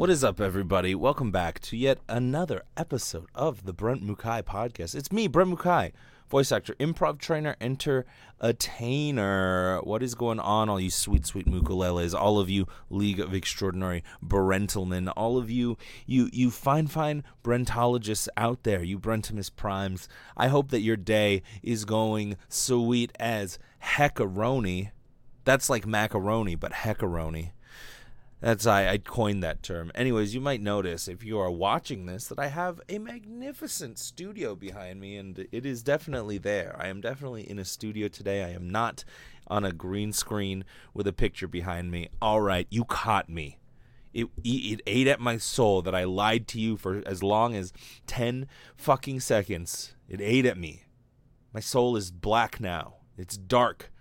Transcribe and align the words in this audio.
What 0.00 0.08
is 0.08 0.24
up, 0.24 0.40
everybody? 0.40 0.94
Welcome 0.94 1.30
back 1.30 1.60
to 1.60 1.76
yet 1.76 1.98
another 2.08 2.62
episode 2.74 3.26
of 3.34 3.66
the 3.66 3.74
Brent 3.74 4.02
Mukai 4.02 4.42
podcast. 4.42 4.94
It's 4.94 5.12
me, 5.12 5.28
Brent 5.28 5.50
Mukai, 5.50 5.92
voice 6.30 6.50
actor, 6.50 6.74
improv 6.80 7.18
trainer, 7.18 7.54
entertainer. 7.60 8.06
What 9.82 10.02
is 10.02 10.14
going 10.14 10.40
on, 10.40 10.70
all 10.70 10.80
you 10.80 10.88
sweet, 10.88 11.26
sweet 11.26 11.46
mukuleles, 11.46 12.18
all 12.18 12.38
of 12.38 12.48
you 12.48 12.66
League 12.88 13.20
of 13.20 13.34
Extraordinary 13.34 14.02
Brentalmen, 14.22 15.12
all 15.18 15.36
of 15.36 15.50
you, 15.50 15.76
you, 16.06 16.30
you 16.32 16.50
fine, 16.50 16.86
fine 16.86 17.22
Brentologists 17.44 18.28
out 18.38 18.62
there, 18.62 18.82
you 18.82 18.98
Brentimus 18.98 19.50
Primes. 19.54 20.08
I 20.34 20.48
hope 20.48 20.70
that 20.70 20.80
your 20.80 20.96
day 20.96 21.42
is 21.62 21.84
going 21.84 22.38
sweet 22.48 23.12
as 23.20 23.58
heckaroni. 23.84 24.92
That's 25.44 25.68
like 25.68 25.86
macaroni, 25.86 26.54
but 26.54 26.72
heckaroni. 26.72 27.50
That's 28.40 28.66
I, 28.66 28.88
I 28.88 28.98
coined 28.98 29.42
that 29.42 29.62
term. 29.62 29.92
Anyways, 29.94 30.34
you 30.34 30.40
might 30.40 30.62
notice 30.62 31.08
if 31.08 31.22
you 31.22 31.38
are 31.38 31.50
watching 31.50 32.06
this 32.06 32.26
that 32.28 32.38
I 32.38 32.46
have 32.46 32.80
a 32.88 32.98
magnificent 32.98 33.98
studio 33.98 34.54
behind 34.54 34.98
me, 34.98 35.16
and 35.16 35.46
it 35.52 35.66
is 35.66 35.82
definitely 35.82 36.38
there. 36.38 36.74
I 36.78 36.88
am 36.88 37.02
definitely 37.02 37.48
in 37.48 37.58
a 37.58 37.66
studio 37.66 38.08
today. 38.08 38.42
I 38.42 38.50
am 38.50 38.70
not 38.70 39.04
on 39.46 39.64
a 39.64 39.72
green 39.72 40.12
screen 40.12 40.64
with 40.94 41.06
a 41.06 41.12
picture 41.12 41.48
behind 41.48 41.90
me. 41.90 42.08
All 42.22 42.40
right, 42.40 42.66
you 42.70 42.84
caught 42.84 43.28
me. 43.28 43.58
It, 44.14 44.28
it 44.42 44.80
ate 44.86 45.06
at 45.06 45.20
my 45.20 45.36
soul 45.36 45.82
that 45.82 45.94
I 45.94 46.04
lied 46.04 46.48
to 46.48 46.60
you 46.60 46.76
for 46.76 47.02
as 47.06 47.22
long 47.22 47.54
as 47.54 47.72
10 48.06 48.48
fucking 48.76 49.20
seconds. 49.20 49.94
It 50.08 50.20
ate 50.20 50.46
at 50.46 50.58
me. 50.58 50.84
My 51.52 51.60
soul 51.60 51.94
is 51.96 52.10
black 52.10 52.58
now. 52.58 52.94
It's 53.18 53.36
dark. 53.36 53.92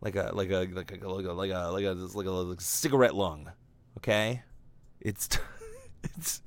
Like 0.00 0.16
a 0.16 0.30
like 0.32 0.50
a 0.50 0.68
like 0.72 0.90
a 0.90 0.94
like 0.94 1.02
a 1.04 1.08
like 1.08 1.26
a 1.26 1.32
like 1.32 1.50
a, 1.50 1.70
like 1.70 2.26
a, 2.26 2.30
like 2.30 2.58
a 2.58 2.62
cigarette 2.62 3.14
lung. 3.14 3.50
Okay? 3.98 4.42
It's 5.00 5.28
it's 6.04 6.40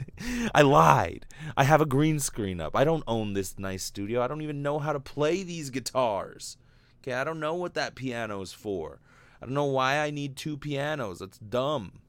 I 0.53 0.61
lied. 0.61 1.25
I 1.57 1.65
have 1.65 1.81
a 1.81 1.85
green 1.85 2.19
screen 2.19 2.61
up. 2.61 2.75
I 2.75 2.85
don't 2.85 3.03
own 3.07 3.33
this 3.33 3.59
nice 3.59 3.83
studio. 3.83 4.21
I 4.21 4.27
don't 4.27 4.41
even 4.41 4.61
know 4.61 4.79
how 4.79 4.93
to 4.93 4.99
play 4.99 5.43
these 5.43 5.69
guitars. 5.69 6.57
Okay, 7.01 7.13
I 7.13 7.23
don't 7.25 7.41
know 7.41 7.55
what 7.55 7.73
that 7.73 7.95
piano 7.95 8.41
is 8.41 8.53
for. 8.53 8.99
I 9.41 9.45
don't 9.45 9.53
know 9.53 9.65
why 9.65 9.97
I 9.97 10.11
need 10.11 10.37
two 10.37 10.55
pianos. 10.55 11.19
That's 11.19 11.39
dumb. 11.39 11.99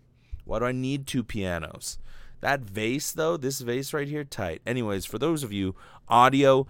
Why 0.44 0.60
do 0.60 0.66
I 0.66 0.72
need 0.72 1.06
two 1.06 1.24
pianos? 1.24 1.98
That 2.40 2.60
vase 2.60 3.10
though, 3.10 3.36
this 3.36 3.60
vase 3.60 3.92
right 3.92 4.08
here, 4.08 4.24
tight. 4.24 4.62
Anyways, 4.64 5.06
for 5.06 5.18
those 5.18 5.42
of 5.42 5.52
you 5.52 5.74
audio 6.08 6.68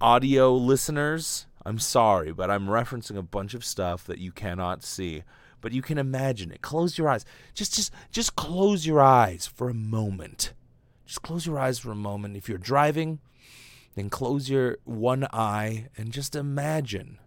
audio 0.00 0.52
listeners, 0.54 1.46
I'm 1.64 1.78
sorry, 1.78 2.32
but 2.32 2.50
I'm 2.50 2.66
referencing 2.66 3.16
a 3.16 3.22
bunch 3.22 3.54
of 3.54 3.64
stuff 3.64 4.04
that 4.06 4.18
you 4.18 4.32
cannot 4.32 4.82
see 4.82 5.22
but 5.60 5.72
you 5.72 5.82
can 5.82 5.98
imagine 5.98 6.50
it. 6.50 6.62
Close 6.62 6.98
your 6.98 7.08
eyes. 7.08 7.24
Just 7.54 7.74
just 7.74 7.92
just 8.10 8.36
close 8.36 8.86
your 8.86 9.00
eyes 9.00 9.46
for 9.46 9.68
a 9.68 9.74
moment. 9.74 10.52
Just 11.06 11.22
close 11.22 11.46
your 11.46 11.58
eyes 11.58 11.78
for 11.78 11.90
a 11.90 11.96
moment. 11.96 12.36
If 12.36 12.48
you're 12.48 12.58
driving, 12.58 13.20
then 13.94 14.10
close 14.10 14.48
your 14.48 14.78
one 14.84 15.26
eye 15.32 15.88
and 15.96 16.12
just 16.12 16.36
imagine. 16.36 17.18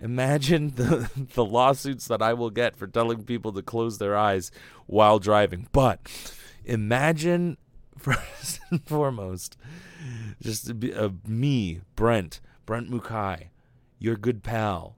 Imagine 0.00 0.70
the 0.76 1.10
the 1.34 1.44
lawsuits 1.44 2.06
that 2.08 2.22
I 2.22 2.34
will 2.34 2.50
get 2.50 2.76
for 2.76 2.86
telling 2.86 3.24
people 3.24 3.52
to 3.52 3.62
close 3.62 3.98
their 3.98 4.16
eyes 4.16 4.50
while 4.86 5.18
driving. 5.18 5.68
But 5.72 6.00
imagine 6.64 7.56
first 7.98 8.60
and 8.70 8.86
foremost 8.86 9.56
just 10.40 10.70
uh, 10.70 11.10
me, 11.26 11.80
Brent, 11.96 12.40
Brent 12.66 12.90
Mukai, 12.90 13.48
your 13.98 14.16
good 14.16 14.42
pal, 14.42 14.96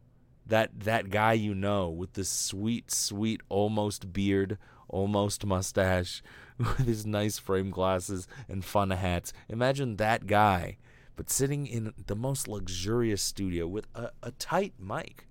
that 0.50 0.81
that 0.81 1.11
guy 1.11 1.33
you 1.33 1.55
know 1.55 1.88
with 1.88 2.12
the 2.12 2.25
sweet, 2.25 2.91
sweet, 2.91 3.41
almost 3.49 4.12
beard, 4.12 4.59
almost 4.88 5.47
mustache, 5.47 6.22
with 6.59 6.87
his 6.87 7.06
nice 7.06 7.38
frame 7.38 7.71
glasses 7.71 8.28
and 8.49 8.65
fun 8.65 8.91
hats. 8.91 9.33
Imagine 9.49 9.97
that 9.97 10.27
guy, 10.27 10.77
but 11.16 11.31
sitting 11.31 11.66
in 11.66 11.94
the 12.06 12.16
most 12.16 12.49
luxurious 12.49 13.22
studio 13.22 13.66
with 13.66 13.87
a, 13.94 14.11
a 14.22 14.33
tight 14.33 14.75
mic. 14.78 15.27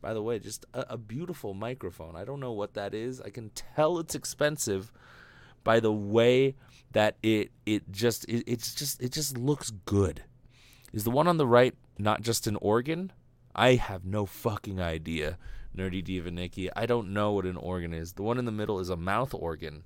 By 0.00 0.12
the 0.12 0.22
way, 0.22 0.38
just 0.38 0.66
a, 0.74 0.84
a 0.90 0.98
beautiful 0.98 1.54
microphone. 1.54 2.14
I 2.14 2.24
don't 2.24 2.40
know 2.40 2.52
what 2.52 2.74
that 2.74 2.92
is. 2.92 3.20
I 3.22 3.30
can 3.30 3.50
tell 3.50 3.98
it's 3.98 4.14
expensive 4.14 4.92
by 5.62 5.80
the 5.80 5.92
way 5.92 6.56
that 6.92 7.16
it 7.22 7.50
it 7.64 7.90
just 7.90 8.24
it, 8.28 8.44
it's 8.46 8.74
just 8.74 9.02
it 9.02 9.12
just 9.12 9.38
looks 9.38 9.70
good. 9.70 10.24
Is 10.92 11.04
the 11.04 11.10
one 11.10 11.26
on 11.26 11.38
the 11.38 11.46
right 11.46 11.74
not 11.98 12.20
just 12.20 12.46
an 12.46 12.56
organ? 12.56 13.12
I 13.54 13.74
have 13.74 14.04
no 14.04 14.26
fucking 14.26 14.80
idea, 14.80 15.38
Nerdy 15.76 16.02
Diva 16.02 16.30
Nikki. 16.30 16.68
I 16.74 16.86
don't 16.86 17.12
know 17.12 17.32
what 17.32 17.46
an 17.46 17.56
organ 17.56 17.94
is. 17.94 18.14
The 18.14 18.22
one 18.22 18.38
in 18.38 18.44
the 18.44 18.52
middle 18.52 18.80
is 18.80 18.90
a 18.90 18.96
mouth 18.96 19.32
organ. 19.32 19.84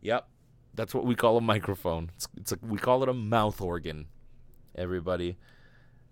Yep, 0.00 0.26
that's 0.74 0.94
what 0.94 1.04
we 1.04 1.14
call 1.14 1.36
a 1.36 1.42
microphone. 1.42 2.10
It's, 2.14 2.28
it's 2.36 2.52
a, 2.52 2.58
we 2.62 2.78
call 2.78 3.02
it 3.02 3.08
a 3.08 3.14
mouth 3.14 3.60
organ, 3.60 4.06
everybody. 4.74 5.36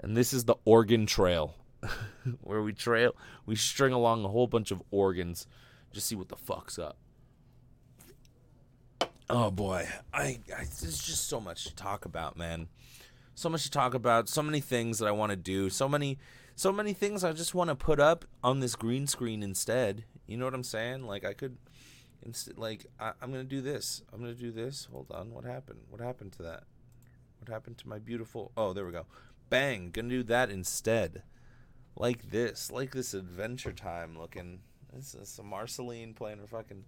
And 0.01 0.17
this 0.17 0.33
is 0.33 0.45
the 0.45 0.57
organ 0.65 1.07
trail, 1.07 1.55
where 2.43 2.63
we 2.63 2.73
trail, 2.73 3.15
we 3.47 3.57
string 3.57 3.93
along 3.93 4.25
a 4.25 4.29
whole 4.29 4.47
bunch 4.47 4.71
of 4.71 4.83
organs, 4.91 5.47
just 5.93 6.07
see 6.07 6.15
what 6.15 6.29
the 6.29 6.37
fuck's 6.37 6.79
up. 6.79 6.97
Oh 9.31 9.51
boy, 9.51 9.89
I, 10.13 10.41
I 10.55 10.65
there's 10.81 11.03
just 11.03 11.29
so 11.29 11.41
much 11.41 11.65
to 11.65 11.75
talk 11.75 12.05
about, 12.05 12.37
man. 12.37 12.69
So 13.35 13.49
much 13.49 13.63
to 13.65 13.71
talk 13.71 13.95
about. 13.95 14.29
So 14.29 14.43
many 14.43 14.61
things 14.61 14.99
that 14.99 15.07
I 15.07 15.11
want 15.13 15.31
to 15.31 15.37
do. 15.37 15.71
So 15.71 15.89
many 15.89 16.19
so 16.57 16.73
many 16.73 16.93
things 16.93 17.25
I 17.25 17.33
just 17.33 17.55
want 17.55 17.69
to 17.69 17.75
put 17.75 18.01
up 18.01 18.25
on 18.43 18.61
this 18.61 18.77
green 18.77 19.07
screen 19.07 19.43
instead. 19.43 20.05
You 20.27 20.37
know 20.37 20.45
what 20.45 20.55
I'm 20.55 20.65
saying? 20.65 21.07
Like 21.07 21.25
I 21.25 21.33
could, 21.33 21.57
like 22.57 22.87
I, 23.01 23.13
I'm 23.21 23.31
gonna 23.31 23.45
do 23.45 23.61
this. 23.61 24.03
I'm 24.13 24.21
gonna 24.21 24.35
do 24.35 24.53
this. 24.53 24.89
Hold 24.93 25.11
on. 25.11 25.33
What 25.33 25.45
happened? 25.45 25.81
What 25.89 26.01
happened 26.01 26.33
to 26.33 26.43
that? 26.45 26.65
What 27.39 27.49
happened 27.49 27.79
to 27.79 27.89
my 27.89 27.99
beautiful? 27.99 28.53
Oh, 28.57 28.73
there 28.73 28.87
we 28.87 28.93
go. 28.93 29.07
Bang. 29.51 29.91
Gonna 29.93 30.09
do 30.09 30.23
that 30.25 30.51
instead. 30.51 31.23
Like 31.97 32.31
this. 32.31 32.71
Like 32.71 32.93
this 32.93 33.15
Adventure 33.15 33.73
Time 33.73 34.19
looking. 34.19 34.61
This 34.93 35.15
is 35.15 35.29
some 35.29 35.47
Marceline 35.47 36.15
playing 36.15 36.39
her 36.39 36.47
fucking 36.47 36.85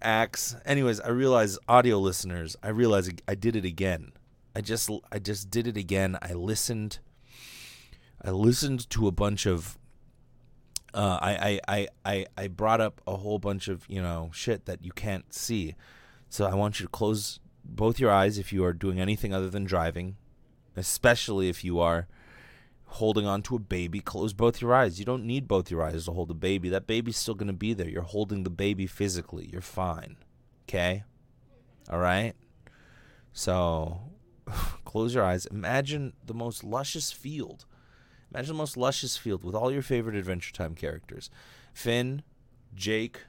axe. 0.00 0.56
Anyways, 0.64 1.00
I 1.00 1.08
realize 1.08 1.58
audio 1.68 1.98
listeners. 1.98 2.56
I 2.62 2.68
realize 2.68 3.10
I 3.28 3.34
did 3.34 3.56
it 3.56 3.64
again. 3.64 4.12
I 4.54 4.62
just 4.62 4.90
I 5.12 5.18
just 5.18 5.50
did 5.50 5.66
it 5.66 5.76
again. 5.76 6.18
I 6.22 6.32
listened 6.32 6.98
I 8.22 8.30
listened 8.30 8.88
to 8.90 9.06
a 9.06 9.12
bunch 9.12 9.46
of. 9.46 9.78
Uh, 10.94 11.18
I, 11.20 11.60
I, 11.68 11.88
I, 12.06 12.26
I 12.38 12.48
brought 12.48 12.80
up 12.80 13.02
a 13.06 13.16
whole 13.16 13.38
bunch 13.38 13.68
of 13.68 13.84
you 13.88 14.00
know 14.00 14.30
shit 14.32 14.64
that 14.64 14.84
you 14.84 14.92
can't 14.92 15.32
see, 15.32 15.74
so 16.28 16.46
I 16.46 16.54
want 16.54 16.80
you 16.80 16.86
to 16.86 16.90
close 16.90 17.40
both 17.64 17.98
your 17.98 18.10
eyes 18.10 18.38
if 18.38 18.52
you 18.52 18.64
are 18.64 18.72
doing 18.72 19.00
anything 19.00 19.34
other 19.34 19.50
than 19.50 19.64
driving, 19.64 20.16
especially 20.76 21.48
if 21.48 21.64
you 21.64 21.80
are 21.80 22.06
holding 22.86 23.26
on 23.26 23.42
to 23.42 23.56
a 23.56 23.58
baby. 23.60 24.00
Close 24.00 24.32
both 24.32 24.60
your 24.60 24.74
eyes. 24.74 24.98
You 24.98 25.04
don't 25.04 25.24
need 25.24 25.46
both 25.46 25.70
your 25.70 25.82
eyes 25.82 26.06
to 26.06 26.12
hold 26.12 26.30
a 26.30 26.34
baby. 26.34 26.68
That 26.68 26.86
baby's 26.86 27.16
still 27.18 27.34
gonna 27.34 27.52
be 27.52 27.74
there. 27.74 27.88
You're 27.88 28.02
holding 28.02 28.44
the 28.44 28.50
baby 28.50 28.86
physically. 28.86 29.50
You're 29.52 29.60
fine. 29.60 30.16
Okay. 30.64 31.04
All 31.90 31.98
right. 31.98 32.34
So, 33.32 34.00
close 34.84 35.14
your 35.14 35.24
eyes. 35.24 35.46
Imagine 35.46 36.14
the 36.24 36.34
most 36.34 36.64
luscious 36.64 37.12
field 37.12 37.66
Imagine 38.36 38.56
the 38.56 38.58
most 38.58 38.76
luscious 38.76 39.16
field 39.16 39.44
with 39.44 39.54
all 39.54 39.72
your 39.72 39.80
favorite 39.80 40.14
Adventure 40.14 40.52
Time 40.52 40.74
characters. 40.74 41.30
Finn, 41.72 42.22
Jake 42.74 43.20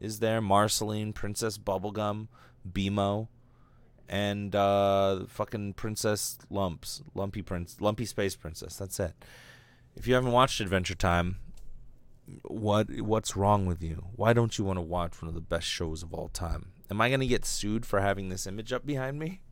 is 0.00 0.18
there, 0.18 0.40
Marceline, 0.40 1.12
Princess 1.12 1.58
Bubblegum, 1.58 2.26
BMO, 2.68 3.28
and 4.08 4.52
uh, 4.56 5.26
fucking 5.28 5.74
Princess 5.74 6.38
Lumps, 6.50 7.04
Lumpy 7.14 7.40
Prince, 7.40 7.76
Lumpy 7.80 8.04
Space 8.04 8.34
Princess. 8.34 8.74
That's 8.74 8.98
it. 8.98 9.12
If 9.94 10.08
you 10.08 10.14
haven't 10.14 10.32
watched 10.32 10.60
Adventure 10.60 10.96
Time, 10.96 11.36
what 12.42 12.90
what's 13.02 13.36
wrong 13.36 13.64
with 13.64 13.80
you? 13.80 14.06
Why 14.16 14.32
don't 14.32 14.58
you 14.58 14.64
want 14.64 14.78
to 14.78 14.82
watch 14.82 15.22
one 15.22 15.28
of 15.28 15.36
the 15.36 15.40
best 15.40 15.68
shows 15.68 16.02
of 16.02 16.12
all 16.12 16.26
time? 16.26 16.72
Am 16.90 17.00
I 17.00 17.10
going 17.10 17.20
to 17.20 17.28
get 17.28 17.44
sued 17.44 17.86
for 17.86 18.00
having 18.00 18.28
this 18.28 18.44
image 18.44 18.72
up 18.72 18.84
behind 18.84 19.20
me? 19.20 19.42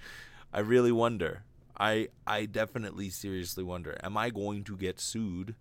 I 0.54 0.60
really 0.60 0.90
wonder. 0.90 1.44
I 1.78 2.08
I 2.26 2.46
definitely 2.46 3.10
seriously 3.10 3.64
wonder, 3.64 3.98
am 4.02 4.16
I 4.16 4.30
going 4.30 4.64
to 4.64 4.76
get 4.76 5.00
sued 5.00 5.54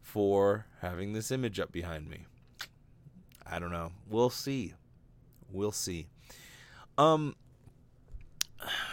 for 0.00 0.66
having 0.80 1.12
this 1.12 1.30
image 1.30 1.58
up 1.58 1.72
behind 1.72 2.08
me? 2.08 2.26
I 3.44 3.58
don't 3.58 3.72
know. 3.72 3.92
We'll 4.08 4.30
see. 4.30 4.74
We'll 5.50 5.72
see. 5.72 6.06
Um 6.98 7.36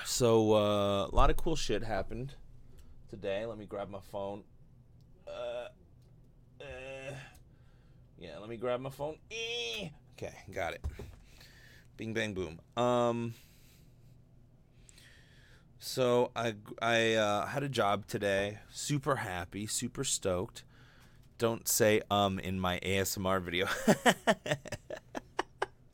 so 0.06 0.54
uh, 0.54 1.06
a 1.06 1.16
lot 1.16 1.30
of 1.30 1.38
cool 1.38 1.56
shit 1.56 1.84
happened 1.84 2.36
today. 3.10 3.46
Let 3.46 3.58
me 3.58 3.66
grab 3.66 3.90
my 3.90 4.02
phone. 4.12 4.44
Uh, 5.28 5.68
uh, 6.62 7.14
yeah, 8.20 8.38
let 8.40 8.50
me 8.50 8.58
grab 8.58 8.82
my 8.82 8.90
phone. 8.90 9.18
Okay, 10.14 10.34
got 10.54 10.74
it. 10.74 10.84
Bing 11.98 12.14
bang 12.14 12.34
boom. 12.34 12.60
Um 12.76 13.34
so 15.84 16.32
I 16.34 16.56
I 16.82 17.16
uh, 17.16 17.46
had 17.48 17.62
a 17.62 17.70
job 17.70 18.08
today. 18.08 18.60
Super 18.72 19.18
happy, 19.18 19.68
super 19.68 20.06
stoked. 20.06 20.64
Don't 21.38 21.68
say 21.68 22.02
um 22.10 22.40
in 22.40 22.58
my 22.58 22.80
ASMR 22.80 23.42
video. 23.42 23.68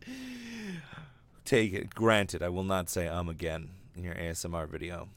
take 1.43 1.73
it. 1.73 1.95
Granted, 1.95 2.43
I 2.43 2.49
will 2.49 2.63
not 2.63 2.87
say 2.87 3.07
um 3.07 3.29
again 3.29 3.69
in 3.95 4.03
your 4.03 4.13
ASMR 4.13 4.69
video. 4.69 5.09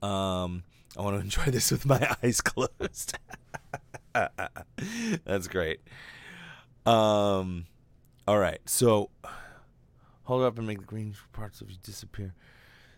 Um, 0.00 0.62
I 0.96 1.02
want 1.02 1.16
to 1.16 1.20
enjoy 1.24 1.50
this 1.50 1.70
with 1.70 1.84
my 1.84 2.16
eyes 2.22 2.40
closed. 2.40 3.18
That's 4.14 5.46
great. 5.46 5.80
Um, 6.86 7.66
all 8.26 8.38
right. 8.38 8.60
So 8.64 9.10
hold 10.24 10.42
up 10.42 10.56
and 10.56 10.66
make 10.66 10.78
the 10.78 10.86
green 10.86 11.14
parts 11.34 11.60
of 11.60 11.70
you 11.70 11.76
disappear. 11.82 12.34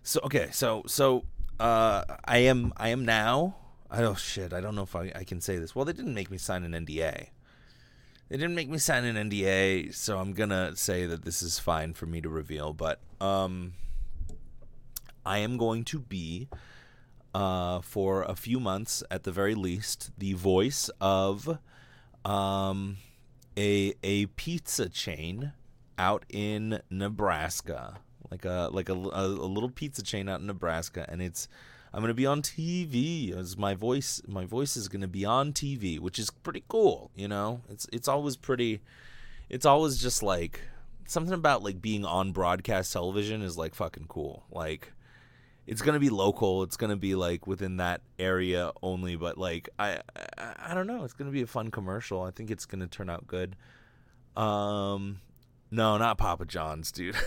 So 0.02 0.20
okay. 0.24 0.48
So 0.52 0.82
so 0.86 1.24
uh, 1.58 2.04
I 2.24 2.38
am 2.38 2.72
I 2.76 2.88
am 2.88 3.04
now. 3.04 3.56
Oh 3.90 4.14
shit! 4.14 4.52
I 4.52 4.60
don't 4.60 4.74
know 4.74 4.82
if 4.82 4.94
I, 4.94 5.12
I 5.14 5.24
can 5.24 5.40
say 5.40 5.58
this. 5.58 5.74
Well, 5.74 5.84
they 5.84 5.92
didn't 5.92 6.14
make 6.14 6.30
me 6.30 6.38
sign 6.38 6.64
an 6.64 6.72
NDA. 6.72 7.28
They 8.28 8.36
didn't 8.36 8.54
make 8.54 8.68
me 8.68 8.78
sign 8.78 9.04
an 9.04 9.16
NDA, 9.28 9.92
so 9.92 10.18
I'm 10.18 10.32
gonna 10.32 10.76
say 10.76 11.06
that 11.06 11.24
this 11.24 11.42
is 11.42 11.58
fine 11.58 11.94
for 11.94 12.06
me 12.06 12.20
to 12.20 12.28
reveal. 12.28 12.72
But 12.72 13.00
um, 13.20 13.74
I 15.26 15.38
am 15.38 15.56
going 15.56 15.84
to 15.84 15.98
be 15.98 16.48
uh, 17.34 17.80
for 17.80 18.22
a 18.22 18.34
few 18.34 18.60
months 18.60 19.02
at 19.10 19.24
the 19.24 19.32
very 19.32 19.54
least, 19.54 20.10
the 20.16 20.34
voice 20.34 20.90
of 21.00 21.58
um, 22.24 22.98
a 23.56 23.94
a 24.02 24.26
pizza 24.26 24.88
chain 24.88 25.52
out 25.98 26.24
in 26.28 26.80
Nebraska, 26.88 27.98
like 28.30 28.44
a 28.44 28.68
like 28.72 28.88
a, 28.88 28.92
a, 28.92 29.26
little 29.26 29.70
pizza 29.70 30.02
chain 30.02 30.28
out 30.28 30.40
in 30.40 30.46
Nebraska, 30.46 31.06
and 31.08 31.22
it's 31.22 31.48
I'm 31.92 32.00
gonna 32.00 32.14
be 32.14 32.26
on 32.26 32.42
TV. 32.42 33.36
As 33.36 33.56
my 33.56 33.74
voice, 33.74 34.22
my 34.26 34.44
voice 34.44 34.76
is 34.76 34.88
gonna 34.88 35.08
be 35.08 35.24
on 35.24 35.52
TV, 35.52 35.98
which 35.98 36.18
is 36.18 36.30
pretty 36.30 36.64
cool. 36.68 37.10
You 37.14 37.28
know, 37.28 37.62
it's 37.68 37.86
it's 37.92 38.08
always 38.08 38.36
pretty. 38.36 38.80
It's 39.48 39.66
always 39.66 39.98
just 39.98 40.22
like 40.22 40.60
something 41.06 41.34
about 41.34 41.62
like 41.62 41.82
being 41.82 42.04
on 42.04 42.30
broadcast 42.32 42.92
television 42.92 43.42
is 43.42 43.58
like 43.58 43.74
fucking 43.74 44.06
cool. 44.08 44.44
Like 44.50 44.92
it's 45.66 45.82
gonna 45.82 45.98
be 45.98 46.10
local. 46.10 46.62
It's 46.62 46.76
gonna 46.76 46.96
be 46.96 47.14
like 47.14 47.46
within 47.46 47.78
that 47.78 48.02
area 48.18 48.70
only. 48.82 49.16
But 49.16 49.38
like 49.38 49.68
I, 49.78 50.00
I, 50.38 50.54
I 50.70 50.74
don't 50.74 50.86
know. 50.86 51.04
It's 51.04 51.14
gonna 51.14 51.30
be 51.32 51.42
a 51.42 51.46
fun 51.46 51.70
commercial. 51.70 52.22
I 52.22 52.30
think 52.30 52.50
it's 52.50 52.66
gonna 52.66 52.86
turn 52.86 53.10
out 53.10 53.26
good. 53.26 53.56
Um, 54.36 55.20
no, 55.70 55.98
not 55.98 56.18
Papa 56.18 56.44
John's, 56.44 56.92
dude. 56.92 57.16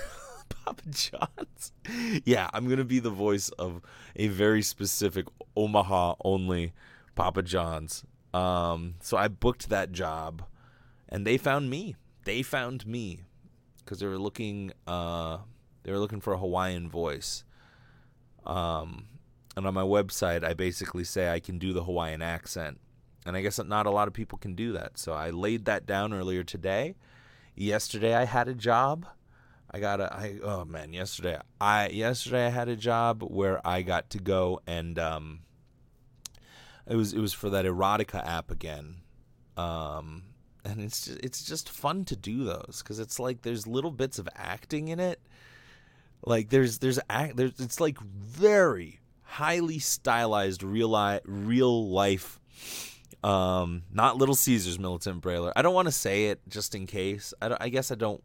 Papa 0.66 0.84
John's. 0.90 1.72
Yeah, 2.26 2.50
I'm 2.54 2.68
gonna 2.70 2.84
be 2.84 3.00
the 3.00 3.10
voice 3.10 3.50
of 3.50 3.82
a 4.16 4.28
very 4.28 4.62
specific 4.62 5.28
Omaha 5.56 6.16
only 6.24 6.74
Papa 7.16 7.42
John's. 7.44 8.04
Um, 8.34 8.96
so 9.02 9.18
I 9.18 9.28
booked 9.28 9.70
that 9.70 9.92
job, 9.92 10.44
and 11.10 11.28
they 11.28 11.38
found 11.38 11.70
me. 11.70 11.96
They 12.24 12.42
found 12.42 12.88
me 12.88 13.22
because 13.78 14.00
they 14.00 14.08
were 14.08 14.18
looking. 14.18 14.72
Uh, 14.88 15.40
they 15.84 15.92
were 15.92 16.00
looking 16.00 16.22
for 16.22 16.34
a 16.34 16.38
Hawaiian 16.38 16.90
voice 16.90 17.44
um, 18.46 19.08
and 19.56 19.66
on 19.68 19.74
my 19.74 19.84
website, 19.84 20.44
I 20.44 20.54
basically 20.54 21.04
say 21.04 21.32
I 21.32 21.40
can 21.40 21.60
do 21.60 21.74
the 21.74 21.84
Hawaiian 21.84 22.22
accent. 22.22 22.80
And 23.26 23.38
I 23.38 23.42
guess 23.42 23.60
not 23.64 23.86
a 23.86 23.92
lot 23.92 24.08
of 24.08 24.14
people 24.14 24.38
can 24.38 24.54
do 24.54 24.74
that. 24.74 24.98
So 24.98 25.14
I 25.14 25.30
laid 25.30 25.66
that 25.66 25.86
down 25.86 26.14
earlier 26.14 26.44
today. 26.44 26.96
Yesterday 27.56 28.14
I 28.16 28.26
had 28.26 28.48
a 28.48 28.54
job. 28.54 29.06
I 29.74 29.80
got 29.80 30.00
a 30.00 30.14
I 30.14 30.38
oh 30.44 30.66
man, 30.66 30.94
yesterday 30.94 31.40
I 31.60 31.88
yesterday 31.90 32.46
I 32.46 32.50
had 32.50 32.70
a 32.70 32.76
job 32.76 33.24
where 33.24 33.66
I 33.66 33.82
got 33.82 34.12
to 34.12 34.20
go 34.20 34.62
and 34.68 35.00
um 35.00 35.40
it 36.88 36.96
was 36.96 37.14
it 37.14 37.20
was 37.20 37.34
for 37.34 37.50
that 37.50 37.66
erotica 37.66 38.26
app 38.26 38.52
again. 38.52 38.98
Um 39.58 40.24
and 40.64 40.80
it's 40.80 41.06
just, 41.06 41.20
it's 41.22 41.44
just 41.44 41.70
fun 41.70 42.06
to 42.06 42.16
do 42.16 42.44
those 42.44 42.84
cuz 42.86 43.00
it's 43.00 43.20
like 43.20 43.42
there's 43.42 43.66
little 43.66 43.90
bits 43.90 44.20
of 44.20 44.30
acting 44.36 44.90
in 44.90 45.00
it. 45.00 45.20
Like 46.24 46.50
there's 46.50 46.78
there's 46.78 47.00
act 47.10 47.36
there's 47.36 47.60
it's 47.60 47.80
like 47.80 48.00
very 48.00 49.00
highly 49.24 49.80
stylized 49.80 50.62
real 50.62 50.90
life 50.90 51.22
real 51.26 51.90
life 51.90 52.40
um 53.24 53.82
not 53.92 54.18
little 54.18 54.36
caesars 54.36 54.78
militant 54.78 55.22
brailer. 55.22 55.52
I 55.56 55.64
don't 55.64 55.74
want 55.74 55.88
to 55.88 55.92
say 55.92 56.28
it 56.28 56.42
just 56.48 56.76
in 56.76 56.86
case. 56.86 57.34
I, 57.42 57.58
I 57.60 57.70
guess 57.70 57.92
i 57.92 57.96
don't 57.96 58.24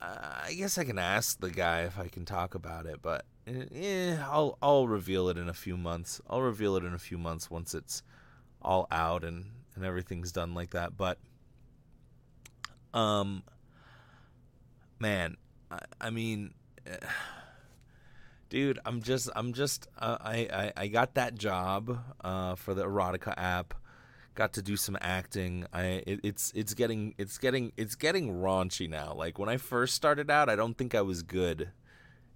i 0.00 0.54
guess 0.56 0.78
i 0.78 0.84
can 0.84 0.98
ask 0.98 1.40
the 1.40 1.50
guy 1.50 1.82
if 1.82 1.98
i 1.98 2.08
can 2.08 2.24
talk 2.24 2.54
about 2.54 2.86
it 2.86 3.00
but 3.02 3.24
eh, 3.46 4.16
i'll 4.24 4.58
i'll 4.60 4.86
reveal 4.86 5.28
it 5.28 5.38
in 5.38 5.48
a 5.48 5.54
few 5.54 5.76
months 5.76 6.20
i'll 6.28 6.42
reveal 6.42 6.76
it 6.76 6.84
in 6.84 6.92
a 6.94 6.98
few 6.98 7.18
months 7.18 7.50
once 7.50 7.74
it's 7.74 8.02
all 8.62 8.86
out 8.90 9.24
and 9.24 9.46
and 9.74 9.84
everything's 9.84 10.32
done 10.32 10.54
like 10.54 10.70
that 10.70 10.96
but 10.96 11.18
um 12.94 13.42
man, 14.98 15.36
I, 15.70 15.78
I 16.00 16.10
mean, 16.10 16.54
dude, 18.48 18.78
I'm 18.84 19.02
just, 19.02 19.28
I'm 19.34 19.52
just, 19.52 19.88
uh, 19.98 20.18
I, 20.20 20.48
I, 20.52 20.72
I 20.76 20.86
got 20.88 21.14
that 21.14 21.36
job 21.36 21.98
uh, 22.22 22.54
for 22.54 22.74
the 22.74 22.84
erotica 22.84 23.34
app. 23.36 23.74
Got 24.36 24.52
to 24.52 24.62
do 24.62 24.76
some 24.76 24.96
acting. 25.00 25.66
I, 25.72 26.02
it, 26.06 26.20
it's, 26.22 26.52
it's 26.54 26.74
getting, 26.74 27.14
it's 27.18 27.38
getting, 27.38 27.72
it's 27.76 27.96
getting 27.96 28.34
raunchy 28.34 28.88
now. 28.88 29.12
Like 29.12 29.38
when 29.38 29.48
I 29.48 29.56
first 29.56 29.96
started 29.96 30.30
out, 30.30 30.48
I 30.48 30.54
don't 30.54 30.78
think 30.78 30.94
I 30.94 31.00
was 31.00 31.24
good 31.24 31.70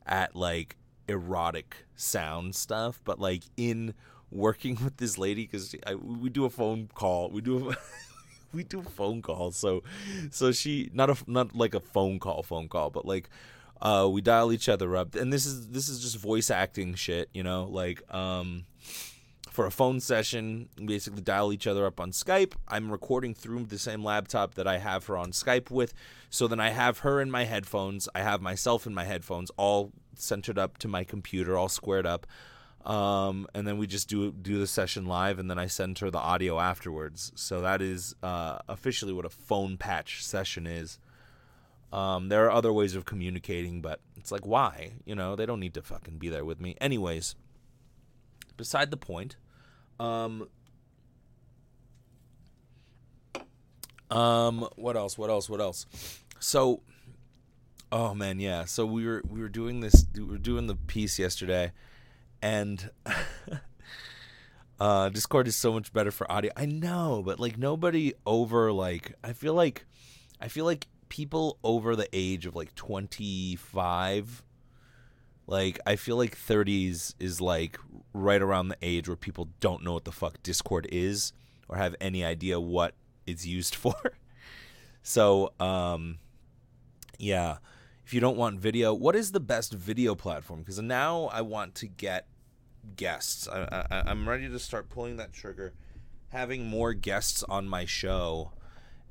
at 0.06 0.34
like 0.34 0.76
erotic 1.06 1.76
sound 1.94 2.56
stuff, 2.56 3.00
but 3.04 3.20
like 3.20 3.44
in 3.56 3.94
working 4.30 4.78
with 4.84 4.96
this 4.96 5.18
lady 5.18 5.46
because 5.46 5.74
we 6.02 6.28
do 6.28 6.44
a 6.44 6.50
phone 6.50 6.88
call, 6.94 7.30
we 7.30 7.40
do. 7.40 7.70
A, 7.70 7.76
we 8.52 8.64
do 8.64 8.82
phone 8.82 9.22
calls. 9.22 9.56
So, 9.56 9.82
so 10.30 10.52
she 10.52 10.90
not 10.92 11.10
a 11.10 11.16
not 11.26 11.54
like 11.54 11.74
a 11.74 11.80
phone 11.80 12.18
call, 12.18 12.42
phone 12.42 12.68
call, 12.68 12.90
but 12.90 13.06
like, 13.06 13.28
uh, 13.80 14.08
we 14.10 14.20
dial 14.20 14.52
each 14.52 14.68
other 14.68 14.96
up, 14.96 15.14
and 15.14 15.32
this 15.32 15.46
is 15.46 15.68
this 15.68 15.88
is 15.88 16.00
just 16.00 16.16
voice 16.16 16.50
acting 16.50 16.94
shit, 16.94 17.28
you 17.32 17.42
know, 17.42 17.64
like 17.64 18.02
um. 18.12 18.64
For 19.60 19.66
a 19.66 19.70
phone 19.70 20.00
session, 20.00 20.70
basically 20.82 21.20
dial 21.20 21.52
each 21.52 21.66
other 21.66 21.84
up 21.84 22.00
on 22.00 22.12
Skype. 22.12 22.54
I'm 22.66 22.90
recording 22.90 23.34
through 23.34 23.64
the 23.66 23.78
same 23.78 24.02
laptop 24.02 24.54
that 24.54 24.66
I 24.66 24.78
have 24.78 25.04
her 25.04 25.18
on 25.18 25.32
Skype 25.32 25.70
with. 25.70 25.92
So 26.30 26.48
then 26.48 26.58
I 26.58 26.70
have 26.70 27.00
her 27.00 27.20
in 27.20 27.30
my 27.30 27.44
headphones. 27.44 28.08
I 28.14 28.20
have 28.20 28.40
myself 28.40 28.86
in 28.86 28.94
my 28.94 29.04
headphones, 29.04 29.50
all 29.58 29.92
centered 30.14 30.58
up 30.58 30.78
to 30.78 30.88
my 30.88 31.04
computer, 31.04 31.58
all 31.58 31.68
squared 31.68 32.06
up 32.06 32.26
um, 32.86 33.46
and 33.54 33.66
then 33.66 33.76
we 33.76 33.86
just 33.86 34.08
do 34.08 34.32
do 34.32 34.58
the 34.58 34.66
session 34.66 35.04
live, 35.04 35.38
and 35.38 35.50
then 35.50 35.58
I 35.58 35.66
send 35.66 35.98
her 35.98 36.10
the 36.10 36.16
audio 36.16 36.58
afterwards. 36.58 37.30
So 37.34 37.60
that 37.60 37.82
is 37.82 38.14
uh, 38.22 38.60
officially 38.66 39.12
what 39.12 39.26
a 39.26 39.28
phone 39.28 39.76
patch 39.76 40.24
session 40.24 40.66
is. 40.66 40.98
Um, 41.92 42.30
there 42.30 42.46
are 42.46 42.50
other 42.50 42.72
ways 42.72 42.96
of 42.96 43.04
communicating, 43.04 43.82
but 43.82 44.00
it's 44.16 44.32
like 44.32 44.46
why? 44.46 44.92
You 45.04 45.14
know, 45.14 45.36
they 45.36 45.44
don't 45.44 45.60
need 45.60 45.74
to 45.74 45.82
fucking 45.82 46.16
be 46.16 46.30
there 46.30 46.46
with 46.46 46.62
me. 46.62 46.76
Anyways, 46.80 47.34
beside 48.56 48.90
the 48.90 48.96
point. 48.96 49.36
Um, 50.00 50.48
um, 54.10 54.68
what 54.76 54.96
else? 54.96 55.16
What 55.16 55.30
else? 55.30 55.48
What 55.48 55.60
else? 55.60 55.86
So, 56.40 56.80
oh 57.92 58.14
man, 58.14 58.40
yeah. 58.40 58.64
So 58.64 58.86
we 58.86 59.06
were 59.06 59.22
we 59.28 59.40
were 59.40 59.48
doing 59.48 59.80
this. 59.80 60.06
We 60.14 60.24
were 60.24 60.38
doing 60.38 60.66
the 60.66 60.74
piece 60.74 61.18
yesterday 61.18 61.72
and 62.42 62.90
uh, 64.80 65.08
Discord 65.10 65.48
is 65.48 65.56
so 65.56 65.72
much 65.72 65.92
better 65.92 66.10
for 66.10 66.30
audio. 66.30 66.52
I 66.56 66.66
know, 66.66 67.22
but 67.24 67.38
like 67.38 67.58
nobody 67.58 68.14
over 68.26 68.72
like 68.72 69.14
I 69.22 69.32
feel 69.32 69.54
like 69.54 69.86
I 70.40 70.48
feel 70.48 70.64
like 70.64 70.86
people 71.08 71.58
over 71.62 71.96
the 71.96 72.08
age 72.12 72.46
of 72.46 72.54
like 72.54 72.74
25 72.74 74.42
like 75.50 75.80
I 75.84 75.96
feel 75.96 76.16
like 76.16 76.38
30s 76.38 77.14
is 77.18 77.40
like 77.40 77.78
right 78.14 78.40
around 78.40 78.68
the 78.68 78.76
age 78.80 79.08
where 79.08 79.16
people 79.16 79.48
don't 79.58 79.82
know 79.82 79.92
what 79.92 80.04
the 80.04 80.12
fuck 80.12 80.42
Discord 80.42 80.86
is 80.92 81.32
or 81.68 81.76
have 81.76 81.96
any 82.00 82.24
idea 82.24 82.60
what 82.60 82.94
it's 83.26 83.44
used 83.44 83.74
for. 83.84 83.94
so, 85.02 85.52
um 85.58 86.18
yeah, 87.18 87.58
if 88.06 88.14
you 88.14 88.20
don't 88.20 88.36
want 88.36 88.60
video, 88.60 88.94
what 88.94 89.14
is 89.14 89.32
the 89.32 89.40
best 89.40 89.74
video 89.74 90.14
platform? 90.14 90.60
Because 90.60 90.80
now 90.80 91.24
I 91.32 91.42
want 91.42 91.74
to 91.76 91.86
get 91.86 92.26
guests. 92.96 93.46
I, 93.46 93.86
I, 93.90 94.02
I'm 94.06 94.26
ready 94.28 94.48
to 94.48 94.58
start 94.58 94.88
pulling 94.88 95.16
that 95.18 95.32
trigger, 95.32 95.74
having 96.30 96.64
more 96.66 96.94
guests 96.94 97.42
on 97.42 97.68
my 97.68 97.84
show, 97.84 98.52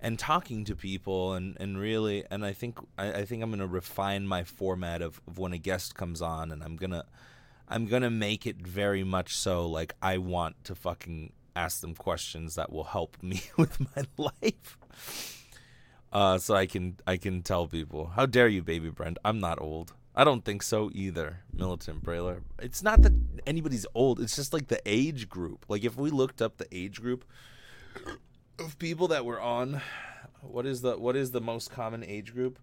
and 0.02 0.18
talking 0.18 0.64
to 0.66 0.76
people, 0.76 1.34
and, 1.34 1.58
and 1.60 1.78
really, 1.78 2.24
and 2.32 2.46
I 2.46 2.54
think 2.54 2.80
I, 2.98 3.12
I 3.12 3.26
think 3.26 3.44
I'm 3.44 3.50
gonna 3.50 3.68
refine 3.68 4.28
my 4.28 4.44
format 4.44 5.02
of, 5.02 5.22
of 5.28 5.38
when 5.38 5.54
a 5.54 5.58
guest 5.58 5.96
comes 5.96 6.22
on, 6.22 6.52
and 6.52 6.64
I'm 6.64 6.76
gonna 6.76 7.06
I'm 7.68 7.86
gonna 7.86 8.10
make 8.10 8.48
it 8.48 8.58
very 8.58 9.04
much 9.04 9.36
so 9.36 9.66
like 9.66 9.94
I 10.02 10.18
want 10.18 10.64
to 10.66 10.76
fucking 10.76 11.34
ask 11.56 11.82
them 11.82 11.96
questions 11.96 12.56
that 12.56 12.72
will 12.72 12.86
help 12.86 13.18
me 13.24 13.42
with 13.58 13.80
my 13.96 14.04
life. 14.18 14.78
Uh, 16.12 16.38
so 16.38 16.56
I 16.56 16.66
can 16.66 16.98
I 17.06 17.18
can 17.18 17.42
tell 17.44 17.68
people, 17.68 18.08
how 18.16 18.26
dare 18.26 18.48
you, 18.48 18.64
baby 18.64 18.90
Brent? 18.90 19.18
I'm 19.24 19.40
not 19.40 19.62
old. 19.62 19.94
I 20.16 20.24
don't 20.24 20.44
think 20.44 20.64
so 20.64 20.90
either, 20.94 21.42
militant 21.54 22.04
brailer. 22.04 22.42
It's 22.60 22.84
not 22.84 23.04
that 23.04 23.14
anybody's 23.46 23.86
old. 23.94 24.20
It's 24.20 24.36
just 24.36 24.52
like 24.52 24.68
the 24.68 24.82
age 24.86 25.30
group. 25.30 25.66
Like 25.70 25.86
if 25.86 25.96
we 25.96 26.10
looked 26.10 26.42
up 26.42 26.58
the 26.58 26.68
age 26.76 27.00
group 27.00 27.24
of 28.60 28.78
people 28.80 29.08
that 29.10 29.26
were 29.26 29.40
on 29.40 29.82
What 30.42 30.66
is 30.66 30.82
the 30.82 30.98
what 30.98 31.16
is 31.16 31.32
the 31.32 31.42
most 31.42 31.72
common 31.72 32.04
age 32.04 32.34
group? 32.34 32.60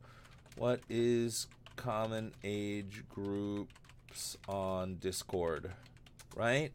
What 0.56 0.80
is 0.88 1.46
common 1.76 2.32
age 2.42 3.04
groups 3.08 4.36
on 4.48 4.96
Discord? 4.96 5.72
Right? 6.34 6.72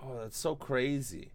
Oh, 0.00 0.18
that's 0.20 0.38
so 0.38 0.56
crazy. 0.56 1.32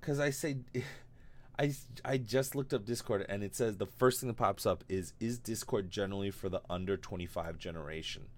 Cuz 0.00 0.18
I 0.20 0.30
say 0.30 0.58
I 1.58 1.72
I 2.04 2.18
just 2.18 2.54
looked 2.54 2.74
up 2.74 2.84
Discord 2.84 3.26
and 3.28 3.42
it 3.44 3.54
says 3.54 3.76
the 3.76 3.86
first 3.86 4.20
thing 4.20 4.28
that 4.28 4.36
pops 4.36 4.66
up 4.66 4.84
is 4.88 5.12
is 5.20 5.38
Discord 5.38 5.90
generally 5.90 6.30
for 6.30 6.48
the 6.48 6.62
under 6.70 6.96
25 6.96 7.58
generation. 7.58 8.28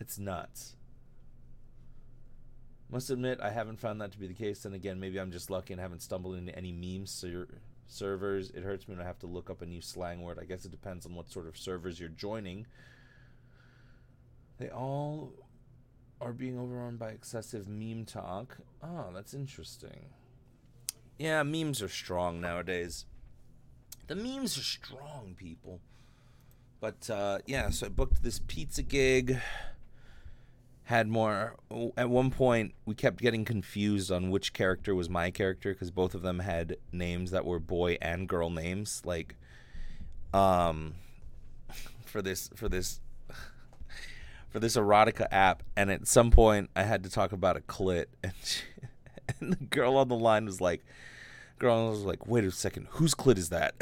It's 0.00 0.18
nuts. 0.18 0.76
Must 2.92 3.08
admit, 3.08 3.40
I 3.40 3.48
haven't 3.48 3.80
found 3.80 4.02
that 4.02 4.12
to 4.12 4.18
be 4.18 4.26
the 4.26 4.34
case. 4.34 4.66
And 4.66 4.74
again, 4.74 5.00
maybe 5.00 5.18
I'm 5.18 5.32
just 5.32 5.48
lucky 5.48 5.72
and 5.72 5.80
haven't 5.80 6.02
stumbled 6.02 6.36
into 6.36 6.54
any 6.54 6.72
meme 6.72 7.06
ser- 7.06 7.48
servers. 7.86 8.50
It 8.50 8.62
hurts 8.62 8.86
me 8.86 8.94
when 8.94 9.02
I 9.02 9.08
have 9.08 9.18
to 9.20 9.26
look 9.26 9.48
up 9.48 9.62
a 9.62 9.66
new 9.66 9.80
slang 9.80 10.20
word. 10.20 10.38
I 10.38 10.44
guess 10.44 10.66
it 10.66 10.70
depends 10.70 11.06
on 11.06 11.14
what 11.14 11.30
sort 11.30 11.46
of 11.46 11.56
servers 11.56 11.98
you're 11.98 12.10
joining. 12.10 12.66
They 14.58 14.68
all 14.68 15.32
are 16.20 16.34
being 16.34 16.58
overrun 16.58 16.98
by 16.98 17.08
excessive 17.08 17.66
meme 17.66 18.04
talk. 18.04 18.58
Oh, 18.82 19.06
that's 19.14 19.32
interesting. 19.32 20.10
Yeah, 21.18 21.42
memes 21.44 21.80
are 21.80 21.88
strong 21.88 22.42
nowadays. 22.42 23.06
The 24.06 24.16
memes 24.16 24.58
are 24.58 24.62
strong, 24.62 25.34
people. 25.38 25.80
But 26.78 27.08
uh, 27.08 27.38
yeah, 27.46 27.70
so 27.70 27.86
I 27.86 27.88
booked 27.88 28.22
this 28.22 28.38
pizza 28.46 28.82
gig. 28.82 29.38
Had 30.84 31.08
more. 31.08 31.56
At 31.96 32.10
one 32.10 32.30
point, 32.30 32.74
we 32.84 32.94
kept 32.94 33.20
getting 33.20 33.44
confused 33.44 34.10
on 34.10 34.30
which 34.30 34.52
character 34.52 34.94
was 34.94 35.08
my 35.08 35.30
character 35.30 35.72
because 35.72 35.90
both 35.90 36.14
of 36.14 36.22
them 36.22 36.40
had 36.40 36.76
names 36.90 37.30
that 37.30 37.44
were 37.44 37.60
boy 37.60 37.98
and 38.02 38.28
girl 38.28 38.50
names. 38.50 39.00
Like, 39.04 39.36
um, 40.34 40.94
for 42.04 42.20
this 42.20 42.50
for 42.54 42.68
this 42.68 43.00
for 44.50 44.58
this 44.58 44.76
erotica 44.76 45.28
app, 45.30 45.62
and 45.76 45.90
at 45.90 46.06
some 46.08 46.30
point, 46.30 46.68
I 46.74 46.82
had 46.82 47.04
to 47.04 47.10
talk 47.10 47.32
about 47.32 47.56
a 47.56 47.60
clit, 47.60 48.06
and, 48.24 48.32
she, 48.42 48.62
and 49.40 49.52
the 49.52 49.64
girl 49.64 49.96
on 49.96 50.08
the 50.08 50.16
line 50.16 50.46
was 50.46 50.60
like, 50.60 50.84
girl 51.58 51.90
was 51.90 52.02
like, 52.02 52.26
wait 52.26 52.44
a 52.44 52.50
second, 52.50 52.88
whose 52.90 53.14
clit 53.14 53.38
is 53.38 53.50
that? 53.50 53.74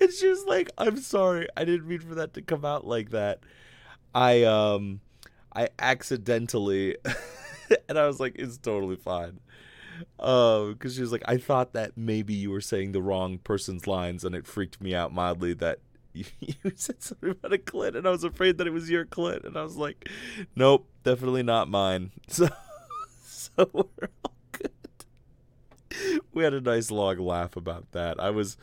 And 0.00 0.12
she 0.12 0.28
was 0.28 0.44
like, 0.46 0.70
I'm 0.78 0.98
sorry, 0.98 1.48
I 1.56 1.64
didn't 1.64 1.88
mean 1.88 2.00
for 2.00 2.14
that 2.16 2.34
to 2.34 2.42
come 2.42 2.64
out 2.64 2.86
like 2.86 3.10
that. 3.10 3.40
I 4.14 4.44
um 4.44 5.00
I 5.54 5.68
accidentally 5.78 6.96
and 7.88 7.98
I 7.98 8.06
was 8.06 8.20
like, 8.20 8.36
it's 8.36 8.58
totally 8.58 8.96
fine. 8.96 9.40
Um, 10.20 10.74
because 10.74 10.94
she 10.94 11.00
was 11.00 11.10
like, 11.12 11.24
I 11.26 11.38
thought 11.38 11.72
that 11.72 11.96
maybe 11.96 12.34
you 12.34 12.50
were 12.50 12.60
saying 12.60 12.92
the 12.92 13.02
wrong 13.02 13.38
person's 13.38 13.86
lines, 13.86 14.24
and 14.24 14.34
it 14.34 14.46
freaked 14.46 14.80
me 14.80 14.94
out 14.94 15.12
mildly 15.12 15.54
that 15.54 15.80
you, 16.12 16.24
you 16.40 16.54
said 16.76 17.02
something 17.02 17.30
about 17.30 17.52
a 17.52 17.58
clit, 17.58 17.96
and 17.96 18.06
I 18.06 18.10
was 18.10 18.24
afraid 18.24 18.58
that 18.58 18.66
it 18.66 18.72
was 18.72 18.90
your 18.90 19.04
clit, 19.04 19.44
and 19.44 19.56
I 19.56 19.62
was 19.62 19.76
like, 19.76 20.08
nope, 20.54 20.88
definitely 21.04 21.42
not 21.42 21.68
mine. 21.68 22.12
So 22.28 22.48
so 23.24 23.68
we're 23.72 24.08
all 24.24 24.34
good. 24.52 24.70
We 26.32 26.44
had 26.44 26.54
a 26.54 26.60
nice 26.60 26.90
long 26.90 27.18
laugh 27.18 27.56
about 27.56 27.90
that. 27.92 28.20
I 28.20 28.30
was, 28.30 28.56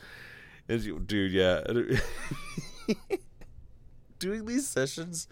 dude, 0.68 1.32
yeah. 1.32 1.62
Doing 4.20 4.46
these 4.46 4.68
sessions 4.68 5.28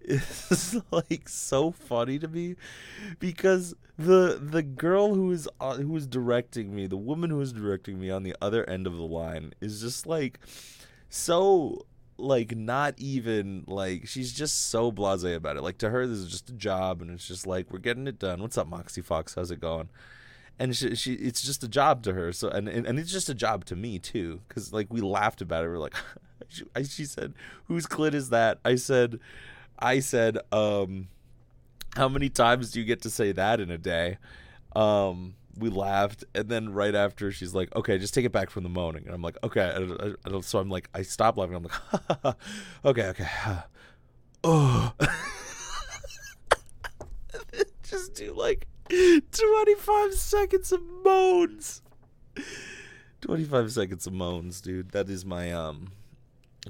is 0.00 0.76
like 0.90 1.28
so 1.28 1.70
funny 1.70 2.18
to 2.18 2.28
me 2.28 2.56
because 3.18 3.74
the 3.98 4.38
the 4.42 4.62
girl 4.62 5.14
who 5.14 5.30
is 5.30 5.48
uh, 5.60 5.76
who 5.76 5.96
is 5.96 6.06
directing 6.06 6.74
me, 6.74 6.86
the 6.86 6.96
woman 6.96 7.30
who 7.30 7.40
is 7.40 7.52
directing 7.52 8.00
me 8.00 8.10
on 8.10 8.22
the 8.22 8.34
other 8.40 8.68
end 8.68 8.86
of 8.86 8.94
the 8.96 9.02
line 9.04 9.54
is 9.60 9.80
just 9.80 10.06
like 10.06 10.40
so 11.08 11.86
like 12.16 12.56
not 12.56 12.94
even 12.98 13.64
like 13.66 14.06
she's 14.06 14.32
just 14.32 14.68
so 14.68 14.90
blasé 14.92 15.36
about 15.36 15.56
it. 15.56 15.62
Like 15.62 15.78
to 15.78 15.90
her, 15.90 16.06
this 16.06 16.18
is 16.18 16.30
just 16.30 16.50
a 16.50 16.54
job, 16.54 17.02
and 17.02 17.10
it's 17.10 17.26
just 17.26 17.46
like 17.46 17.70
we're 17.70 17.78
getting 17.78 18.06
it 18.06 18.18
done. 18.18 18.40
What's 18.42 18.58
up, 18.58 18.68
Moxie 18.68 19.02
Fox? 19.02 19.34
How's 19.34 19.50
it 19.50 19.60
going? 19.60 19.88
And 20.58 20.76
she, 20.76 20.94
she 20.94 21.14
it's 21.14 21.42
just 21.42 21.64
a 21.64 21.68
job 21.68 22.02
to 22.04 22.12
her. 22.12 22.32
So 22.32 22.48
and 22.48 22.68
and, 22.68 22.86
and 22.86 22.98
it's 22.98 23.10
just 23.10 23.28
a 23.28 23.34
job 23.34 23.64
to 23.66 23.76
me 23.76 23.98
too, 23.98 24.40
because 24.48 24.72
like 24.72 24.86
we 24.90 25.00
laughed 25.00 25.42
about 25.42 25.64
it. 25.64 25.68
We 25.68 25.74
are 25.74 25.78
like, 25.78 25.94
she, 26.48 26.64
she 26.84 27.04
said, 27.04 27.34
"Whose 27.66 27.86
clit 27.86 28.14
is 28.14 28.30
that?" 28.30 28.58
I 28.64 28.76
said, 28.76 29.18
I 29.78 30.00
said, 30.00 30.38
um, 30.52 31.08
how 31.96 32.08
many 32.08 32.28
times 32.28 32.70
do 32.70 32.80
you 32.80 32.84
get 32.84 33.02
to 33.02 33.10
say 33.10 33.32
that 33.32 33.60
in 33.60 33.70
a 33.70 33.78
day? 33.78 34.18
Um, 34.74 35.34
we 35.56 35.70
laughed, 35.70 36.24
and 36.34 36.48
then 36.48 36.72
right 36.72 36.94
after 36.94 37.30
she's 37.30 37.54
like, 37.54 37.74
"Okay, 37.76 37.98
just 37.98 38.14
take 38.14 38.24
it 38.24 38.32
back 38.32 38.50
from 38.50 38.64
the 38.64 38.68
moaning," 38.68 39.04
and 39.06 39.14
I'm 39.14 39.22
like, 39.22 39.38
"Okay," 39.44 39.62
I, 39.62 40.36
I, 40.36 40.40
so 40.40 40.58
I'm 40.58 40.68
like, 40.68 40.88
I 40.94 41.02
stop 41.02 41.36
laughing. 41.36 41.56
I'm 41.56 41.64
like, 41.64 42.36
"Okay, 42.84 43.06
okay." 43.06 43.28
oh, 44.44 44.92
just 47.82 48.14
do 48.14 48.32
like 48.32 48.66
25 49.32 50.14
seconds 50.14 50.72
of 50.72 50.80
moans. 51.04 51.82
25 53.20 53.72
seconds 53.72 54.06
of 54.06 54.12
moans, 54.12 54.60
dude. 54.60 54.90
That 54.90 55.08
is 55.08 55.24
my 55.24 55.52
um 55.52 55.92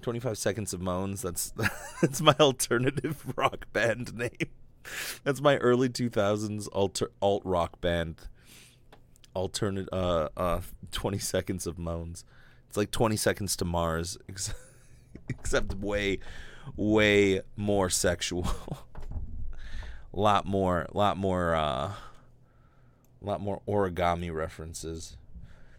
25 0.01 0.39
seconds 0.39 0.73
of 0.73 0.81
moans. 0.81 1.23
That's 1.23 1.53
that's 2.01 2.21
my 2.21 2.35
alternative 2.39 3.33
rock 3.37 3.67
band 3.73 4.15
name. 4.15 4.31
That's 5.25 5.41
my 5.41 5.57
early 5.59 5.89
2000s 5.89 6.69
alter, 6.73 7.11
alt 7.21 7.43
rock 7.45 7.81
band 7.81 8.29
alternate 9.35 9.89
uh 9.93 10.29
uh 10.37 10.61
20 10.93 11.19
seconds 11.19 11.67
of 11.67 11.79
moans. 11.79 12.25
It's 12.69 12.77
like 12.77 12.91
20 12.91 13.17
seconds 13.17 13.57
to 13.57 13.65
Mars 13.65 14.17
except, 14.29 14.59
except 15.29 15.75
way 15.75 16.21
way 16.77 17.41
more 17.57 17.91
sexual. 17.91 18.47
a 20.13 20.21
lot 20.21 20.47
more 20.47 20.83
A 20.93 20.97
lot 20.97 21.17
more 21.17 21.55
uh 21.55 21.93
a 23.25 23.31
lot 23.31 23.41
more 23.41 23.63
origami 23.67 24.33
references. 24.33 25.17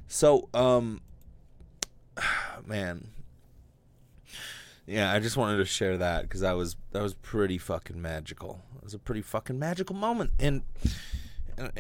So, 0.07 0.49
um 0.53 1.01
man, 2.65 3.09
yeah, 4.85 5.11
I 5.11 5.19
just 5.19 5.37
wanted 5.37 5.57
to 5.57 5.65
share 5.65 5.97
that 5.97 6.23
because 6.23 6.41
that 6.41 6.53
was 6.53 6.75
that 6.91 7.01
was 7.01 7.13
pretty 7.13 7.57
fucking 7.57 8.01
magical. 8.01 8.61
It 8.77 8.83
was 8.83 8.93
a 8.93 8.99
pretty 8.99 9.21
fucking 9.21 9.57
magical 9.57 9.95
moment, 9.95 10.31
and, 10.39 10.61
and 11.57 11.71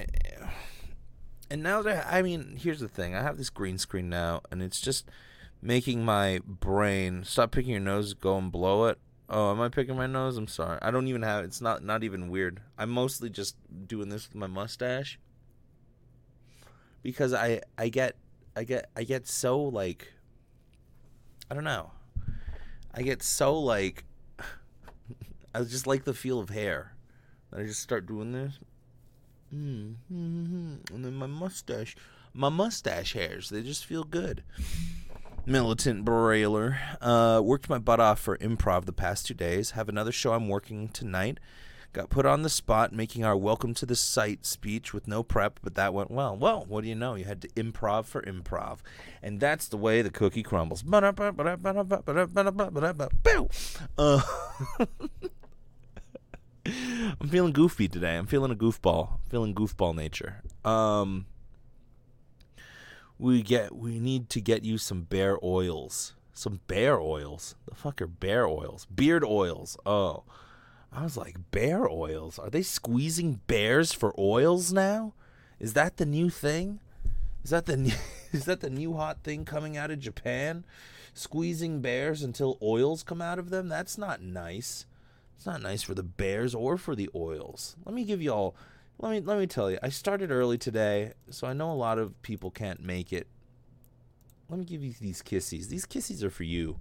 and 1.49 1.63
now 1.63 1.81
that 1.83 2.07
I 2.09 2.21
mean, 2.21 2.57
here's 2.59 2.79
the 2.79 2.87
thing: 2.87 3.15
I 3.15 3.21
have 3.21 3.37
this 3.37 3.49
green 3.49 3.77
screen 3.77 4.09
now, 4.09 4.41
and 4.51 4.61
it's 4.61 4.81
just 4.81 5.05
making 5.61 6.03
my 6.03 6.39
brain 6.45 7.23
stop 7.23 7.51
picking 7.51 7.71
your 7.71 7.79
nose, 7.79 8.13
go 8.13 8.37
and 8.37 8.51
blow 8.51 8.85
it. 8.85 8.97
Oh, 9.27 9.51
am 9.51 9.61
I 9.61 9.69
picking 9.69 9.95
my 9.95 10.05
nose? 10.05 10.37
I'm 10.37 10.47
sorry. 10.47 10.77
I 10.81 10.91
don't 10.91 11.07
even 11.07 11.23
have. 11.23 11.43
It's 11.43 11.61
not 11.61 11.83
not 11.83 12.03
even 12.03 12.29
weird. 12.29 12.61
I'm 12.77 12.89
mostly 12.89 13.29
just 13.29 13.55
doing 13.87 14.09
this 14.09 14.27
with 14.27 14.35
my 14.35 14.47
mustache 14.47 15.19
because 17.05 17.35
I 17.35 17.61
I 17.77 17.89
get 17.89 18.15
I 18.57 18.63
get 18.63 18.89
I 18.95 19.03
get 19.03 19.27
so 19.27 19.61
like 19.61 20.11
I 21.51 21.53
don't 21.53 21.63
know. 21.63 21.91
I 22.95 23.03
get 23.03 23.21
so 23.21 23.59
like 23.59 24.05
I 25.53 25.61
just 25.61 25.85
like 25.85 26.03
the 26.05 26.15
feel 26.15 26.39
of 26.39 26.49
hair. 26.49 26.95
I 27.55 27.61
just 27.61 27.83
start 27.83 28.07
doing 28.07 28.31
this. 28.31 28.57
Mm-hmm. 29.53 30.95
And 30.95 31.05
then 31.05 31.13
my 31.13 31.27
mustache, 31.27 31.95
my 32.33 32.49
mustache 32.49 33.13
hairs, 33.13 33.49
they 33.49 33.61
just 33.61 33.85
feel 33.85 34.03
good. 34.03 34.43
Militant 35.45 36.03
Brailer. 36.05 36.79
Uh, 36.99 37.39
worked 37.39 37.69
my 37.69 37.77
butt 37.77 37.99
off 37.99 38.19
for 38.19 38.35
improv 38.39 38.85
the 38.85 38.91
past 38.91 39.27
two 39.27 39.35
days. 39.35 39.71
Have 39.71 39.89
another 39.89 40.11
show 40.11 40.33
I'm 40.33 40.49
working 40.49 40.89
tonight. 40.89 41.39
Got 41.95 42.09
put 42.09 42.25
on 42.25 42.41
the 42.41 42.49
spot 42.49 42.91
making 42.91 43.23
our 43.23 43.37
welcome 43.37 43.73
to 43.75 43.85
the 43.85 43.95
site 43.95 44.45
speech 44.45 44.93
with 44.93 45.07
no 45.07 45.23
prep, 45.23 45.61
but 45.63 45.75
that 45.75 45.93
went 45.93 46.11
well. 46.11 46.35
Well, 46.35 46.65
what 46.67 46.81
do 46.81 46.89
you 46.89 46.95
know? 46.95 47.15
You 47.15 47.23
had 47.23 47.41
to 47.43 47.47
improv 47.51 48.03
for 48.03 48.21
improv. 48.23 48.79
And 49.23 49.39
that's 49.39 49.69
the 49.69 49.77
way 49.77 50.01
the 50.01 50.09
cookie 50.09 50.43
crumbles. 50.43 50.83
I'm 56.67 57.29
feeling 57.29 57.53
goofy 57.53 57.87
today. 57.87 58.17
I'm 58.17 58.27
feeling 58.27 58.51
a 58.51 58.55
goofball. 58.55 59.13
I'm 59.13 59.29
feeling 59.29 59.55
goofball 59.55 59.95
nature. 59.95 60.41
Um, 60.65 61.27
we 63.17 63.41
get 63.41 63.73
we 63.73 64.01
need 64.01 64.29
to 64.31 64.41
get 64.41 64.65
you 64.65 64.77
some 64.77 65.03
bear 65.03 65.37
oils. 65.41 66.13
Some 66.33 66.59
bear 66.67 66.99
oils. 66.99 67.55
The 67.69 67.75
fuck 67.75 68.01
are 68.01 68.07
bear 68.07 68.45
oils? 68.47 68.85
Beard 68.93 69.23
oils. 69.23 69.77
Oh. 69.85 70.25
I 70.95 71.03
was 71.03 71.17
like, 71.17 71.51
bear 71.51 71.89
oils? 71.89 72.39
Are 72.39 72.49
they 72.49 72.61
squeezing 72.61 73.41
bears 73.47 73.91
for 73.91 74.13
oils 74.17 74.71
now? 74.71 75.13
Is 75.59 75.73
that 75.73 75.97
the 75.97 76.05
new 76.05 76.29
thing? 76.29 76.79
Is 77.43 77.49
that 77.49 77.65
the 77.65 77.77
new, 77.77 77.93
is 78.31 78.45
that 78.45 78.61
the 78.61 78.69
new 78.69 78.93
hot 78.93 79.23
thing 79.23 79.45
coming 79.45 79.75
out 79.75 79.91
of 79.91 79.99
Japan? 79.99 80.63
Squeezing 81.13 81.81
bears 81.81 82.23
until 82.23 82.57
oils 82.61 83.03
come 83.03 83.21
out 83.21 83.39
of 83.39 83.49
them? 83.49 83.67
That's 83.67 83.97
not 83.97 84.21
nice. 84.21 84.85
It's 85.35 85.45
not 85.45 85.61
nice 85.61 85.83
for 85.83 85.93
the 85.93 86.03
Bears 86.03 86.55
or 86.55 86.77
for 86.77 86.95
the 86.95 87.09
Oils. 87.13 87.75
Let 87.85 87.93
me 87.93 88.05
give 88.05 88.21
you 88.21 88.31
all 88.31 88.55
let 88.97 89.11
me 89.11 89.19
let 89.19 89.37
me 89.37 89.47
tell 89.47 89.69
you. 89.69 89.77
I 89.83 89.89
started 89.89 90.31
early 90.31 90.57
today, 90.57 91.13
so 91.29 91.47
I 91.47 91.53
know 91.53 91.71
a 91.71 91.73
lot 91.73 91.99
of 91.99 92.21
people 92.21 92.49
can't 92.49 92.81
make 92.81 93.11
it. 93.11 93.27
Let 94.49 94.57
me 94.57 94.65
give 94.65 94.83
you 94.83 94.93
these 94.99 95.21
kissies. 95.21 95.67
These 95.67 95.85
kissies 95.85 96.23
are 96.23 96.29
for 96.29 96.43
you, 96.43 96.79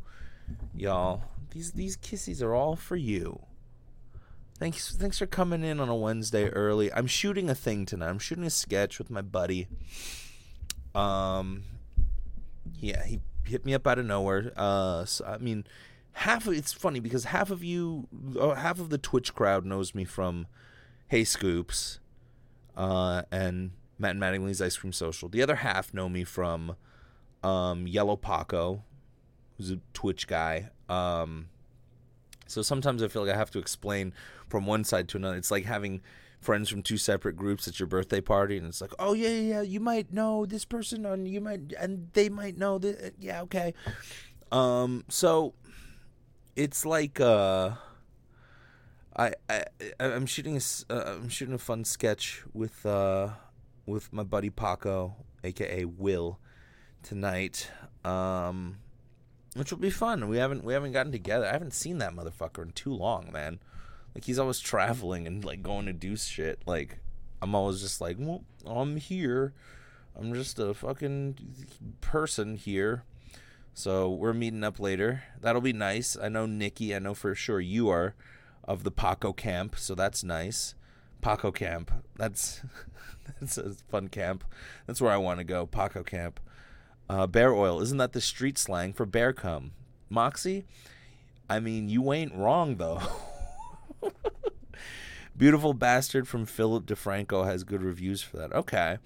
y'all. 0.75 1.25
These 1.50 1.73
these 1.73 1.97
kissies 1.97 2.40
are 2.40 2.54
all 2.54 2.76
for 2.76 2.97
you. 2.97 3.40
Thanks 4.58 4.94
thanks 4.96 5.18
for 5.18 5.26
coming 5.26 5.64
in 5.64 5.80
on 5.80 5.88
a 5.88 5.96
Wednesday 5.96 6.49
early. 6.49 6.92
I'm 6.92 7.08
shooting 7.08 7.50
a 7.50 7.56
thing 7.56 7.87
tonight. 7.87 8.08
I'm 8.08 8.20
shooting 8.20 8.44
a 8.44 8.50
sketch 8.50 8.99
with 8.99 9.11
my 9.11 9.20
buddy. 9.20 9.66
Um 10.94 11.64
yeah, 12.78 13.04
he 13.04 13.20
hit 13.44 13.66
me 13.66 13.75
up 13.75 13.87
out 13.87 13.99
of 13.99 14.06
nowhere. 14.06 14.52
Uh 14.56 15.04
so, 15.06 15.25
I 15.25 15.38
mean, 15.38 15.64
half 16.12 16.46
of 16.46 16.54
it's 16.54 16.73
funny 16.73 17.00
because 17.00 17.25
half 17.25 17.50
of 17.50 17.64
you 17.64 18.06
uh, 18.40 18.54
half 18.54 18.78
of 18.78 18.90
the 18.90 18.99
Twitch 18.99 19.34
crowd 19.34 19.64
knows 19.64 19.92
me 19.92 20.04
from 20.04 20.46
Hey 21.08 21.25
Scoops 21.25 21.99
uh 22.76 23.23
and 23.32 23.73
Matt 23.99 24.12
and 24.12 24.20
Mattingly's 24.20 24.62
Ice 24.62 24.76
Cream 24.76 24.92
Social. 24.92 25.28
The 25.28 25.42
other 25.42 25.56
half 25.56 25.92
know 25.92 26.08
me 26.08 26.23
from 26.23 26.76
um 27.42 27.88
Yellow 27.88 28.14
Paco, 28.14 28.84
who's 29.58 29.73
a 29.73 29.80
Twitch 29.94 30.28
guy. 30.28 30.70
Um 30.88 31.49
so 32.47 32.63
sometimes 32.63 33.03
I 33.03 33.09
feel 33.09 33.25
like 33.25 33.35
I 33.35 33.37
have 33.37 33.51
to 33.53 33.59
explain 33.59 34.13
from 34.49 34.67
one 34.67 34.85
side 34.85 35.09
to 35.09 35.17
another. 35.17 35.37
It's 35.37 35.51
like 35.51 35.65
having 35.65 36.01
friends 36.41 36.69
from 36.69 36.83
two 36.83 36.99
separate 36.99 37.37
groups 37.37 37.67
at 37.67 37.81
your 37.81 37.87
birthday 37.87 38.21
party, 38.21 38.59
and 38.59 38.67
it's 38.67 38.81
like, 38.81 38.93
oh 38.99 39.15
yeah, 39.15 39.29
yeah, 39.29 39.63
you 39.63 39.81
might 39.81 40.13
know 40.13 40.47
this 40.47 40.65
person, 40.65 41.07
and 41.07 41.27
you 41.27 41.41
might, 41.41 41.73
and 41.79 42.09
they 42.13 42.29
might 42.29 42.57
know 42.57 42.79
that. 42.79 43.15
Yeah, 43.19 43.43
okay. 43.43 43.75
Um, 44.53 45.05
so 45.09 45.55
it's 46.55 46.87
like 46.87 47.21
uh, 47.21 47.73
I 49.17 49.33
I 49.49 49.65
I'm 49.99 50.27
shooting 50.27 50.57
a 50.57 50.93
uh, 50.93 51.17
I'm 51.17 51.29
shooting 51.29 51.55
a 51.55 51.59
fun 51.59 51.85
sketch 51.85 52.43
with 52.53 52.85
uh 52.85 53.31
with 53.87 54.13
my 54.13 54.23
buddy 54.23 54.51
Paco, 54.51 55.17
aka 55.43 55.85
Will, 55.85 56.39
tonight. 57.03 57.71
Um 58.05 58.79
which 59.54 59.70
will 59.70 59.78
be 59.78 59.90
fun. 59.90 60.28
We 60.28 60.38
haven't 60.38 60.64
we 60.64 60.73
haven't 60.73 60.92
gotten 60.92 61.12
together. 61.12 61.46
I 61.46 61.52
haven't 61.52 61.75
seen 61.75 61.99
that 61.99 62.14
motherfucker 62.14 62.62
in 62.62 62.73
too 62.73 62.92
long, 62.92 63.30
man. 63.32 63.61
Like 64.14 64.25
he's 64.25 64.38
always 64.38 64.61
traveling 64.61 65.26
and 65.26 65.44
like 65.44 65.62
going 65.62 65.87
to 65.87 65.92
do 65.92 66.16
shit. 66.16 66.61
Like 66.66 66.99
I'm 67.40 67.54
always 67.54 67.80
just 67.80 68.00
like, 68.00 68.16
well, 68.18 68.44
I'm 68.66 68.96
here. 68.96 69.52
I'm 70.16 70.32
just 70.34 70.58
a 70.58 70.75
fucking 70.75 71.37
person 72.00 72.56
here. 72.56 73.04
So 73.75 74.08
we're 74.08 74.32
meeting 74.32 74.62
up 74.62 74.78
later. 74.78 75.25
That'll 75.40 75.61
be 75.61 75.73
nice. 75.73 76.16
I 76.16 76.28
know 76.28 76.46
Nikki. 76.46 76.94
I 76.94 77.00
know 77.00 77.14
for 77.14 77.34
sure 77.34 77.61
you 77.61 77.88
are 77.88 78.14
of 78.62 78.84
the 78.84 78.92
Paco 78.92 79.32
camp, 79.32 79.76
so 79.76 79.94
that's 79.94 80.23
nice. 80.23 80.75
Paco 81.20 81.50
camp. 81.50 81.90
That's 82.16 82.62
that's 83.40 83.58
a 83.58 83.75
fun 83.90 84.08
camp. 84.08 84.44
That's 84.87 85.00
where 85.00 85.12
I 85.12 85.16
want 85.16 85.38
to 85.38 85.44
go. 85.44 85.66
Paco 85.66 86.04
camp. 86.04 86.38
Uh, 87.08 87.26
bear 87.26 87.52
oil, 87.52 87.80
isn't 87.80 87.99
that 87.99 88.12
the 88.12 88.20
street 88.20 88.56
slang 88.58 88.92
for 88.92 89.04
bear 89.04 89.32
cum? 89.32 89.73
Moxie? 90.08 90.64
I 91.49 91.61
mean, 91.61 91.88
you 91.88 92.12
ain't 92.12 92.34
wrong, 92.34 92.76
though. 92.76 93.02
Beautiful 95.37 95.75
Bastard 95.75 96.28
from 96.28 96.46
Philip 96.46 96.87
DeFranco 96.87 97.44
has 97.44 97.64
good 97.64 97.82
reviews 97.82 98.23
for 98.23 98.36
that. 98.36 98.52
Okay. 98.52 98.99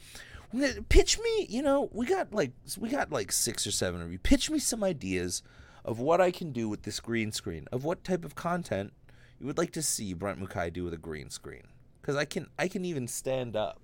Pitch 0.89 1.19
me, 1.19 1.47
you 1.49 1.63
know, 1.63 1.91
we 1.93 2.07
got 2.07 2.33
like 2.33 2.53
we 2.79 2.89
got 2.89 3.11
like 3.11 3.33
six 3.33 3.67
or 3.67 3.71
seven 3.71 4.01
of 4.01 4.11
you. 4.13 4.19
Pitch 4.19 4.51
me 4.51 4.59
some 4.59 4.83
ideas 4.83 5.43
of 5.85 6.01
what 6.01 6.21
I 6.21 6.31
can 6.31 6.53
do 6.53 6.69
with 6.69 6.83
this 6.83 7.01
green 7.01 7.33
screen, 7.33 7.67
of 7.73 7.85
what 7.85 8.05
type 8.05 8.25
of 8.25 8.35
content 8.35 8.93
you 9.39 9.47
would 9.47 9.59
like 9.59 9.73
to 9.73 9.83
see 9.83 10.15
Brent 10.15 10.41
Mukai 10.41 10.73
do 10.73 10.85
with 10.85 10.95
a 10.95 10.99
green 10.99 11.31
screen. 11.31 11.65
Because 12.01 12.17
I 12.17 12.25
can 12.25 12.47
I 12.59 12.69
can 12.69 12.85
even 12.85 13.09
stand 13.09 13.57
up. 13.57 13.81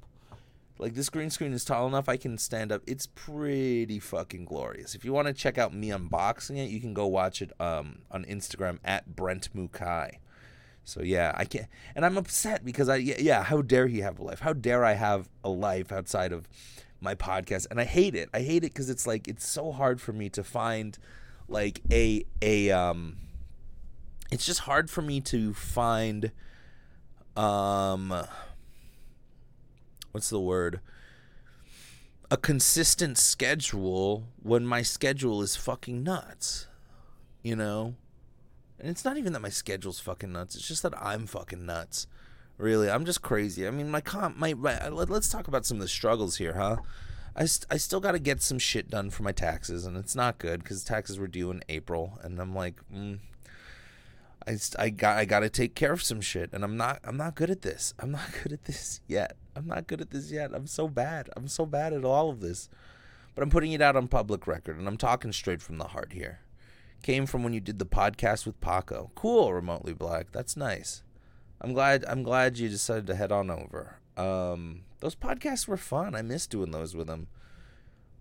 Like 0.78 0.94
this 0.94 1.08
green 1.08 1.30
screen 1.30 1.52
is 1.52 1.64
tall 1.64 1.86
enough 1.86 2.08
I 2.08 2.16
can 2.16 2.36
stand 2.36 2.72
up. 2.72 2.82
It's 2.86 3.06
pretty 3.06 4.00
fucking 4.00 4.44
glorious. 4.44 4.94
If 4.94 5.04
you 5.04 5.12
want 5.12 5.28
to 5.28 5.34
check 5.34 5.56
out 5.56 5.72
me 5.72 5.88
unboxing 5.88 6.56
it, 6.58 6.68
you 6.68 6.80
can 6.80 6.94
go 6.94 7.06
watch 7.06 7.40
it 7.40 7.52
um, 7.60 8.00
on 8.10 8.24
Instagram 8.24 8.78
at 8.84 9.14
Brent 9.14 9.54
Mukai. 9.54 10.16
So 10.84 11.02
yeah, 11.02 11.32
I 11.34 11.44
can't, 11.44 11.66
and 11.94 12.04
I'm 12.04 12.18
upset 12.18 12.64
because 12.64 12.88
I 12.88 12.96
yeah, 12.96 13.42
how 13.44 13.62
dare 13.62 13.86
he 13.86 14.00
have 14.00 14.18
a 14.18 14.22
life? 14.22 14.40
How 14.40 14.52
dare 14.52 14.84
I 14.84 14.92
have 14.92 15.30
a 15.42 15.48
life 15.48 15.90
outside 15.90 16.32
of 16.32 16.46
my 17.00 17.14
podcast? 17.14 17.66
And 17.70 17.80
I 17.80 17.84
hate 17.84 18.14
it. 18.14 18.28
I 18.34 18.40
hate 18.40 18.64
it 18.64 18.72
because 18.72 18.90
it's 18.90 19.06
like 19.06 19.26
it's 19.26 19.48
so 19.48 19.72
hard 19.72 20.00
for 20.00 20.12
me 20.12 20.28
to 20.30 20.44
find 20.44 20.98
like 21.48 21.80
a 21.90 22.26
a 22.42 22.70
um. 22.70 23.16
It's 24.30 24.44
just 24.44 24.60
hard 24.60 24.90
for 24.90 25.00
me 25.00 25.20
to 25.22 25.54
find 25.54 26.32
um 27.36 28.12
what's 30.14 30.30
the 30.30 30.40
word? 30.40 30.78
A 32.30 32.36
consistent 32.36 33.18
schedule 33.18 34.28
when 34.40 34.64
my 34.64 34.80
schedule 34.82 35.42
is 35.42 35.56
fucking 35.56 36.04
nuts. 36.04 36.68
You 37.42 37.56
know? 37.56 37.96
And 38.78 38.88
it's 38.88 39.04
not 39.04 39.16
even 39.16 39.32
that 39.32 39.40
my 39.40 39.48
schedule's 39.48 39.98
fucking 39.98 40.30
nuts. 40.30 40.54
It's 40.54 40.68
just 40.68 40.84
that 40.84 40.94
I'm 41.02 41.26
fucking 41.26 41.66
nuts. 41.66 42.06
Really, 42.58 42.88
I'm 42.88 43.04
just 43.04 43.22
crazy. 43.22 43.66
I 43.66 43.72
mean, 43.72 43.90
my 43.90 44.00
comp, 44.00 44.36
my, 44.36 44.54
my 44.54 44.88
let's 44.88 45.28
talk 45.28 45.48
about 45.48 45.66
some 45.66 45.78
of 45.78 45.80
the 45.80 45.88
struggles 45.88 46.36
here, 46.36 46.54
huh? 46.54 46.76
I, 47.34 47.46
st- 47.46 47.66
I 47.72 47.78
still 47.78 47.98
got 47.98 48.12
to 48.12 48.20
get 48.20 48.40
some 48.40 48.60
shit 48.60 48.88
done 48.88 49.10
for 49.10 49.24
my 49.24 49.32
taxes, 49.32 49.84
and 49.84 49.96
it's 49.96 50.14
not 50.14 50.38
good 50.38 50.62
because 50.62 50.84
taxes 50.84 51.18
were 51.18 51.26
due 51.26 51.50
in 51.50 51.64
April, 51.68 52.20
and 52.22 52.38
I'm 52.38 52.54
like, 52.54 52.76
mm, 52.94 53.18
I, 54.46 54.56
I 54.78 54.90
got 54.90 55.18
I 55.18 55.24
got 55.24 55.40
to 55.40 55.50
take 55.50 55.74
care 55.74 55.92
of 55.92 56.04
some 56.04 56.20
shit, 56.20 56.50
and 56.52 56.62
I'm 56.62 56.76
not 56.76 57.00
I'm 57.02 57.16
not 57.16 57.34
good 57.34 57.50
at 57.50 57.62
this. 57.62 57.92
I'm 57.98 58.12
not 58.12 58.28
good 58.42 58.52
at 58.52 58.64
this 58.64 59.00
yet. 59.08 59.36
I'm 59.56 59.66
not 59.66 59.86
good 59.86 60.00
at 60.00 60.10
this 60.10 60.30
yet. 60.30 60.50
I'm 60.52 60.66
so 60.66 60.88
bad. 60.88 61.30
I'm 61.36 61.48
so 61.48 61.66
bad 61.66 61.92
at 61.92 62.04
all 62.04 62.30
of 62.30 62.40
this, 62.40 62.68
but 63.34 63.42
I'm 63.42 63.50
putting 63.50 63.72
it 63.72 63.80
out 63.80 63.96
on 63.96 64.08
public 64.08 64.46
record, 64.46 64.78
and 64.78 64.86
I'm 64.88 64.96
talking 64.96 65.32
straight 65.32 65.62
from 65.62 65.78
the 65.78 65.88
heart 65.88 66.12
here. 66.12 66.40
Came 67.02 67.26
from 67.26 67.42
when 67.44 67.52
you 67.52 67.60
did 67.60 67.78
the 67.78 67.86
podcast 67.86 68.46
with 68.46 68.60
Paco. 68.60 69.10
Cool, 69.14 69.52
remotely 69.52 69.92
black. 69.92 70.32
That's 70.32 70.56
nice. 70.56 71.02
I'm 71.60 71.72
glad. 71.72 72.04
I'm 72.08 72.22
glad 72.22 72.58
you 72.58 72.68
decided 72.68 73.06
to 73.08 73.14
head 73.14 73.30
on 73.30 73.50
over. 73.50 73.96
Um, 74.16 74.82
those 75.00 75.14
podcasts 75.14 75.68
were 75.68 75.76
fun. 75.76 76.14
I 76.14 76.22
miss 76.22 76.46
doing 76.46 76.70
those 76.70 76.96
with 76.96 77.08
him. 77.08 77.26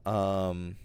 Um, 0.06 0.76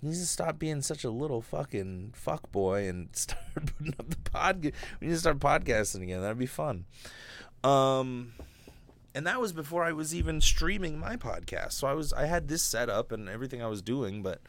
he 0.00 0.08
needs 0.08 0.20
to 0.20 0.26
stop 0.26 0.58
being 0.58 0.82
such 0.82 1.04
a 1.04 1.10
little 1.10 1.42
fucking 1.42 2.12
fuck 2.14 2.50
boy 2.52 2.88
and 2.88 3.08
start 3.16 3.42
putting 3.54 3.94
up 3.98 4.08
the 4.08 4.16
podcast. 4.16 4.72
We 5.00 5.08
need 5.08 5.14
to 5.14 5.18
start 5.18 5.38
podcasting 5.38 6.02
again. 6.02 6.20
That'd 6.20 6.38
be 6.38 6.46
fun. 6.46 6.84
Um, 7.64 8.32
and 9.14 9.26
that 9.26 9.40
was 9.40 9.52
before 9.52 9.84
I 9.84 9.92
was 9.92 10.14
even 10.14 10.40
streaming 10.40 10.98
my 10.98 11.16
podcast. 11.16 11.72
So 11.72 11.86
I 11.86 11.94
was 11.94 12.12
I 12.12 12.26
had 12.26 12.48
this 12.48 12.62
set 12.62 12.88
up 12.88 13.12
and 13.12 13.28
everything 13.28 13.62
I 13.62 13.68
was 13.68 13.82
doing, 13.82 14.22
but 14.22 14.40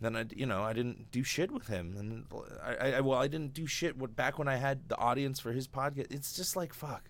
then 0.00 0.16
I 0.16 0.26
you 0.34 0.46
know 0.46 0.62
I 0.62 0.72
didn't 0.72 1.10
do 1.10 1.22
shit 1.22 1.50
with 1.50 1.68
him, 1.68 1.96
and 1.98 2.26
I, 2.62 2.92
I 2.92 3.00
well 3.00 3.18
I 3.18 3.28
didn't 3.28 3.54
do 3.54 3.66
shit 3.66 3.96
what 3.96 4.16
back 4.16 4.38
when 4.38 4.48
I 4.48 4.56
had 4.56 4.88
the 4.88 4.98
audience 4.98 5.40
for 5.40 5.52
his 5.52 5.68
podcast. 5.68 6.12
It's 6.12 6.34
just 6.34 6.56
like 6.56 6.74
fuck. 6.74 7.08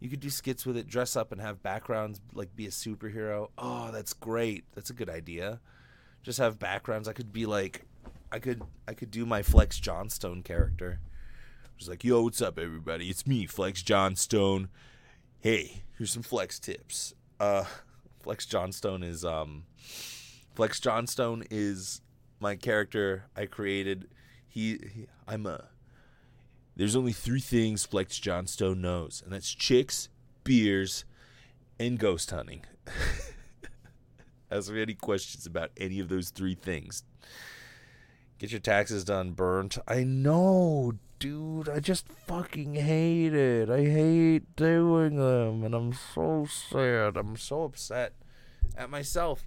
You 0.00 0.10
could 0.10 0.20
do 0.20 0.30
skits 0.30 0.66
with 0.66 0.76
it, 0.76 0.88
dress 0.88 1.14
up 1.14 1.30
and 1.30 1.40
have 1.40 1.62
backgrounds, 1.62 2.20
like 2.34 2.56
be 2.56 2.66
a 2.66 2.70
superhero. 2.70 3.50
Oh, 3.56 3.92
that's 3.92 4.12
great. 4.12 4.64
That's 4.74 4.90
a 4.90 4.94
good 4.94 5.08
idea 5.08 5.60
just 6.22 6.38
have 6.38 6.58
backgrounds. 6.58 7.08
I 7.08 7.12
could 7.12 7.32
be 7.32 7.46
like, 7.46 7.84
I 8.30 8.38
could 8.38 8.62
I 8.88 8.94
could 8.94 9.10
do 9.10 9.26
my 9.26 9.42
Flex 9.42 9.78
Johnstone 9.78 10.42
character. 10.42 11.00
Just 11.76 11.90
like, 11.90 12.04
yo, 12.04 12.22
what's 12.22 12.40
up, 12.40 12.58
everybody? 12.58 13.08
It's 13.08 13.26
me, 13.26 13.46
Flex 13.46 13.82
Johnstone. 13.82 14.68
Hey, 15.42 15.82
here's 15.98 16.12
some 16.12 16.22
flex 16.22 16.60
tips. 16.60 17.14
Uh, 17.40 17.64
Flex 18.20 18.46
Johnstone 18.46 19.02
is 19.02 19.24
um, 19.24 19.64
Flex 20.54 20.78
Johnstone 20.78 21.42
is 21.50 22.00
my 22.38 22.54
character 22.54 23.24
I 23.34 23.46
created. 23.46 24.06
He, 24.48 24.78
he 24.94 25.06
I'm 25.26 25.46
a. 25.46 25.64
There's 26.76 26.94
only 26.94 27.10
three 27.10 27.40
things 27.40 27.84
Flex 27.84 28.20
Johnstone 28.20 28.80
knows, 28.80 29.20
and 29.24 29.32
that's 29.32 29.52
chicks, 29.52 30.08
beers, 30.44 31.04
and 31.76 31.98
ghost 31.98 32.30
hunting. 32.30 32.64
Ask 34.52 34.70
me 34.70 34.80
any 34.80 34.94
questions 34.94 35.44
about 35.44 35.72
any 35.76 35.98
of 35.98 36.08
those 36.08 36.30
three 36.30 36.54
things. 36.54 37.02
Get 38.38 38.52
your 38.52 38.60
taxes 38.60 39.02
done, 39.02 39.32
burnt. 39.32 39.76
I 39.88 40.04
know, 40.04 40.92
dude. 41.22 41.68
I 41.68 41.78
just 41.78 42.08
fucking 42.08 42.74
hate 42.74 43.32
it. 43.32 43.70
I 43.70 43.84
hate 43.84 44.56
doing 44.56 45.14
them, 45.14 45.62
and 45.62 45.72
I'm 45.72 45.92
so 45.92 46.48
sad. 46.50 47.16
I'm 47.16 47.36
so 47.36 47.62
upset 47.62 48.14
at 48.76 48.90
myself. 48.90 49.44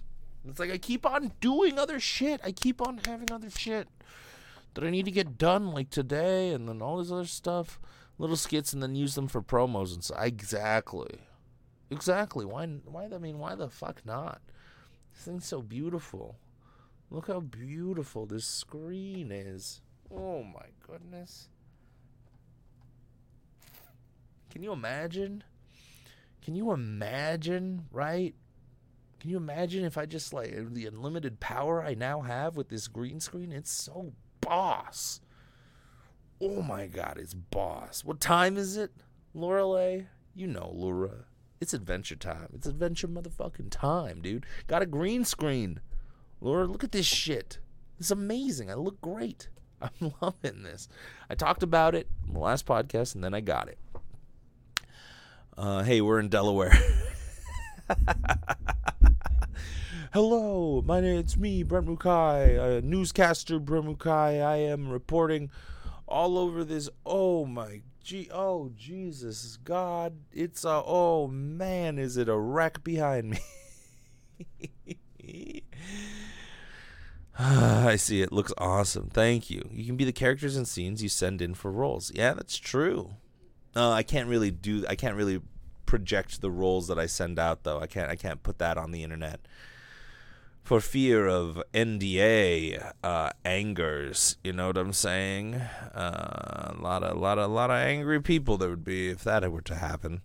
It's 0.48 0.58
like 0.58 0.70
I 0.70 0.78
keep 0.78 1.04
on 1.04 1.32
doing 1.42 1.78
other 1.78 2.00
shit. 2.00 2.40
I 2.42 2.52
keep 2.52 2.80
on 2.80 3.00
having 3.06 3.30
other 3.30 3.50
shit 3.50 3.88
that 4.72 4.84
I 4.84 4.90
need 4.90 5.04
to 5.04 5.10
get 5.10 5.36
done, 5.36 5.72
like 5.72 5.90
today, 5.90 6.54
and 6.54 6.66
then 6.66 6.80
all 6.80 6.96
this 6.96 7.12
other 7.12 7.26
stuff, 7.26 7.78
little 8.16 8.36
skits, 8.36 8.72
and 8.72 8.82
then 8.82 8.94
use 8.94 9.14
them 9.14 9.28
for 9.28 9.42
promos 9.42 9.92
and 9.92 10.02
so 10.02 10.16
exactly, 10.18 11.18
exactly. 11.90 12.46
Why? 12.46 12.66
Why? 12.86 13.10
I 13.14 13.18
mean, 13.18 13.38
why 13.38 13.54
the 13.54 13.68
fuck 13.68 14.00
not? 14.06 14.40
This 15.12 15.24
thing's 15.24 15.46
so 15.46 15.60
beautiful. 15.60 16.36
Look 17.10 17.26
how 17.26 17.40
beautiful 17.40 18.24
this 18.24 18.46
screen 18.46 19.30
is. 19.30 19.82
Oh 20.10 20.42
my 20.42 20.68
goodness. 20.86 21.50
Can 24.56 24.62
you 24.62 24.72
imagine? 24.72 25.44
Can 26.40 26.54
you 26.54 26.72
imagine, 26.72 27.84
right? 27.92 28.34
Can 29.20 29.28
you 29.28 29.36
imagine 29.36 29.84
if 29.84 29.98
I 29.98 30.06
just 30.06 30.32
like 30.32 30.72
the 30.72 30.86
unlimited 30.86 31.40
power 31.40 31.84
I 31.84 31.92
now 31.92 32.22
have 32.22 32.56
with 32.56 32.70
this 32.70 32.88
green 32.88 33.20
screen? 33.20 33.52
It's 33.52 33.70
so 33.70 34.14
boss. 34.40 35.20
Oh 36.40 36.62
my 36.62 36.86
god, 36.86 37.18
it's 37.20 37.34
boss. 37.34 38.02
What 38.02 38.18
time 38.18 38.56
is 38.56 38.78
it, 38.78 38.92
Lorelei? 39.34 40.04
You 40.34 40.46
know, 40.46 40.70
Laura. 40.72 41.26
It's 41.60 41.74
adventure 41.74 42.16
time. 42.16 42.48
It's 42.54 42.66
adventure 42.66 43.08
motherfucking 43.08 43.68
time, 43.68 44.22
dude. 44.22 44.46
Got 44.68 44.80
a 44.80 44.86
green 44.86 45.26
screen. 45.26 45.80
Laura, 46.40 46.64
look 46.64 46.82
at 46.82 46.92
this 46.92 47.04
shit. 47.04 47.58
It's 47.98 48.10
amazing. 48.10 48.70
I 48.70 48.74
look 48.74 49.02
great. 49.02 49.50
I'm 49.82 50.14
loving 50.22 50.62
this. 50.62 50.88
I 51.28 51.34
talked 51.34 51.62
about 51.62 51.94
it 51.94 52.08
in 52.26 52.32
the 52.32 52.40
last 52.40 52.64
podcast 52.64 53.14
and 53.14 53.22
then 53.22 53.34
I 53.34 53.40
got 53.42 53.68
it. 53.68 53.76
Uh, 55.56 55.82
hey, 55.82 56.02
we're 56.02 56.20
in 56.20 56.28
Delaware. 56.28 56.78
Hello, 60.12 60.82
my 60.84 61.00
name 61.00 61.18
it's 61.18 61.38
me, 61.38 61.62
Brent 61.62 61.86
Mukai, 61.86 62.58
uh, 62.58 62.80
newscaster 62.84 63.58
Brent 63.58 63.86
Mukai. 63.86 64.44
I 64.44 64.56
am 64.56 64.90
reporting 64.90 65.50
all 66.06 66.36
over 66.36 66.62
this. 66.62 66.90
Oh 67.06 67.46
my 67.46 67.80
gee, 68.04 68.28
oh 68.30 68.70
Jesus 68.76 69.56
God! 69.64 70.18
It's 70.30 70.62
a 70.66 70.82
oh 70.84 71.26
man, 71.26 71.98
is 71.98 72.18
it 72.18 72.28
a 72.28 72.36
wreck 72.36 72.84
behind 72.84 73.30
me? 73.30 73.38
I 77.38 77.96
see 77.96 78.20
it. 78.20 78.30
Looks 78.30 78.52
awesome. 78.58 79.08
Thank 79.08 79.48
you. 79.48 79.66
You 79.72 79.86
can 79.86 79.96
be 79.96 80.04
the 80.04 80.12
characters 80.12 80.54
and 80.54 80.68
scenes 80.68 81.02
you 81.02 81.08
send 81.08 81.40
in 81.40 81.54
for 81.54 81.70
roles. 81.72 82.12
Yeah, 82.14 82.34
that's 82.34 82.58
true. 82.58 83.14
Uh, 83.76 83.90
I 83.90 84.02
can't 84.02 84.28
really 84.28 84.50
do. 84.50 84.86
I 84.88 84.94
can't 84.94 85.16
really 85.16 85.42
project 85.84 86.40
the 86.40 86.50
roles 86.50 86.88
that 86.88 86.98
I 86.98 87.06
send 87.06 87.38
out 87.38 87.62
though. 87.62 87.78
I 87.78 87.86
can't. 87.86 88.10
I 88.10 88.16
can't 88.16 88.42
put 88.42 88.58
that 88.58 88.78
on 88.78 88.90
the 88.90 89.02
internet 89.02 89.40
for 90.66 90.80
fear 90.80 91.28
of 91.28 91.62
NDA 91.74 92.92
uh, 93.04 93.30
angers. 93.44 94.36
You 94.42 94.52
know 94.52 94.68
what 94.68 94.78
I'm 94.78 94.92
saying? 94.92 95.54
Uh, 95.54 96.74
a 96.76 96.80
lot 96.80 97.04
of, 97.04 97.16
a 97.16 97.20
lot 97.20 97.38
of, 97.38 97.50
a 97.50 97.54
lot 97.54 97.70
of 97.70 97.76
angry 97.76 98.20
people 98.20 98.56
there 98.56 98.70
would 98.70 98.84
be 98.84 99.10
if 99.10 99.22
that 99.24 99.48
were 99.52 99.60
to 99.60 99.76
happen. 99.76 100.22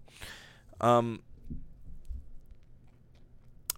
Um, 0.80 1.22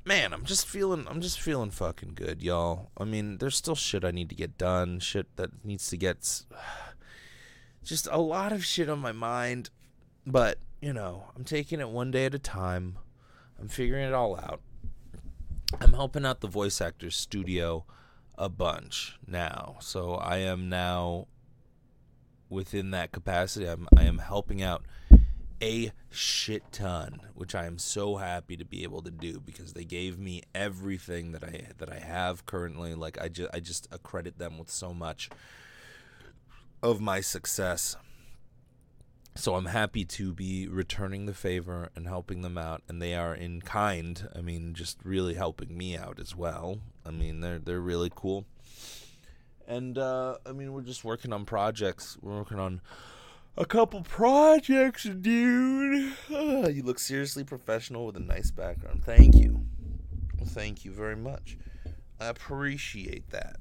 man, 0.05 0.33
I'm 0.33 0.45
just 0.45 0.65
feeling 0.67 1.05
I'm 1.09 1.19
just 1.19 1.41
feeling 1.41 1.71
fucking 1.71 2.13
good, 2.15 2.41
y'all. 2.41 2.91
I 2.97 3.03
mean, 3.03 3.39
there's 3.39 3.57
still 3.57 3.75
shit 3.75 4.05
I 4.05 4.12
need 4.12 4.29
to 4.29 4.36
get 4.36 4.57
done, 4.57 4.99
shit 4.99 5.36
that 5.36 5.65
needs 5.65 5.89
to 5.89 5.97
get 5.97 6.43
just 7.83 8.07
a 8.11 8.19
lot 8.19 8.51
of 8.51 8.65
shit 8.65 8.89
on 8.89 8.99
my 8.99 9.11
mind, 9.11 9.69
but, 10.25 10.57
you 10.81 10.93
know, 10.93 11.25
I'm 11.35 11.43
taking 11.43 11.79
it 11.79 11.89
one 11.89 12.11
day 12.11 12.25
at 12.25 12.35
a 12.35 12.39
time. 12.39 12.97
I'm 13.59 13.67
figuring 13.67 14.05
it 14.05 14.13
all 14.13 14.35
out. 14.35 14.61
I'm 15.79 15.93
helping 15.93 16.25
out 16.25 16.41
the 16.41 16.47
voice 16.47 16.81
actors 16.81 17.15
studio 17.15 17.85
a 18.37 18.49
bunch 18.49 19.17
now. 19.27 19.77
So 19.79 20.15
I 20.15 20.37
am 20.37 20.69
now 20.69 21.27
within 22.49 22.91
that 22.91 23.11
capacity. 23.11 23.65
I'm 23.65 23.87
I 23.97 24.03
am 24.03 24.19
helping 24.19 24.61
out 24.61 24.83
a 25.61 25.91
shit 26.09 26.71
ton, 26.71 27.21
which 27.33 27.55
I 27.55 27.65
am 27.65 27.79
so 27.79 28.17
happy 28.17 28.57
to 28.57 28.65
be 28.65 28.83
able 28.83 29.01
to 29.01 29.11
do 29.11 29.39
because 29.39 29.73
they 29.73 29.85
gave 29.85 30.19
me 30.19 30.43
everything 30.53 31.31
that 31.31 31.43
I 31.43 31.67
that 31.77 31.91
I 31.91 31.99
have 31.99 32.45
currently. 32.45 32.93
Like 32.93 33.19
I 33.19 33.29
just 33.29 33.49
I 33.53 33.59
just 33.59 33.87
accredit 33.91 34.37
them 34.37 34.57
with 34.57 34.69
so 34.69 34.93
much 34.93 35.29
of 36.83 36.99
my 36.99 37.21
success. 37.21 37.95
So 39.35 39.55
I'm 39.55 39.65
happy 39.67 40.05
to 40.05 40.33
be 40.33 40.67
returning 40.67 41.25
the 41.25 41.33
favor 41.33 41.89
and 41.95 42.07
helping 42.07 42.41
them 42.41 42.57
out, 42.57 42.83
and 42.87 43.01
they 43.01 43.15
are 43.15 43.33
in 43.33 43.61
kind. 43.61 44.29
I 44.35 44.41
mean, 44.41 44.75
just 44.75 44.99
really 45.03 45.33
helping 45.33 45.75
me 45.75 45.97
out 45.97 46.19
as 46.19 46.35
well. 46.35 46.79
I 47.03 47.09
mean, 47.09 47.39
they're 47.39 47.57
they're 47.57 47.79
really 47.79 48.11
cool. 48.13 48.45
And 49.65 49.97
uh, 49.97 50.37
I 50.45 50.51
mean, 50.51 50.73
we're 50.73 50.81
just 50.81 51.03
working 51.03 51.33
on 51.33 51.45
projects. 51.45 52.17
We're 52.21 52.35
working 52.35 52.59
on 52.59 52.81
a 53.57 53.65
couple 53.65 54.01
projects, 54.01 55.03
dude. 55.03 56.13
Uh, 56.31 56.67
you 56.67 56.83
look 56.83 56.99
seriously 56.99 57.43
professional 57.43 58.05
with 58.05 58.17
a 58.17 58.19
nice 58.19 58.51
background. 58.51 59.03
Thank 59.03 59.35
you. 59.35 59.65
Thank 60.45 60.85
you 60.85 60.91
very 60.91 61.15
much. 61.15 61.57
I 62.19 62.27
appreciate 62.27 63.29
that. 63.31 63.55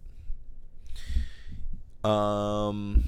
Um 2.05 3.05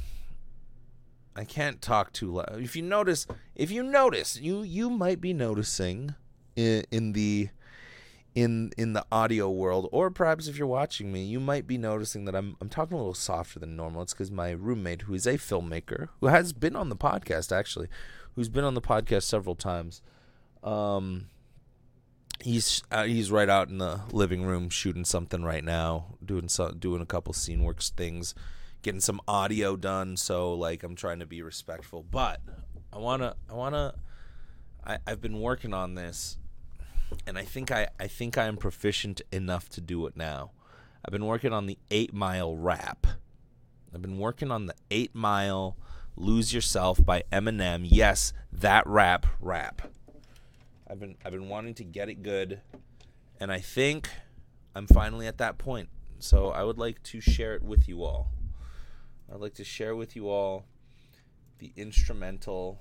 I 1.37 1.45
can't 1.45 1.83
talk 1.83 2.13
too 2.13 2.33
loud. 2.33 2.61
If 2.61 2.77
you 2.77 2.83
notice, 2.83 3.27
if 3.57 3.71
you 3.71 3.83
notice, 3.83 4.39
you 4.39 4.63
you 4.63 4.89
might 4.89 5.21
be 5.21 5.33
noticing 5.33 6.15
in, 6.55 6.85
in 6.91 7.13
the 7.13 7.49
in 8.35 8.73
in 8.77 8.93
the 8.93 9.05
audio 9.11 9.51
world, 9.51 9.89
or 9.93 10.11
perhaps 10.11 10.49
if 10.49 10.57
you're 10.57 10.67
watching 10.67 11.13
me, 11.13 11.25
you 11.25 11.41
might 11.41 11.67
be 11.67 11.79
noticing 11.79 12.25
that 12.25 12.35
I'm 12.35 12.57
I'm 12.61 12.69
talking 12.69 12.95
a 12.95 12.99
little 12.99 13.15
softer 13.15 13.59
than 13.59 13.77
normal. 13.77 14.03
It's 14.03 14.13
because 14.13 14.31
my 14.31 14.51
roommate, 14.51 15.03
who 15.03 15.15
is 15.15 15.27
a 15.27 15.35
filmmaker, 15.35 16.09
who 16.21 16.29
has 16.29 16.53
been 16.53 16.77
on 16.77 16.89
the 16.89 16.97
podcast 16.97 17.57
actually, 17.57 17.89
who's 18.35 18.49
been 18.49 18.65
on 18.65 18.75
the 18.75 18.81
podcast 18.81 19.23
several 19.25 19.55
times, 19.55 20.03
um, 20.63 21.27
he's 22.41 22.83
uh, 22.91 23.05
he's 23.05 23.31
right 23.31 23.49
out 23.49 23.69
in 23.69 23.79
the 23.79 24.01
living 24.13 24.43
room 24.43 24.69
shooting 24.69 25.05
something 25.05 25.43
right 25.43 25.65
now, 25.65 26.17
doing 26.25 26.49
so, 26.49 26.73
doing 26.73 27.03
a 27.03 27.07
couple 27.07 27.33
scene 27.33 27.63
works 27.63 27.91
things, 27.91 28.35
getting 28.85 29.01
some 29.01 29.21
audio 29.27 29.75
done. 29.75 30.17
So 30.17 30.55
like 30.55 30.85
I'm 30.85 30.95
trying 30.95 31.19
to 31.19 31.27
be 31.27 31.43
respectful, 31.43 32.05
but 32.09 32.41
I 32.93 32.99
wanna 32.99 33.35
I 33.51 33.55
wanna 33.55 33.95
I've 34.85 35.21
been 35.21 35.41
working 35.41 35.75
on 35.75 35.95
this 35.95 36.37
and 37.27 37.39
I 37.39 37.43
think 37.43 37.71
I, 37.71 37.89
I 37.99 38.07
think 38.07 38.37
I 38.37 38.45
am 38.45 38.57
proficient 38.57 39.23
enough 39.33 39.69
to 39.71 39.81
do 39.81 40.07
it 40.07 40.17
now. 40.17 40.53
I've 41.05 41.13
been 41.13 41.27
working 41.27 41.53
on 41.53 41.67
the 41.67 41.79
eight 41.91 42.13
mile 42.13 42.57
rap. 42.57 43.07
I've 43.95 44.03
been 44.03 44.19
working 44.19 44.51
on 44.51 44.67
the 44.67 44.75
eight 44.91 45.15
mile 45.15 45.77
Lose 46.17 46.53
Yourself 46.53 47.05
by 47.05 47.25
Eminem. 47.33 47.87
Yes, 47.89 48.33
that 48.53 48.87
rap 48.87 49.27
rap. 49.41 49.91
I've 50.87 51.01
been 51.01 51.17
I've 51.25 51.33
been 51.33 51.49
wanting 51.49 51.75
to 51.75 51.85
get 51.85 52.09
it 52.11 52.23
good 52.23 52.61
and 53.41 53.51
I 53.51 53.61
think 53.61 54.11
I'm 54.75 54.87
finally 54.87 55.27
at 55.27 55.39
that 55.39 55.57
point. 55.57 55.89
So 56.19 56.51
I 56.51 56.63
would 56.63 56.79
like 56.79 57.03
to 57.05 57.21
share 57.21 57.55
it 57.55 57.63
with 57.63 57.89
you 57.89 58.05
all. 58.05 58.31
I'd 59.33 59.41
like 59.41 59.55
to 59.55 59.65
share 59.65 59.97
with 59.97 60.17
you 60.17 60.29
all 60.29 60.65
the 61.59 61.73
instrumental 61.77 62.81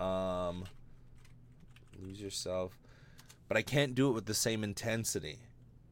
um 0.00 0.64
Lose 2.00 2.20
Yourself 2.20 2.76
but 3.52 3.58
I 3.58 3.62
can't 3.62 3.94
do 3.94 4.08
it 4.08 4.12
with 4.12 4.24
the 4.24 4.32
same 4.32 4.64
intensity 4.64 5.38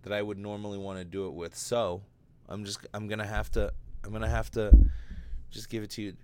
that 0.02 0.14
I 0.14 0.22
would 0.22 0.38
normally 0.38 0.78
want 0.78 0.98
to 0.98 1.04
do 1.04 1.26
it 1.26 1.34
with. 1.34 1.54
So 1.54 2.00
I'm 2.48 2.64
just 2.64 2.86
I'm 2.94 3.06
gonna 3.06 3.26
have 3.26 3.50
to 3.50 3.70
I'm 4.02 4.12
gonna 4.12 4.30
have 4.30 4.50
to 4.52 4.72
just 5.50 5.68
give 5.68 5.82
it 5.82 5.90
to 5.90 6.00
you 6.00 6.16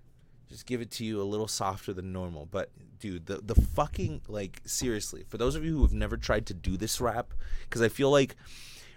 just 0.48 0.64
give 0.64 0.80
it 0.80 0.90
to 0.92 1.04
you 1.04 1.20
a 1.20 1.24
little 1.24 1.48
softer 1.48 1.92
than 1.92 2.10
normal. 2.10 2.46
But 2.46 2.70
dude, 2.98 3.26
the 3.26 3.42
the 3.42 3.54
fucking 3.54 4.22
like 4.28 4.62
seriously, 4.64 5.26
for 5.28 5.36
those 5.36 5.56
of 5.56 5.64
you 5.64 5.76
who 5.76 5.82
have 5.82 5.92
never 5.92 6.16
tried 6.16 6.46
to 6.46 6.54
do 6.54 6.78
this 6.78 7.02
rap, 7.02 7.34
because 7.64 7.82
I 7.82 7.88
feel 7.88 8.10
like 8.10 8.34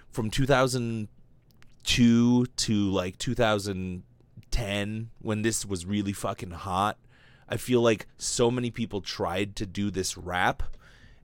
from 0.10 0.32
2002 0.32 2.46
to 2.46 2.92
like 2.92 3.18
2010 4.52 5.10
when 5.20 5.42
this 5.42 5.66
was 5.66 5.86
really 5.86 6.14
fucking 6.14 6.52
hot, 6.52 6.98
I 7.48 7.58
feel 7.58 7.82
like 7.82 8.08
so 8.18 8.52
many 8.52 8.72
people 8.72 9.02
tried 9.02 9.56
to 9.58 9.66
do 9.66 9.90
this 9.90 10.18
rap 10.18 10.64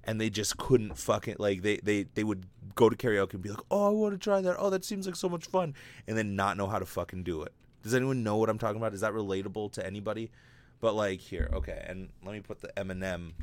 and 0.06 0.22
they 0.22 0.30
just 0.30 0.58
couldn't 0.58 0.98
fucking 0.98 1.36
like 1.40 1.64
they 1.64 1.78
they 1.78 2.04
they 2.04 2.24
would 2.24 2.46
go 2.76 2.90
to 2.90 2.96
karaoke 2.96 3.34
and 3.34 3.42
be 3.42 3.50
like, 3.50 3.64
"Oh, 3.72 3.88
I 3.88 3.90
want 3.90 4.14
to 4.14 4.20
try 4.20 4.40
that. 4.42 4.56
Oh, 4.60 4.70
that 4.70 4.86
seems 4.86 5.06
like 5.08 5.16
so 5.16 5.28
much 5.28 5.46
fun," 5.48 5.74
and 6.08 6.18
then 6.18 6.36
not 6.36 6.58
know 6.58 6.68
how 6.68 6.80
to 6.80 6.86
fucking 6.86 7.24
do 7.24 7.42
it. 7.42 7.54
Does 7.82 7.94
anyone 7.94 8.24
know 8.24 8.38
what 8.38 8.50
I'm 8.50 8.58
talking 8.58 8.78
about? 8.78 8.94
Is 8.94 9.02
that 9.02 9.14
relatable 9.14 9.72
to 9.74 9.86
anybody? 9.86 10.32
But 10.80 10.96
like 10.96 11.20
here, 11.20 11.50
okay, 11.54 11.84
and 11.88 12.10
let 12.24 12.34
me 12.34 12.42
put 12.42 12.62
the 12.62 12.70
Eminem. 12.78 13.34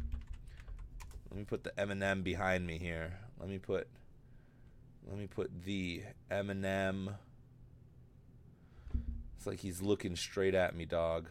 Let 1.30 1.38
me 1.38 1.44
put 1.44 1.64
the 1.64 1.70
Eminem 1.70 2.22
behind 2.22 2.66
me 2.66 2.78
here. 2.78 3.18
Let 3.40 3.48
me 3.48 3.58
put. 3.58 3.88
Let 5.08 5.18
me 5.18 5.26
put 5.26 5.50
the 5.64 6.02
Eminem. 6.30 7.14
It's 9.42 9.46
like 9.48 9.58
he's 9.58 9.82
looking 9.82 10.14
straight 10.14 10.54
at 10.54 10.76
me, 10.76 10.84
dog. 10.84 11.28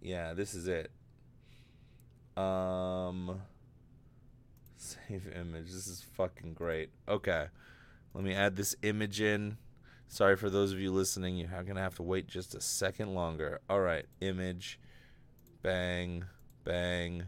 Yeah, 0.00 0.32
this 0.32 0.54
is 0.54 0.68
it. 0.68 0.90
Um 2.34 3.42
Save 4.76 5.28
image. 5.36 5.66
This 5.66 5.86
is 5.86 6.02
fucking 6.16 6.54
great. 6.54 6.88
Okay. 7.06 7.48
Let 8.14 8.24
me 8.24 8.32
add 8.32 8.56
this 8.56 8.74
image 8.80 9.20
in. 9.20 9.58
Sorry 10.08 10.34
for 10.34 10.48
those 10.48 10.72
of 10.72 10.80
you 10.80 10.90
listening. 10.92 11.36
You're 11.36 11.50
going 11.50 11.76
to 11.76 11.82
have 11.82 11.96
to 11.96 12.02
wait 12.02 12.26
just 12.26 12.54
a 12.54 12.60
second 12.62 13.14
longer. 13.14 13.60
All 13.68 13.80
right. 13.80 14.06
Image. 14.22 14.80
Bang. 15.60 16.24
Bang. 16.64 17.24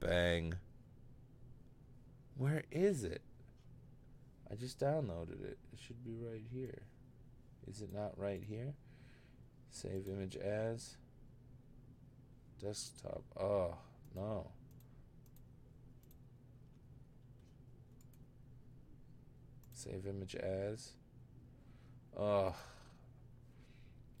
Bang. 0.00 0.54
Where 2.38 2.62
is 2.70 3.04
it? 3.04 3.20
I 4.50 4.54
just 4.54 4.80
downloaded 4.80 5.44
it. 5.44 5.58
It 5.70 5.78
should 5.78 6.02
be 6.02 6.16
right 6.16 6.44
here. 6.50 6.80
Is 7.70 7.82
it 7.82 7.92
not 7.94 8.18
right 8.18 8.42
here? 8.42 8.74
Save 9.70 10.08
image 10.08 10.36
as. 10.36 10.96
Desktop. 12.60 13.22
Oh, 13.38 13.76
no. 14.16 14.50
Save 19.72 20.04
image 20.08 20.34
as. 20.34 20.90
Oh. 22.18 22.56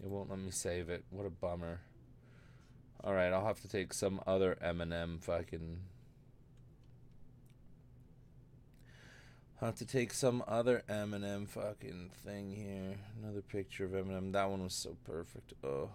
It 0.00 0.08
won't 0.08 0.30
let 0.30 0.38
me 0.38 0.52
save 0.52 0.88
it. 0.88 1.04
What 1.10 1.26
a 1.26 1.30
bummer. 1.30 1.80
Alright, 3.02 3.32
I'll 3.32 3.46
have 3.46 3.60
to 3.62 3.68
take 3.68 3.92
some 3.92 4.20
other 4.28 4.56
Eminem 4.64 5.20
fucking. 5.20 5.80
Have 9.66 9.76
to 9.76 9.84
take 9.84 10.12
some 10.12 10.42
other 10.48 10.82
Eminem 10.88 11.46
fucking 11.46 12.10
thing 12.24 12.50
here. 12.50 12.96
Another 13.22 13.42
picture 13.42 13.84
of 13.84 13.90
Eminem. 13.90 14.32
That 14.32 14.48
one 14.50 14.62
was 14.62 14.74
so 14.74 14.96
perfect. 15.04 15.52
Oh. 15.62 15.90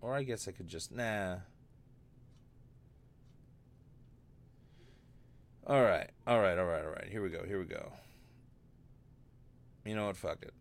Or 0.00 0.14
I 0.14 0.22
guess 0.22 0.46
I 0.46 0.52
could 0.52 0.68
just. 0.68 0.92
Nah. 0.92 1.36
Alright, 5.68 6.10
alright, 6.28 6.58
alright, 6.58 6.84
alright. 6.84 7.08
Here 7.10 7.22
we 7.22 7.28
go, 7.28 7.44
here 7.44 7.58
we 7.58 7.64
go. 7.64 7.90
You 9.84 9.96
know 9.96 10.06
what? 10.06 10.16
Fuck 10.16 10.42
it. 10.42 10.54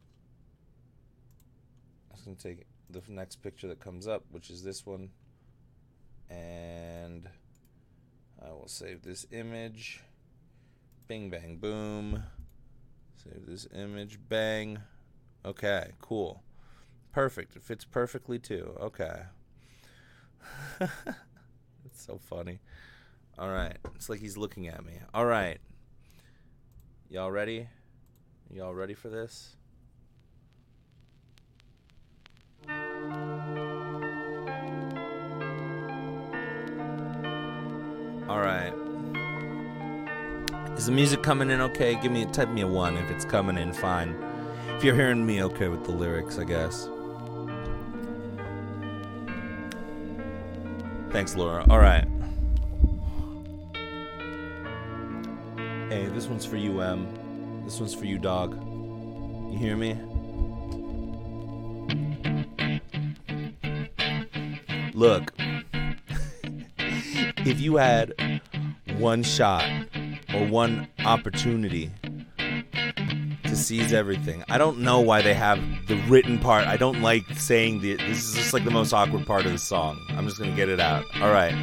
I 2.09 2.13
was 2.15 2.21
going 2.21 2.35
to 2.37 2.41
take 2.41 2.65
the 2.89 3.01
next 3.09 3.35
picture 3.43 3.67
that 3.67 3.79
comes 3.79 4.07
up, 4.07 4.23
which 4.31 4.49
is 4.49 4.63
this 4.63 4.83
one. 4.83 5.09
And 6.29 7.29
I 8.43 8.49
will 8.49 8.67
save 8.67 9.03
this 9.03 9.27
image. 9.31 10.01
Bing, 11.07 11.29
bang, 11.29 11.57
boom. 11.57 12.23
Save 13.25 13.45
this 13.47 13.67
image. 13.75 14.19
Bang. 14.29 14.79
Okay, 15.43 15.91
cool. 15.99 16.43
Perfect. 17.11 17.55
It 17.55 17.63
fits 17.63 17.85
perfectly 17.85 18.39
too. 18.39 18.75
Okay. 18.79 19.23
it's 20.81 22.05
so 22.05 22.19
funny. 22.21 22.59
All 23.37 23.49
right. 23.49 23.77
It's 23.95 24.09
like 24.09 24.19
he's 24.19 24.37
looking 24.37 24.67
at 24.67 24.85
me. 24.85 24.93
All 25.13 25.25
right. 25.25 25.59
Y'all 27.09 27.31
ready? 27.31 27.67
Y'all 28.49 28.73
ready 28.73 28.93
for 28.93 29.09
this? 29.09 29.55
All 38.27 38.39
right. 38.39 38.84
Is 40.77 40.87
the 40.87 40.91
music 40.91 41.23
coming 41.23 41.49
in 41.49 41.61
okay? 41.61 41.95
Give 41.95 42.11
me 42.11 42.25
type 42.25 42.49
me 42.49 42.59
a 42.59 42.67
one 42.67 42.97
if 42.97 43.09
it's 43.09 43.23
coming 43.23 43.57
in 43.57 43.71
fine. 43.71 44.13
If 44.75 44.83
you're 44.83 44.93
hearing 44.93 45.25
me 45.25 45.41
okay 45.43 45.69
with 45.69 45.85
the 45.85 45.91
lyrics, 45.91 46.37
I 46.37 46.43
guess. 46.43 46.89
Thanks, 51.11 51.37
Laura. 51.37 51.65
All 51.69 51.79
right. 51.79 52.05
Hey, 55.87 56.07
this 56.07 56.27
one's 56.27 56.45
for 56.45 56.57
you, 56.57 56.81
M. 56.81 57.63
This 57.63 57.79
one's 57.79 57.95
for 57.95 58.03
you, 58.03 58.17
dog. 58.17 58.53
You 59.49 59.57
hear 59.57 59.77
me? 59.77 59.97
Look, 64.93 65.33
if 67.45 67.61
you 67.61 67.77
had 67.77 68.41
one 68.97 69.23
shot 69.23 69.63
or 70.35 70.47
one 70.47 70.87
opportunity 70.99 71.91
to 73.43 73.55
seize 73.55 73.93
everything, 73.93 74.43
I 74.49 74.57
don't 74.57 74.79
know 74.79 74.99
why 74.99 75.21
they 75.21 75.33
have 75.33 75.59
the 75.87 75.95
written 76.07 76.39
part. 76.39 76.67
I 76.67 76.77
don't 76.77 77.01
like 77.01 77.23
saying 77.35 77.81
the. 77.81 77.95
This 77.95 78.29
is 78.29 78.35
just 78.35 78.53
like 78.53 78.65
the 78.65 78.71
most 78.71 78.93
awkward 78.93 79.25
part 79.25 79.45
of 79.45 79.51
the 79.51 79.57
song. 79.57 79.99
I'm 80.09 80.25
just 80.27 80.39
gonna 80.39 80.55
get 80.55 80.69
it 80.69 80.79
out. 80.79 81.05
All 81.21 81.31
right, 81.31 81.55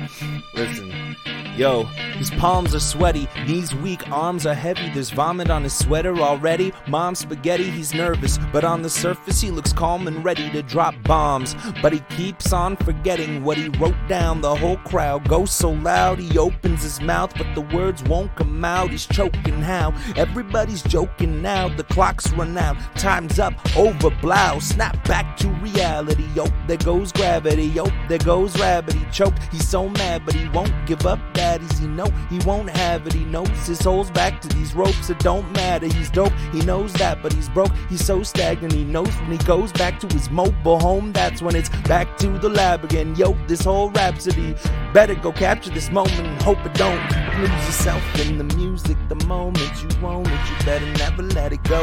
listen. 0.55 1.17
Yo, 1.57 1.85
his 2.17 2.31
palms 2.31 2.75
are 2.75 2.81
sweaty, 2.81 3.29
knees 3.47 3.75
weak, 3.75 4.11
arms 4.11 4.47
are 4.47 4.55
heavy. 4.55 4.89
There's 4.89 5.11
vomit 5.11 5.51
on 5.51 5.65
his 5.65 5.77
sweater 5.77 6.17
already. 6.19 6.73
Mom's 6.89 7.19
spaghetti, 7.19 7.69
he's 7.69 7.93
nervous, 7.93 8.39
but 8.55 8.65
on 8.65 8.81
the 8.81 8.89
surface 8.89 9.43
he 9.43 9.51
looks 9.51 9.71
calm 9.71 10.07
and 10.07 10.25
ready 10.25 10.49
to 10.53 10.63
drop 10.63 10.95
bombs. 11.03 11.55
But 11.83 11.93
he 11.93 12.01
keeps 12.17 12.55
on 12.55 12.77
forgetting 12.77 13.45
what 13.45 13.59
he 13.59 13.69
wrote 13.69 13.97
down. 14.09 14.41
The 14.41 14.55
whole 14.55 14.79
crowd 14.79 15.29
goes 15.29 15.51
so 15.51 15.73
loud, 15.73 16.19
he 16.19 16.39
opens 16.39 16.83
his 16.85 17.03
mouth, 17.03 17.35
but 17.37 17.55
the 17.55 17.77
words 17.77 18.03
won't 18.05 18.35
come 18.35 18.65
out. 18.65 18.91
He's 18.91 19.05
choking 19.05 19.61
how? 19.61 19.93
Everybody's 20.17 20.83
joking 20.83 21.43
now. 21.43 21.69
The 21.69 21.85
clock's 21.85 22.33
run 22.33 22.57
out, 22.57 22.79
time's 22.97 23.39
up, 23.39 23.53
over 23.77 24.09
blow. 24.23 24.59
Snap 24.59 25.07
back 25.07 25.37
to 25.39 25.49
reality. 25.49 26.25
Yo, 26.35 26.47
there 26.67 26.79
goes 26.79 27.13
gravity. 27.13 27.67
Yo, 27.67 27.89
there 28.09 28.17
goes 28.19 28.59
rabbit. 28.59 28.95
He 28.95 29.05
choked, 29.11 29.43
he's 29.53 29.69
so 29.69 29.91
mad, 29.91 30.25
but 30.25 30.35
he 30.35 30.49
won't 30.49 30.73
give 30.87 31.05
up 31.05 31.21
daddies. 31.43 31.79
He 31.79 31.89
know 31.89 32.09
he 32.31 32.39
won't 32.47 32.71
have 32.71 33.07
it. 33.07 33.13
He 33.13 33.25
knows 33.25 33.67
his 33.67 33.79
soul's 33.79 34.11
back 34.11 34.41
to 34.43 34.49
these 34.49 34.75
ropes. 34.75 35.11
It 35.11 35.19
don't 35.19 35.51
matter. 35.53 35.87
He's 35.87 36.11
dope. 36.11 36.33
He 36.53 36.61
knows 36.61 36.93
that, 36.95 37.23
but 37.23 37.33
he's 37.33 37.49
broke. 37.49 37.73
He's 37.89 38.05
so 38.05 38.23
stagnant. 38.23 38.73
He 38.73 38.85
knows 38.85 39.13
when 39.23 39.33
he 39.33 39.39
goes 39.39 39.73
back 39.73 39.99
to 40.01 40.07
his 40.17 40.31
mobile 40.31 40.79
home. 40.79 41.13
That's 41.13 41.43
when 41.43 41.57
it's 41.57 41.71
back 41.93 42.17
to 42.19 42.29
the 42.39 42.49
lab 42.49 42.85
again. 42.85 43.17
Yo, 43.17 43.37
this 43.49 43.65
whole 43.65 43.91
rhapsody. 43.91 44.55
Better 44.95 45.17
go 45.17 45.33
capture 45.33 45.71
this 45.71 45.91
moment 45.91 46.21
and 46.21 46.43
hope 46.43 46.65
it 46.65 46.75
don't 46.75 47.03
lose 47.41 47.67
yourself 47.67 48.03
in 48.21 48.39
the 48.39 48.49
music. 48.57 48.97
The 49.09 49.27
moment 49.27 49.73
you 49.83 50.07
own 50.07 50.27
it, 50.27 50.43
you 50.51 50.57
better 50.65 50.91
never 51.05 51.23
let 51.23 51.53
it 51.53 51.63
go. 51.65 51.83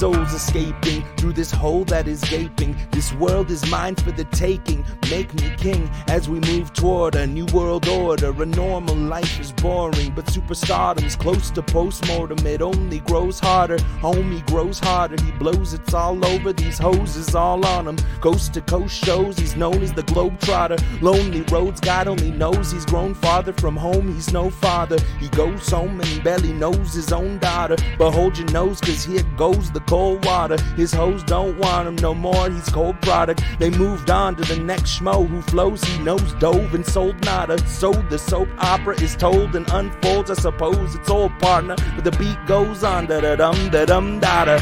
Soul's 0.00 0.32
escaping 0.32 1.04
through 1.18 1.34
this 1.34 1.50
hole 1.50 1.84
that 1.84 2.08
is 2.08 2.22
gaping. 2.22 2.74
This 2.90 3.12
world 3.12 3.50
is 3.50 3.70
mine 3.70 3.96
for 3.96 4.12
the 4.12 4.24
taking. 4.24 4.82
Make 5.10 5.34
me 5.34 5.54
king 5.58 5.90
as 6.08 6.26
we 6.26 6.40
move 6.40 6.72
toward 6.72 7.16
a 7.16 7.26
new 7.26 7.44
world 7.52 7.86
order. 7.86 8.30
A 8.42 8.46
normal 8.46 8.94
life 8.94 9.38
is 9.38 9.52
boring, 9.52 10.14
but 10.14 10.24
superstardom's 10.24 11.16
close 11.16 11.50
to 11.50 11.60
postmortem. 11.62 12.46
It 12.46 12.62
only 12.62 13.00
grows 13.00 13.38
harder. 13.40 13.76
Homie 14.00 14.46
grows 14.46 14.78
harder. 14.78 15.22
He 15.22 15.32
blows 15.32 15.74
it's 15.74 15.92
all 15.92 16.24
over. 16.24 16.54
These 16.54 16.78
hoses 16.78 17.34
all 17.34 17.66
on 17.66 17.86
him. 17.86 17.98
Coast 18.22 18.54
to 18.54 18.62
coast 18.62 19.04
shows. 19.04 19.38
He's 19.38 19.54
known 19.54 19.82
as 19.82 19.92
the 19.92 20.04
Globetrotter. 20.04 20.80
Lonely 21.02 21.42
roads, 21.52 21.78
God 21.78 22.08
only 22.08 22.30
knows. 22.30 22.72
He's 22.72 22.86
grown 22.86 23.12
farther 23.12 23.52
from 23.52 23.76
home. 23.76 24.14
He's 24.14 24.32
no 24.32 24.48
father. 24.48 24.96
He 25.18 25.28
goes 25.28 25.68
home 25.68 26.00
and 26.00 26.24
barely 26.24 26.54
knows 26.54 26.94
his 26.94 27.12
own 27.12 27.38
daughter. 27.38 27.76
But 27.98 28.12
hold 28.12 28.38
your 28.38 28.50
nose, 28.50 28.80
cause 28.80 29.04
here 29.04 29.24
goes 29.36 29.70
the 29.70 29.89
cold 29.90 30.24
water. 30.24 30.56
His 30.76 30.92
hoes 30.92 31.24
don't 31.24 31.58
want 31.58 31.88
him 31.88 31.96
no 31.96 32.14
more. 32.14 32.48
He's 32.48 32.68
cold 32.68 33.00
product. 33.02 33.42
They 33.58 33.70
moved 33.70 34.08
on 34.08 34.36
to 34.36 34.42
the 34.42 34.60
next 34.62 35.00
schmo 35.00 35.28
who 35.28 35.42
flows. 35.42 35.82
He 35.82 35.98
knows 36.04 36.32
dove 36.34 36.72
and 36.74 36.86
sold 36.86 37.16
nada. 37.24 37.58
So 37.66 37.90
the 37.92 38.16
soap 38.16 38.48
opera 38.58 38.94
is 39.02 39.16
told 39.16 39.56
and 39.56 39.68
unfolds. 39.72 40.30
I 40.30 40.34
suppose 40.34 40.94
it's 40.94 41.10
old 41.10 41.36
partner, 41.40 41.74
but 41.96 42.04
the 42.04 42.12
beat 42.12 42.38
goes 42.46 42.84
on. 42.84 43.06
Da 43.06 43.20
da 43.20 43.34
dum 43.34 43.70
da 43.70 43.84
dum 43.84 44.20
da 44.20 44.44
da. 44.44 44.56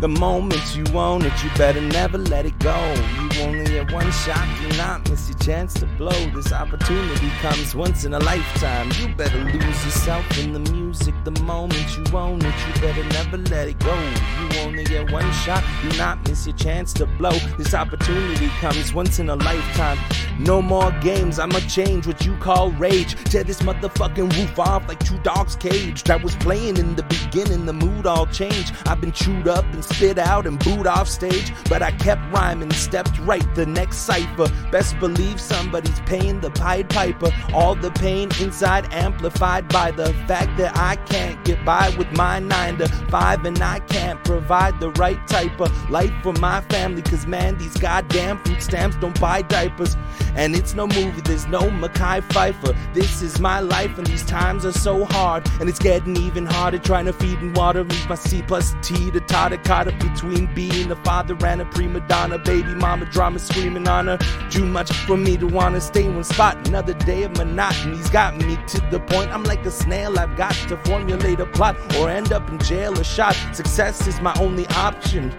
The 0.00 0.08
moment 0.08 0.76
you 0.76 0.84
own 0.98 1.24
it, 1.24 1.44
you 1.44 1.50
better 1.56 1.80
never 1.80 2.18
let 2.18 2.44
it 2.44 2.58
go. 2.58 2.76
You 3.20 3.42
only 3.42 3.67
get 3.84 3.92
one 3.92 4.10
shot, 4.10 4.46
do 4.60 4.76
not 4.76 5.08
miss 5.08 5.28
your 5.28 5.38
chance 5.38 5.74
to 5.74 5.86
blow. 5.98 6.30
This 6.34 6.52
opportunity 6.52 7.30
comes 7.40 7.74
once 7.74 8.04
in 8.04 8.14
a 8.14 8.18
lifetime. 8.18 8.90
You 8.98 9.14
better 9.14 9.38
lose 9.38 9.84
yourself 9.84 10.38
in 10.38 10.52
the 10.52 10.72
music. 10.72 11.14
The 11.24 11.40
moment 11.42 11.86
you 11.96 12.04
own 12.16 12.40
it, 12.44 12.54
you 12.66 12.80
better 12.80 13.04
never 13.04 13.36
let 13.36 13.68
it 13.68 13.78
go. 13.78 13.94
You 13.94 14.60
only 14.60 14.84
get 14.84 15.12
one 15.12 15.30
shot, 15.32 15.62
do 15.82 15.96
not 15.96 16.26
miss 16.28 16.46
your 16.46 16.56
chance 16.56 16.92
to 16.94 17.06
blow. 17.06 17.36
This 17.56 17.74
opportunity 17.74 18.48
comes 18.60 18.92
once 18.92 19.18
in 19.18 19.28
a 19.28 19.36
lifetime. 19.36 19.98
No 20.38 20.62
more 20.62 20.90
games, 21.00 21.38
I'ma 21.38 21.60
change 21.60 22.06
what 22.06 22.24
you 22.24 22.36
call 22.38 22.70
rage. 22.72 23.14
Tear 23.24 23.44
this 23.44 23.60
motherfucking 23.60 24.32
roof 24.36 24.58
off 24.58 24.88
like 24.88 25.04
two 25.04 25.18
dogs 25.18 25.56
caged. 25.56 26.10
I 26.10 26.16
was 26.16 26.34
playing 26.36 26.76
in 26.78 26.96
the 26.96 27.02
beginning, 27.04 27.66
the 27.66 27.72
mood 27.72 28.06
all 28.06 28.26
changed. 28.26 28.74
I've 28.86 29.00
been 29.00 29.12
chewed 29.12 29.48
up 29.48 29.64
and 29.72 29.84
spit 29.84 30.18
out 30.18 30.46
and 30.46 30.58
booed 30.58 30.86
off 30.86 31.08
stage, 31.08 31.52
but 31.68 31.82
I 31.82 31.92
kept 31.92 32.22
rhyming, 32.32 32.72
stepped 32.72 33.18
right 33.20 33.46
the 33.54 33.66
next 33.68 33.98
cipher. 33.98 34.48
Best 34.70 34.98
believe 34.98 35.40
somebody's 35.40 36.00
paying 36.00 36.40
the 36.40 36.50
Pied 36.50 36.88
Piper. 36.90 37.30
All 37.54 37.74
the 37.74 37.90
pain 37.92 38.30
inside 38.40 38.92
amplified 38.92 39.68
by 39.68 39.90
the 39.90 40.12
fact 40.26 40.56
that 40.58 40.76
I 40.76 40.96
can't 40.96 41.42
get 41.44 41.64
by 41.64 41.94
with 41.96 42.10
my 42.16 42.38
nine 42.38 42.78
to 42.78 42.88
five 43.10 43.44
and 43.44 43.60
I 43.62 43.80
can't 43.80 44.22
provide 44.24 44.80
the 44.80 44.90
right 44.92 45.24
type 45.28 45.60
of 45.60 45.90
life 45.90 46.12
for 46.22 46.32
my 46.34 46.60
family. 46.62 47.02
Cause 47.02 47.26
man, 47.26 47.58
these 47.58 47.76
goddamn 47.76 48.38
food 48.44 48.62
stamps 48.62 48.96
don't 48.96 49.18
buy 49.20 49.42
diapers. 49.42 49.96
And 50.34 50.54
it's 50.54 50.74
no 50.74 50.86
movie, 50.86 51.20
there's 51.22 51.46
no 51.46 51.62
Mekhi 51.62 52.22
Phifer. 52.28 52.76
This 52.94 53.22
is 53.22 53.40
my 53.40 53.60
life, 53.60 53.98
and 53.98 54.06
these 54.06 54.24
times 54.24 54.64
are 54.64 54.72
so 54.72 55.04
hard. 55.04 55.48
And 55.60 55.68
it's 55.68 55.78
getting 55.78 56.16
even 56.16 56.46
harder 56.46 56.78
trying 56.78 57.06
to 57.06 57.12
feed 57.12 57.38
and 57.38 57.56
water. 57.56 57.82
Leave 57.82 58.08
my 58.08 58.14
C 58.14 58.42
plus 58.42 58.74
T 58.82 59.10
to 59.10 59.20
totter, 59.20 59.56
caught 59.58 59.88
up 59.88 59.98
between 59.98 60.52
being 60.54 60.90
a 60.90 60.96
father 60.96 61.36
and 61.44 61.60
a 61.60 61.64
prima 61.66 62.00
donna. 62.08 62.38
Baby 62.38 62.74
mama 62.74 63.06
drama 63.06 63.38
screaming 63.58 63.88
on 63.88 64.06
her. 64.06 64.18
Too 64.50 64.64
much 64.64 64.92
for 65.06 65.16
me 65.16 65.36
to 65.36 65.46
wanna 65.46 65.80
stay 65.80 66.08
one 66.08 66.24
spot. 66.24 66.56
Another 66.68 66.94
day 66.94 67.24
of 67.24 67.36
monotony's 67.36 68.08
got 68.08 68.36
me 68.36 68.56
to 68.68 68.80
the 68.90 69.00
point. 69.00 69.32
I'm 69.32 69.42
like 69.44 69.64
a 69.66 69.70
snail, 69.70 70.18
I've 70.18 70.36
got 70.36 70.52
to 70.68 70.76
formulate 70.78 71.40
a 71.40 71.46
plot 71.46 71.76
or 71.96 72.08
end 72.08 72.32
up 72.32 72.48
in 72.48 72.58
jail 72.60 72.98
or 72.98 73.04
shot. 73.04 73.36
Success 73.52 74.06
is 74.06 74.20
my 74.20 74.34
only 74.40 74.66
option. 74.68 75.34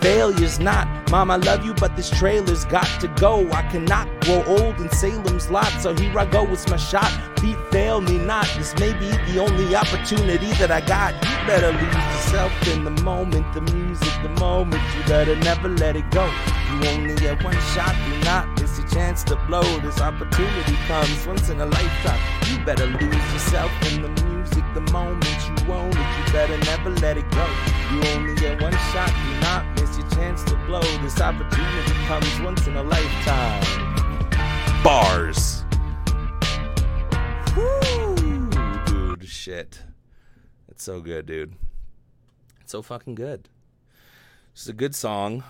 Failure's 0.00 0.58
not. 0.60 0.86
Mom, 1.10 1.30
I 1.30 1.36
love 1.36 1.64
you, 1.66 1.74
but 1.74 1.96
this 1.96 2.08
trailer's 2.08 2.64
got 2.64 2.88
to 3.00 3.08
go. 3.08 3.50
I 3.50 3.62
cannot 3.62 4.06
grow 4.20 4.42
old 4.44 4.80
in 4.80 4.88
Salem's 4.90 5.50
lot, 5.50 5.70
so 5.80 5.94
here 5.94 6.18
I 6.18 6.26
go, 6.26 6.46
it's 6.46 6.68
my 6.68 6.76
shot. 6.76 7.10
Feet 7.40 7.56
fail 7.70 8.02
me 8.02 8.18
not. 8.18 8.46
This 8.58 8.74
may 8.78 8.92
be 8.92 9.08
the 9.32 9.38
only 9.38 9.74
opportunity 9.74 10.52
that 10.60 10.70
I 10.70 10.82
got. 10.82 11.14
You 11.14 11.46
better 11.46 11.72
lose 11.72 11.94
yourself 11.94 12.52
in 12.68 12.84
the 12.84 12.90
moment, 13.02 13.46
the 13.54 13.62
music, 13.72 14.12
the 14.22 14.28
moment. 14.38 14.82
You 14.94 15.02
better 15.08 15.36
never 15.36 15.68
let 15.68 15.96
it 15.96 16.10
go. 16.10 16.26
You 16.68 16.88
only 16.88 17.14
get 17.14 17.42
one 17.42 17.58
shot, 17.72 17.96
do 18.04 18.18
not 18.24 18.60
miss 18.60 18.78
a 18.78 18.86
chance 18.94 19.24
to 19.24 19.36
blow. 19.46 19.62
This 19.80 20.02
opportunity 20.02 20.76
comes 20.86 21.26
once 21.26 21.48
in 21.48 21.62
a 21.62 21.66
lifetime. 21.66 22.20
You 22.50 22.62
better 22.62 22.84
lose 22.84 23.32
yourself 23.32 23.72
in 23.90 24.02
the 24.02 24.10
music, 24.24 24.64
the 24.74 24.82
moment 24.92 25.24
you 25.48 25.72
own 25.72 25.88
it. 25.88 25.96
You 25.96 26.32
better 26.34 26.58
never 26.58 26.90
let 26.90 27.16
it 27.16 27.30
go. 27.30 27.46
You 27.90 28.02
only 28.16 28.34
get 28.34 28.60
one 28.60 28.76
shot, 28.92 29.08
do 29.08 29.40
not 29.40 29.64
miss 29.80 29.96
your 29.96 30.08
chance 30.10 30.44
to 30.44 30.56
blow. 30.66 30.82
This 31.00 31.18
opportunity 31.18 31.92
comes 32.06 32.40
once 32.40 32.66
in 32.66 32.76
a 32.76 32.82
lifetime. 32.82 33.64
Bars. 34.84 35.59
Shit. 39.40 39.82
It's 40.68 40.84
so 40.84 41.00
good, 41.00 41.24
dude. 41.24 41.54
It's 42.60 42.72
so 42.72 42.82
fucking 42.82 43.14
good. 43.14 43.48
It's 44.52 44.68
a 44.68 44.74
good 44.74 44.94
song. 44.94 45.42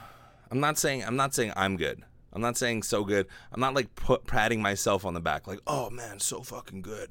I'm 0.50 0.60
not 0.60 0.78
saying 0.78 1.04
I'm 1.04 1.16
not 1.16 1.34
saying 1.34 1.52
I'm 1.56 1.76
good. 1.76 2.04
I'm 2.32 2.40
not 2.40 2.56
saying 2.56 2.84
so 2.84 3.02
good. 3.02 3.26
I'm 3.52 3.60
not 3.60 3.74
like 3.74 3.92
put, 3.96 4.26
patting 4.26 4.62
myself 4.62 5.04
on 5.04 5.14
the 5.14 5.20
back 5.20 5.48
like, 5.48 5.58
"Oh 5.66 5.90
man, 5.90 6.20
so 6.20 6.42
fucking 6.42 6.82
good." 6.82 7.10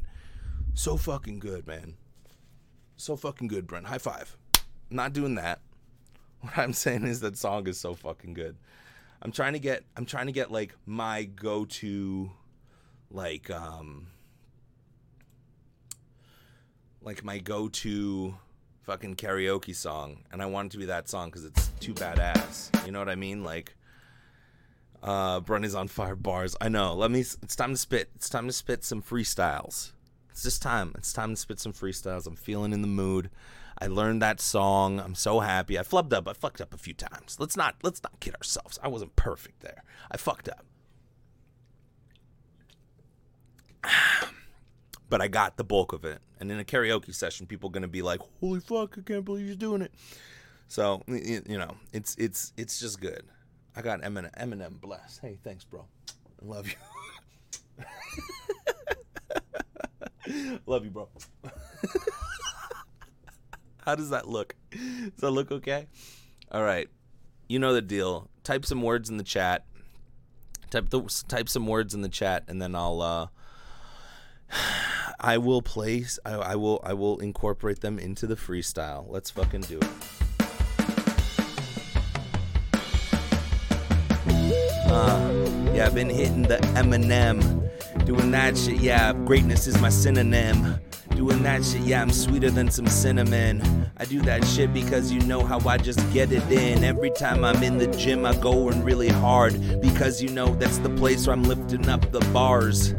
So 0.74 0.96
fucking 0.96 1.40
good, 1.40 1.68
man. 1.68 1.98
So 2.96 3.18
fucking 3.18 3.50
good, 3.50 3.68
Brent. 3.68 3.88
High 3.88 3.98
five. 3.98 4.38
I'm 4.90 4.96
not 4.96 5.14
doing 5.14 5.36
that. 5.36 5.60
What 6.42 6.58
I'm 6.58 6.72
saying 6.72 7.06
is 7.06 7.20
that 7.20 7.36
song 7.36 7.68
is 7.68 7.78
so 7.78 7.94
fucking 7.96 8.34
good. 8.34 8.56
I'm 9.22 9.34
trying 9.34 9.52
to 9.52 9.60
get 9.60 9.84
I'm 9.98 10.06
trying 10.06 10.28
to 10.28 10.32
get 10.32 10.50
like 10.50 10.74
my 10.86 11.26
go-to 11.26 12.32
like 13.12 13.50
um 13.50 14.08
like 17.02 17.24
my 17.24 17.38
go-to 17.40 18.36
fucking 18.82 19.16
karaoke 19.16 19.76
song 19.76 20.18
and 20.32 20.42
I 20.42 20.48
want 20.48 20.68
it 20.68 20.72
to 20.72 20.78
be 20.80 20.86
that 20.86 21.08
song 21.08 21.30
cuz 21.32 21.46
it's 21.46 21.68
too 21.80 21.94
badass. 21.94 22.86
You 22.86 22.92
know 22.92 23.00
what 23.00 23.10
I 23.10 23.16
mean? 23.16 23.44
Like 23.44 23.76
uh 25.04 25.40
Brenny's 25.42 25.76
on 25.76 25.88
fire 25.88 26.16
bars. 26.16 26.56
I 26.60 26.70
know. 26.70 26.94
Let 26.96 27.12
me 27.12 27.22
it's 27.22 27.56
time 27.56 27.72
to 27.72 27.78
spit. 27.78 28.10
It's 28.16 28.30
time 28.30 28.48
to 28.48 28.54
spit 28.54 28.84
some 28.84 29.02
freestyles. 29.02 29.92
It's 30.32 30.44
just 30.44 30.62
time. 30.62 30.94
It's 30.98 31.14
time 31.14 31.32
to 31.32 31.36
spit 31.36 31.60
some 31.60 31.74
freestyles. 31.74 32.26
I'm 32.28 32.36
feeling 32.36 32.74
in 32.74 32.82
the 32.82 32.88
mood. 32.88 33.30
I 33.78 33.88
learned 33.88 34.22
that 34.22 34.42
song. 34.42 35.00
I'm 35.00 35.16
so 35.16 35.40
happy. 35.40 35.80
I 35.80 35.84
flubbed 35.84 36.12
up. 36.12 36.28
I 36.28 36.34
fucked 36.34 36.60
up 36.60 36.74
a 36.74 36.78
few 36.78 36.94
times. 36.94 37.38
Let's 37.40 37.56
not 37.56 37.76
let's 37.84 38.04
not 38.04 38.20
kid 38.20 38.36
ourselves. 38.36 38.78
I 38.84 38.88
wasn't 38.88 39.16
perfect 39.16 39.62
there. 39.62 39.84
I 40.12 40.18
fucked 40.18 40.50
up. 40.50 40.66
But 45.10 45.22
I 45.22 45.28
got 45.28 45.58
the 45.58 45.64
bulk 45.64 45.92
of 45.92 46.06
it. 46.06 46.20
And 46.40 46.52
in 46.52 46.60
a 46.60 46.64
karaoke 46.64 47.14
session, 47.14 47.48
people 47.48 47.70
are 47.70 47.74
gonna 47.74 47.88
be 47.88 48.02
like, 48.02 48.22
"Holy 48.40 48.60
fuck! 48.60 48.98
I 48.98 49.02
can't 49.02 49.26
believe 49.26 49.48
you're 49.48 49.56
doing 49.56 49.82
it." 49.82 49.92
So 50.68 51.02
you 51.08 51.58
know, 51.58 51.76
it's 51.92 52.16
it's 52.18 52.54
it's 52.56 52.80
just 52.80 53.02
good. 53.02 53.24
I 53.76 53.82
got 53.82 54.02
Eminem, 54.02 54.32
Eminem 54.40 54.80
bless. 54.80 55.20
Hey, 55.20 55.40
thanks, 55.44 55.64
bro. 55.64 55.86
I 56.42 56.46
love 56.46 56.68
you. 56.68 56.76
love 60.66 60.84
you, 60.84 60.92
bro. 60.92 61.10
How 63.86 63.96
does 63.96 64.12
that 64.12 64.28
look? 64.28 64.56
Does 64.72 65.22
that 65.22 65.32
look 65.32 65.52
okay? 65.52 65.88
All 66.52 66.64
right. 66.64 66.88
You 67.48 67.58
know 67.58 67.74
the 67.74 67.82
deal. 67.82 68.30
Type 68.44 68.66
some 68.66 68.84
words 68.84 69.10
in 69.10 69.18
the 69.18 69.24
chat. 69.24 69.66
Type 70.70 70.90
the 70.90 71.02
type 71.28 71.50
some 71.50 71.66
words 71.66 71.96
in 71.96 72.02
the 72.02 72.10
chat, 72.10 72.44
and 72.48 72.62
then 72.62 72.76
I'll 72.76 73.02
uh, 73.02 73.28
I 75.22 75.38
will 75.38 75.62
place. 75.62 76.18
I, 76.26 76.34
I 76.34 76.56
will. 76.56 76.80
I 76.84 76.94
will 76.94 77.20
incorporate 77.20 77.82
them 77.82 78.00
into 78.00 78.26
the 78.26 78.36
freestyle. 78.36 79.06
Let's 79.10 79.30
fucking 79.30 79.62
do 79.62 79.80
it. 79.80 79.90
Uh, 84.90 85.72
yeah, 85.74 85.86
I've 85.86 85.94
been 85.94 86.10
hitting 86.10 86.44
the 86.44 86.58
Eminem, 86.76 87.70
doing 88.06 88.32
that 88.32 88.58
shit. 88.58 88.80
Yeah, 88.80 89.14
greatness 89.14 89.68
is 89.68 89.80
my 89.82 89.90
synonym. 89.90 90.80
Doing 91.16 91.44
that 91.44 91.66
shit, 91.66 91.82
yeah, 91.82 92.02
I'm 92.02 92.12
sweeter 92.12 92.50
than 92.50 92.72
some 92.72 92.88
cinnamon. 92.88 93.62
I 93.98 94.06
do 94.06 94.22
that 94.22 94.46
shit 94.46 94.74
because 94.74 95.12
you 95.12 95.20
know 95.22 95.44
how 95.44 95.60
I 95.68 95.78
just 95.78 96.00
get 96.14 96.32
it 96.32 96.50
in. 96.50 96.84
Every 96.86 97.12
time 97.12 97.44
I'm 97.44 97.62
in 97.62 97.78
the 97.78 97.88
gym, 97.88 98.26
I 98.26 98.36
go 98.38 98.70
in 98.70 98.84
really 98.84 99.10
hard 99.10 99.82
because 99.82 100.24
you 100.24 100.30
know 100.30 100.56
that's 100.56 100.78
the 100.78 100.90
place 100.92 101.28
where 101.28 101.36
I'm 101.36 101.44
lifting 101.44 101.90
up 101.90 102.10
the 102.12 102.22
bars 102.32 102.94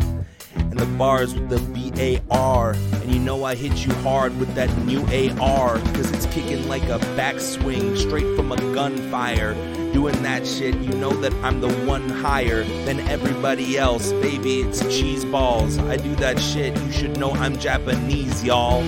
and 0.70 0.78
the 0.78 0.86
bars 0.96 1.34
with 1.34 1.48
the 1.48 1.58
B 1.72 1.92
A 1.96 2.22
R. 2.30 2.72
And 2.72 3.12
you 3.12 3.18
know 3.18 3.44
I 3.44 3.54
hit 3.54 3.84
you 3.84 3.92
hard 3.96 4.38
with 4.38 4.54
that 4.54 4.74
new 4.84 5.00
AR, 5.40 5.78
cause 5.78 6.10
it's 6.12 6.26
kicking 6.26 6.68
like 6.68 6.84
a 6.84 6.98
backswing 7.16 7.96
straight 7.96 8.36
from 8.36 8.52
a 8.52 8.56
gunfire. 8.74 9.54
Doing 9.92 10.22
that 10.22 10.46
shit, 10.46 10.76
you 10.76 10.92
know 10.94 11.10
that 11.20 11.34
I'm 11.44 11.60
the 11.60 11.72
one 11.84 12.08
higher 12.08 12.62
than 12.84 13.00
everybody 13.08 13.76
else. 13.76 14.12
Baby, 14.12 14.60
it's 14.60 14.80
cheese 14.82 15.24
balls. 15.24 15.78
I 15.78 15.96
do 15.96 16.14
that 16.16 16.38
shit, 16.38 16.80
you 16.80 16.92
should 16.92 17.18
know 17.18 17.32
I'm 17.32 17.58
Japanese, 17.58 18.44
y'all. 18.44 18.82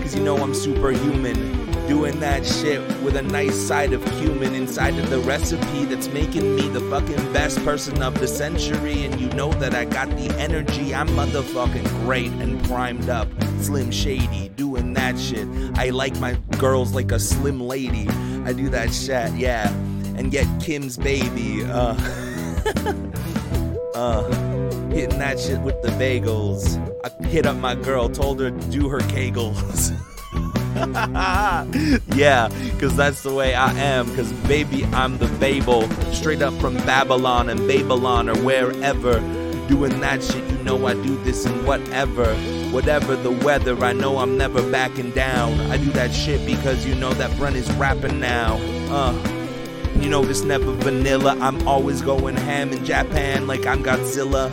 Cause 0.00 0.14
you 0.14 0.22
know 0.22 0.36
I'm 0.36 0.54
superhuman. 0.54 1.59
Doing 1.90 2.20
that 2.20 2.46
shit 2.46 2.80
with 3.02 3.16
a 3.16 3.22
nice 3.22 3.56
side 3.56 3.92
of 3.92 4.04
cumin 4.20 4.54
inside 4.54 4.96
of 4.96 5.10
the 5.10 5.18
recipe 5.18 5.86
that's 5.86 6.06
making 6.06 6.54
me 6.54 6.68
the 6.68 6.80
fucking 6.82 7.32
best 7.32 7.58
person 7.64 8.00
of 8.00 8.16
the 8.20 8.28
century. 8.28 9.02
And 9.02 9.20
you 9.20 9.28
know 9.30 9.52
that 9.54 9.74
I 9.74 9.86
got 9.86 10.08
the 10.10 10.32
energy. 10.38 10.94
I'm 10.94 11.08
motherfucking 11.08 11.88
great 12.04 12.30
and 12.30 12.64
primed 12.66 13.08
up. 13.08 13.26
Slim 13.58 13.90
Shady, 13.90 14.50
doing 14.50 14.94
that 14.94 15.18
shit. 15.18 15.48
I 15.74 15.90
like 15.90 16.16
my 16.20 16.34
girls 16.58 16.94
like 16.94 17.10
a 17.10 17.18
slim 17.18 17.60
lady. 17.60 18.08
I 18.44 18.52
do 18.52 18.68
that 18.68 18.94
shit, 18.94 19.34
yeah. 19.34 19.68
And 20.14 20.30
get 20.30 20.46
Kim's 20.60 20.96
baby. 20.96 21.64
Uh, 21.64 21.96
uh, 23.96 24.22
hitting 24.90 25.18
that 25.18 25.40
shit 25.40 25.60
with 25.62 25.82
the 25.82 25.88
bagels. 25.98 26.78
I 27.04 27.26
hit 27.26 27.46
up 27.46 27.56
my 27.56 27.74
girl, 27.74 28.08
told 28.08 28.38
her 28.38 28.52
to 28.52 28.70
do 28.70 28.88
her 28.88 29.00
kegels. 29.00 29.92
yeah, 32.16 32.48
because 32.72 32.96
that's 32.96 33.22
the 33.22 33.34
way 33.34 33.54
I 33.54 33.70
am. 33.72 34.08
Because, 34.08 34.32
baby, 34.48 34.86
I'm 34.86 35.18
the 35.18 35.26
Babel. 35.38 35.88
Straight 36.12 36.40
up 36.40 36.54
from 36.54 36.74
Babylon 36.78 37.50
and 37.50 37.68
Babylon 37.68 38.30
or 38.30 38.36
wherever. 38.38 39.20
Doing 39.68 40.00
that 40.00 40.22
shit, 40.22 40.42
you 40.50 40.58
know 40.64 40.86
I 40.86 40.94
do 40.94 41.22
this 41.22 41.44
and 41.44 41.66
whatever. 41.66 42.34
Whatever 42.70 43.14
the 43.14 43.30
weather, 43.30 43.76
I 43.84 43.92
know 43.92 44.18
I'm 44.18 44.38
never 44.38 44.62
backing 44.70 45.10
down. 45.10 45.52
I 45.70 45.76
do 45.76 45.90
that 45.92 46.14
shit 46.14 46.44
because 46.46 46.86
you 46.86 46.94
know 46.94 47.12
that 47.12 47.36
Brent 47.36 47.56
is 47.56 47.70
rapping 47.72 48.18
now. 48.18 48.56
Uh. 48.90 49.36
You 49.96 50.08
know 50.08 50.24
this 50.24 50.44
never 50.44 50.72
vanilla. 50.72 51.36
I'm 51.40 51.68
always 51.68 52.00
going 52.00 52.36
ham 52.36 52.72
in 52.72 52.84
Japan 52.86 53.46
like 53.46 53.66
I'm 53.66 53.82
Godzilla. 53.82 54.50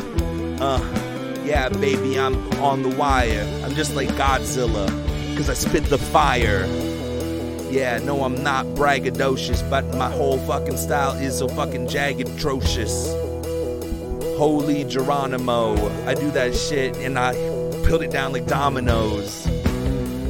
Uh, 0.59 1.43
yeah, 1.45 1.69
baby, 1.69 2.19
I'm 2.19 2.36
on 2.61 2.84
the 2.84 2.89
wire. 2.89 3.47
I'm 3.63 3.73
just 3.73 3.95
like 3.95 4.09
Godzilla 4.09 5.07
cause 5.38 5.49
I 5.51 5.53
spit 5.53 5.83
the 5.85 5.99
fire. 5.99 6.65
Yeah, 7.69 7.99
no, 7.99 8.23
I'm 8.23 8.41
not 8.41 8.65
braggadocious, 8.67 9.67
but 9.69 9.85
my 9.95 10.09
whole 10.09 10.39
fucking 10.39 10.77
style 10.77 11.11
is 11.11 11.38
so 11.38 11.47
fucking 11.47 11.88
jagged, 11.88 12.27
atrocious. 12.27 13.13
Holy 14.35 14.83
Geronimo, 14.85 15.75
I 16.07 16.15
do 16.15 16.31
that 16.31 16.55
shit 16.55 16.97
and 16.97 17.19
I 17.19 17.33
put 17.85 18.01
it 18.01 18.09
down 18.09 18.33
like 18.33 18.47
dominoes. 18.47 19.43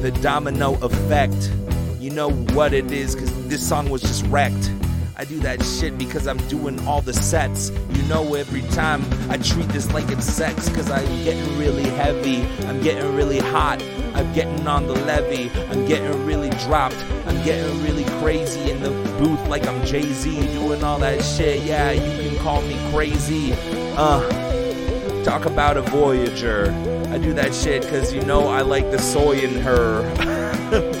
The 0.02 0.10
domino 0.20 0.74
effect. 0.82 1.52
You 1.98 2.10
know 2.10 2.30
what 2.30 2.74
it 2.74 2.90
is, 2.92 3.14
cause 3.14 3.48
this 3.48 3.66
song 3.66 3.88
was 3.88 4.02
just 4.02 4.26
wrecked. 4.26 4.72
I 5.16 5.24
do 5.24 5.40
that 5.40 5.62
shit 5.64 5.96
because 5.96 6.26
I'm 6.26 6.38
doing 6.48 6.78
all 6.86 7.00
the 7.00 7.14
sets. 7.14 7.70
You 7.92 8.02
know 8.02 8.34
every 8.34 8.62
time 8.72 9.02
I 9.30 9.38
treat 9.38 9.68
this 9.70 9.90
like 9.92 10.08
it's 10.10 10.26
sex, 10.26 10.68
cause 10.68 10.90
I'm 10.90 11.06
getting 11.24 11.58
really 11.58 11.84
heavy, 11.84 12.42
I'm 12.66 12.82
getting 12.82 13.16
really 13.16 13.38
hot, 13.38 13.82
I'm 14.18 14.32
getting 14.32 14.66
on 14.66 14.88
the 14.88 14.94
levee, 14.94 15.48
I'm 15.70 15.86
getting 15.86 16.26
really 16.26 16.50
dropped, 16.50 16.96
I'm 17.26 17.40
getting 17.44 17.82
really 17.84 18.04
crazy 18.20 18.68
in 18.68 18.82
the 18.82 18.90
booth 19.16 19.46
like 19.46 19.64
I'm 19.68 19.86
Jay 19.86 20.02
Z 20.02 20.40
doing 20.48 20.82
all 20.82 20.98
that 20.98 21.22
shit. 21.22 21.62
Yeah, 21.62 21.92
you 21.92 22.30
can 22.30 22.38
call 22.42 22.60
me 22.62 22.76
crazy. 22.90 23.52
Uh, 23.96 25.22
talk 25.22 25.44
about 25.44 25.76
a 25.76 25.82
Voyager. 25.82 26.72
I 27.10 27.18
do 27.18 27.32
that 27.34 27.54
shit 27.54 27.82
because 27.82 28.12
you 28.12 28.20
know 28.22 28.48
I 28.48 28.62
like 28.62 28.90
the 28.90 28.98
soy 28.98 29.38
in 29.38 29.54
her. 29.60 30.02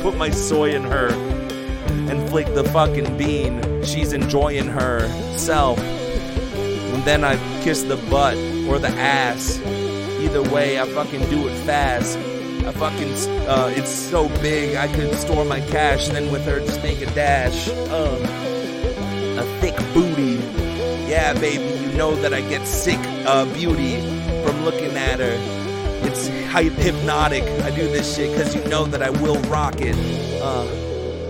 Put 0.00 0.16
my 0.16 0.30
soy 0.30 0.76
in 0.76 0.84
her 0.84 1.08
and 2.08 2.28
flick 2.30 2.46
the 2.54 2.64
fucking 2.64 3.18
bean. 3.18 3.82
She's 3.82 4.12
enjoying 4.12 4.68
herself. 4.68 5.80
And 5.80 7.02
then 7.02 7.24
I 7.24 7.36
kiss 7.62 7.82
the 7.82 7.96
butt 8.08 8.36
or 8.68 8.78
the 8.78 8.90
ass. 8.96 9.60
Either 10.20 10.42
way, 10.42 10.80
I 10.80 10.86
fucking 10.86 11.28
do 11.30 11.48
it 11.48 11.54
fast. 11.64 12.16
I 12.68 12.72
fucking, 12.72 13.14
uh, 13.48 13.72
it's 13.74 13.90
so 13.90 14.28
big 14.42 14.76
I 14.76 14.88
could 14.94 15.14
store 15.14 15.46
my 15.46 15.58
cash 15.58 16.08
and 16.08 16.14
then 16.14 16.30
with 16.30 16.44
her 16.44 16.60
just 16.60 16.82
make 16.82 17.00
a 17.00 17.06
dash. 17.14 17.66
Uh, 17.66 18.18
a 19.38 19.60
thick 19.62 19.74
booty. 19.94 20.34
Yeah, 21.08 21.32
baby, 21.32 21.64
you 21.82 21.90
know 21.96 22.14
that 22.16 22.34
I 22.34 22.42
get 22.42 22.66
sick 22.66 22.98
uh, 23.26 23.46
beauty 23.54 24.02
from 24.44 24.64
looking 24.64 24.94
at 24.98 25.18
her. 25.18 25.34
It's 26.06 26.26
hypnotic. 26.26 27.44
I 27.64 27.70
do 27.74 27.88
this 27.88 28.14
shit 28.14 28.36
because 28.36 28.54
you 28.54 28.62
know 28.64 28.84
that 28.84 29.02
I 29.02 29.08
will 29.08 29.40
rock 29.44 29.76
it. 29.78 29.96
Uh, 30.42 30.66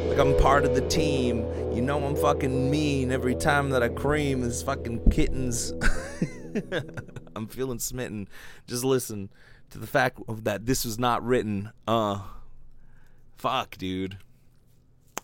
like 0.08 0.18
I'm 0.18 0.36
part 0.42 0.64
of 0.64 0.74
the 0.74 0.88
team. 0.88 1.46
You 1.72 1.82
know 1.82 2.04
I'm 2.04 2.16
fucking 2.16 2.68
mean 2.68 3.12
every 3.12 3.36
time 3.36 3.70
that 3.70 3.82
I 3.84 3.90
cream 3.90 4.42
is 4.42 4.60
fucking 4.64 5.08
kittens. 5.10 5.72
I'm 7.36 7.46
feeling 7.46 7.78
smitten. 7.78 8.28
Just 8.66 8.82
listen 8.82 9.28
to 9.70 9.78
the 9.78 9.86
fact 9.86 10.20
that 10.28 10.66
this 10.66 10.84
was 10.84 10.98
not 10.98 11.24
written. 11.24 11.70
Uh, 11.86 12.20
fuck, 13.36 13.76
dude. 13.76 14.18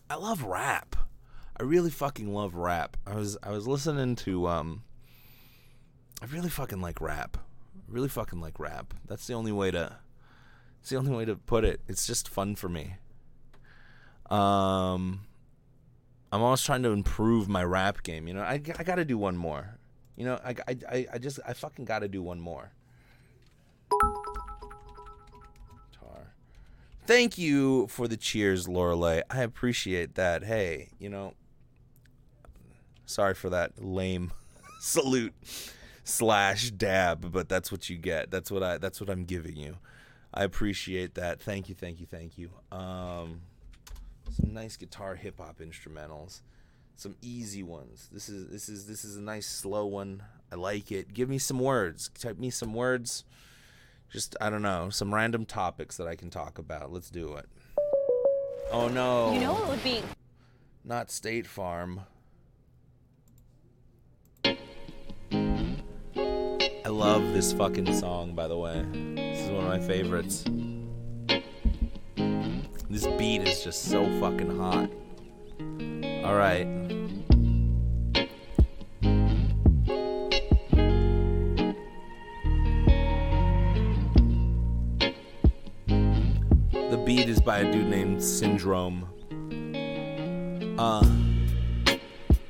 I 0.09 0.17
love 0.17 0.43
rap. 0.43 0.97
I 1.59 1.63
really 1.63 1.91
fucking 1.91 2.33
love 2.33 2.55
rap. 2.55 2.97
I 3.07 3.15
was 3.15 3.39
I 3.43 3.51
was 3.51 3.67
listening 3.67 4.17
to 4.17 4.49
um. 4.49 4.83
I 6.23 6.27
really 6.27 6.51
fucking 6.51 6.81
like 6.81 7.01
rap. 7.01 7.37
Really 7.89 8.09
fucking 8.09 8.41
like 8.41 8.59
rap. 8.59 8.95
That's 9.07 9.27
the 9.27 9.35
only 9.35 9.53
way 9.53 9.71
to. 9.71 9.97
It's 10.81 10.91
the 10.91 10.97
only 10.97 11.13
way 11.13 11.25
to 11.25 11.37
put 11.37 11.65
it. 11.65 11.81
It's 11.89 12.07
just 12.07 12.29
fun 12.29 12.57
for 12.57 12.69
me. 12.69 12.97
Um, 14.31 15.21
I'm 16.33 16.43
always 16.43 16.63
trying 16.63 16.83
to 16.83 16.91
improve 16.91 17.49
my 17.49 17.65
rap 17.65 18.03
game. 18.03 18.27
You 18.27 18.35
know, 18.35 18.43
I, 18.43 18.55
I 18.55 18.83
got 18.83 18.97
to 18.97 19.05
do 19.05 19.17
one 19.17 19.37
more. 19.37 19.79
You 20.17 20.27
know, 20.27 20.41
I, 20.45 20.55
I, 20.69 21.07
I 21.15 21.19
just 21.19 21.41
I 21.47 21.53
fucking 21.55 21.85
got 21.85 22.01
to 22.01 22.09
do 22.09 22.23
one 22.23 22.41
more. 22.41 22.73
Thank 27.07 27.37
you 27.37 27.87
for 27.89 28.09
the 28.09 28.17
cheers, 28.17 28.67
Lorelei. 28.67 29.21
I 29.29 29.43
appreciate 29.43 30.15
that. 30.15 30.43
Hey, 30.43 30.89
you 30.99 31.11
know, 31.11 31.35
sorry 33.05 33.35
for 33.35 33.51
that 33.51 33.85
lame 33.85 34.33
salute 34.81 35.35
slash 36.05 36.71
dab, 36.71 37.31
but 37.31 37.47
that's 37.49 37.71
what 37.71 37.91
you 37.91 37.99
get. 37.99 38.31
That's 38.31 38.51
what 38.51 38.63
I 38.63 38.79
that's 38.79 39.03
what 39.03 39.11
I'm 39.11 39.25
giving 39.25 39.57
you. 39.57 39.77
I 40.33 40.45
appreciate 40.45 41.15
that. 41.17 41.43
Thank 41.43 41.69
you, 41.69 41.75
thank 41.75 42.01
you, 42.01 42.07
thank 42.07 42.39
you. 42.39 42.51
Um, 42.73 43.43
some 44.31 44.55
nice 44.55 44.79
guitar 44.79 45.15
hip 45.15 45.39
hop 45.39 45.59
instrumentals. 45.59 46.41
Some 46.97 47.17
easy 47.21 47.63
ones. 47.63 48.09
This 48.13 48.31
is 48.31 48.49
this 48.49 48.71
is 48.71 48.87
this 48.87 49.05
is 49.05 49.17
a 49.17 49.23
nice 49.23 49.47
slow 49.47 49.85
one. 49.85 50.23
I 50.51 50.55
like 50.55 50.91
it. 50.91 51.13
Give 51.13 51.29
me 51.29 51.37
some 51.37 51.59
words. 51.59 52.09
Type 52.19 52.39
me 52.39 52.49
some 52.49 52.73
words. 52.73 53.25
Just 54.15 54.37
I 54.41 54.49
don't 54.49 54.63
know, 54.63 54.91
some 54.91 55.13
random 55.13 55.45
topics 55.45 55.97
that 55.97 56.07
I 56.07 56.15
can 56.15 56.31
talk 56.31 56.61
about. 56.61 56.93
Let's 56.93 57.11
do 57.11 57.35
it. 57.35 57.49
Oh 58.71 58.87
no. 58.87 59.33
You 59.33 59.41
know 59.41 59.61
it 59.61 59.69
would 59.69 59.83
be 59.83 60.05
Not 60.85 61.11
State 61.11 61.49
Farm. 61.49 62.03
I 64.45 64.57
love 66.85 67.33
this 67.33 67.53
fucking 67.53 67.93
song, 67.93 68.37
by 68.37 68.47
the 68.47 68.57
way. 68.57 68.85
This 69.17 69.41
is 69.41 69.51
one 69.51 69.65
of 69.65 69.69
my 69.69 69.81
favorites. 69.81 70.45
This 72.89 73.09
beat 73.19 73.43
is 73.49 73.65
just 73.65 73.87
so 73.87 74.05
fucking 74.21 74.57
hot. 74.57 74.91
Alright. 76.25 76.69
The 76.89 76.94
beat 87.15 87.29
is 87.29 87.41
by 87.41 87.59
a 87.59 87.73
dude 87.73 87.87
named 87.87 88.21
Syndrome. 88.21 89.07
Uh. 90.77 91.07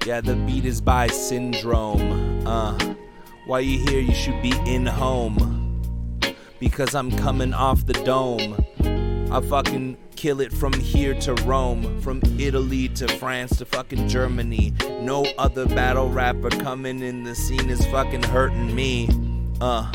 Yeah, 0.07 0.23
the 0.23 0.37
beat 0.47 0.65
is 0.65 0.81
by 0.81 1.07
Syndrome. 1.09 2.47
Uh. 2.47 2.95
While 3.47 3.61
you 3.61 3.79
here, 3.87 4.01
you 4.01 4.15
should 4.15 4.41
be 4.41 4.55
in 4.65 4.87
home. 4.87 5.83
Because 6.61 6.95
I'm 6.95 7.11
coming 7.19 7.53
off 7.53 7.85
the 7.85 7.93
dome. 8.05 8.65
I 9.31 9.43
fucking 9.43 9.99
kill 10.17 10.41
it 10.41 10.51
from 10.51 10.73
here 10.73 11.12
to 11.21 11.35
Rome, 11.45 12.01
from 12.01 12.23
Italy 12.39 12.89
to 12.91 13.09
France 13.19 13.59
to 13.59 13.67
fucking 13.67 14.09
Germany. 14.09 14.73
No 15.03 15.27
other 15.37 15.67
battle 15.67 16.09
rapper 16.09 16.49
coming 16.49 17.03
in 17.03 17.25
the 17.25 17.35
scene 17.35 17.69
is 17.69 17.85
fucking 17.87 18.23
hurting 18.23 18.75
me. 18.75 19.11
Uh, 19.61 19.93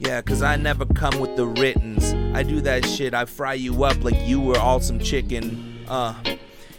yeah, 0.00 0.22
cause 0.22 0.42
I 0.42 0.56
never 0.56 0.86
come 0.86 1.20
with 1.20 1.36
the 1.36 1.46
writtens. 1.46 2.14
I 2.34 2.42
do 2.42 2.62
that 2.62 2.86
shit, 2.86 3.12
I 3.12 3.26
fry 3.26 3.52
you 3.52 3.84
up 3.84 4.02
like 4.02 4.16
you 4.26 4.40
were 4.40 4.58
all 4.58 4.80
some 4.80 4.98
chicken. 4.98 5.84
Uh, 5.86 6.14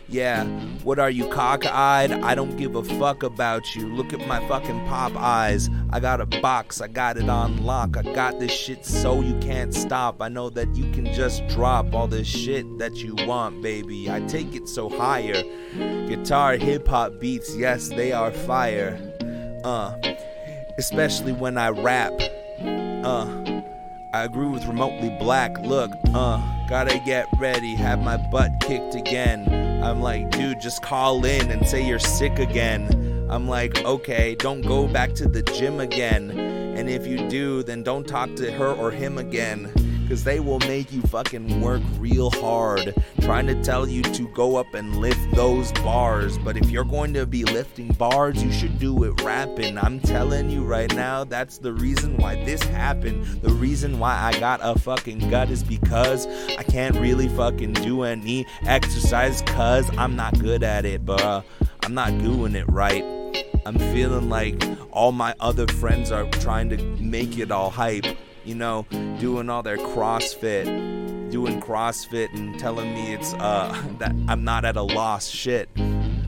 yeah, 0.09 0.43
what 0.83 0.97
are 0.97 1.11
you, 1.11 1.25
cockeyed? 1.27 2.11
I 2.11 2.33
don't 2.33 2.57
give 2.57 2.75
a 2.75 2.83
fuck 2.83 3.21
about 3.21 3.75
you. 3.75 3.93
Look 3.93 4.11
at 4.11 4.27
my 4.27 4.45
fucking 4.47 4.87
pop 4.87 5.15
eyes. 5.15 5.69
I 5.91 5.99
got 5.99 6.19
a 6.19 6.25
box, 6.25 6.81
I 6.81 6.87
got 6.87 7.17
it 7.17 7.29
on 7.29 7.63
lock. 7.63 7.95
I 7.95 8.01
got 8.01 8.39
this 8.39 8.51
shit 8.51 8.87
so 8.87 9.21
you 9.21 9.37
can't 9.37 9.73
stop. 9.73 10.19
I 10.19 10.27
know 10.27 10.49
that 10.49 10.75
you 10.75 10.91
can 10.91 11.13
just 11.13 11.47
drop 11.47 11.93
all 11.93 12.07
this 12.07 12.27
shit 12.27 12.65
that 12.79 12.95
you 12.95 13.15
want, 13.27 13.61
baby. 13.61 14.09
I 14.09 14.19
take 14.21 14.55
it 14.55 14.67
so 14.67 14.89
higher. 14.89 15.43
Guitar, 16.07 16.57
hip 16.57 16.87
hop 16.87 17.19
beats, 17.19 17.55
yes, 17.55 17.89
they 17.89 18.11
are 18.13 18.31
fire. 18.31 18.99
Uh, 19.63 19.95
especially 20.79 21.33
when 21.33 21.57
I 21.59 21.69
rap. 21.69 22.19
Uh, 23.05 23.61
I 24.13 24.23
agree 24.23 24.47
with 24.47 24.65
remotely 24.65 25.09
black. 25.09 25.57
Look, 25.59 25.91
uh, 26.13 26.67
gotta 26.67 26.99
get 27.05 27.27
ready, 27.37 27.75
have 27.75 28.01
my 28.03 28.17
butt 28.17 28.59
kicked 28.59 28.95
again. 28.95 29.81
I'm 29.83 30.01
like, 30.01 30.29
dude, 30.31 30.59
just 30.59 30.81
call 30.81 31.25
in 31.25 31.49
and 31.49 31.67
say 31.67 31.85
you're 31.85 31.99
sick 31.99 32.37
again. 32.39 33.27
I'm 33.29 33.47
like, 33.47 33.83
okay, 33.85 34.35
don't 34.35 34.61
go 34.61 34.87
back 34.87 35.13
to 35.13 35.27
the 35.27 35.41
gym 35.41 35.79
again. 35.79 36.31
And 36.31 36.89
if 36.89 37.07
you 37.07 37.29
do, 37.29 37.63
then 37.63 37.83
don't 37.83 38.07
talk 38.07 38.35
to 38.35 38.51
her 38.51 38.73
or 38.73 38.91
him 38.91 39.17
again. 39.17 39.71
Cause 40.11 40.25
they 40.25 40.41
will 40.41 40.59
make 40.59 40.91
you 40.91 41.01
fucking 41.03 41.61
work 41.61 41.81
real 41.97 42.31
hard, 42.31 42.93
trying 43.21 43.47
to 43.47 43.63
tell 43.63 43.87
you 43.87 44.01
to 44.01 44.27
go 44.33 44.57
up 44.57 44.73
and 44.73 44.97
lift 44.97 45.31
those 45.35 45.71
bars. 45.71 46.37
But 46.37 46.57
if 46.57 46.69
you're 46.69 46.83
going 46.83 47.13
to 47.13 47.25
be 47.25 47.45
lifting 47.45 47.93
bars, 47.93 48.43
you 48.43 48.51
should 48.51 48.77
do 48.77 49.05
it 49.05 49.21
rapping. 49.21 49.77
I'm 49.77 50.01
telling 50.01 50.49
you 50.49 50.65
right 50.65 50.93
now, 50.95 51.23
that's 51.23 51.59
the 51.59 51.71
reason 51.71 52.17
why 52.17 52.43
this 52.43 52.61
happened. 52.61 53.25
The 53.41 53.51
reason 53.51 53.99
why 53.99 54.17
I 54.19 54.37
got 54.37 54.59
a 54.61 54.77
fucking 54.77 55.29
gut 55.29 55.49
is 55.49 55.63
because 55.63 56.27
I 56.57 56.63
can't 56.63 56.97
really 56.97 57.29
fucking 57.29 57.71
do 57.71 58.03
any 58.03 58.45
exercise, 58.63 59.41
cause 59.43 59.89
I'm 59.97 60.17
not 60.17 60.37
good 60.39 60.61
at 60.61 60.83
it, 60.83 61.05
bruh. 61.05 61.41
I'm 61.83 61.93
not 61.93 62.09
doing 62.17 62.55
it 62.55 62.67
right. 62.67 63.05
I'm 63.65 63.79
feeling 63.79 64.27
like 64.27 64.61
all 64.91 65.13
my 65.13 65.33
other 65.39 65.67
friends 65.67 66.11
are 66.11 66.29
trying 66.31 66.67
to 66.71 66.77
make 66.99 67.37
it 67.37 67.49
all 67.49 67.69
hype 67.69 68.05
you 68.45 68.55
know, 68.55 68.85
doing 69.19 69.49
all 69.49 69.63
their 69.63 69.77
CrossFit, 69.77 71.31
doing 71.31 71.61
CrossFit 71.61 72.33
and 72.33 72.59
telling 72.59 72.93
me 72.93 73.13
it's 73.13 73.33
uh 73.35 73.81
that 73.99 74.13
I'm 74.27 74.43
not 74.43 74.65
at 74.65 74.75
a 74.75 74.81
loss 74.81 75.27
shit. 75.27 75.69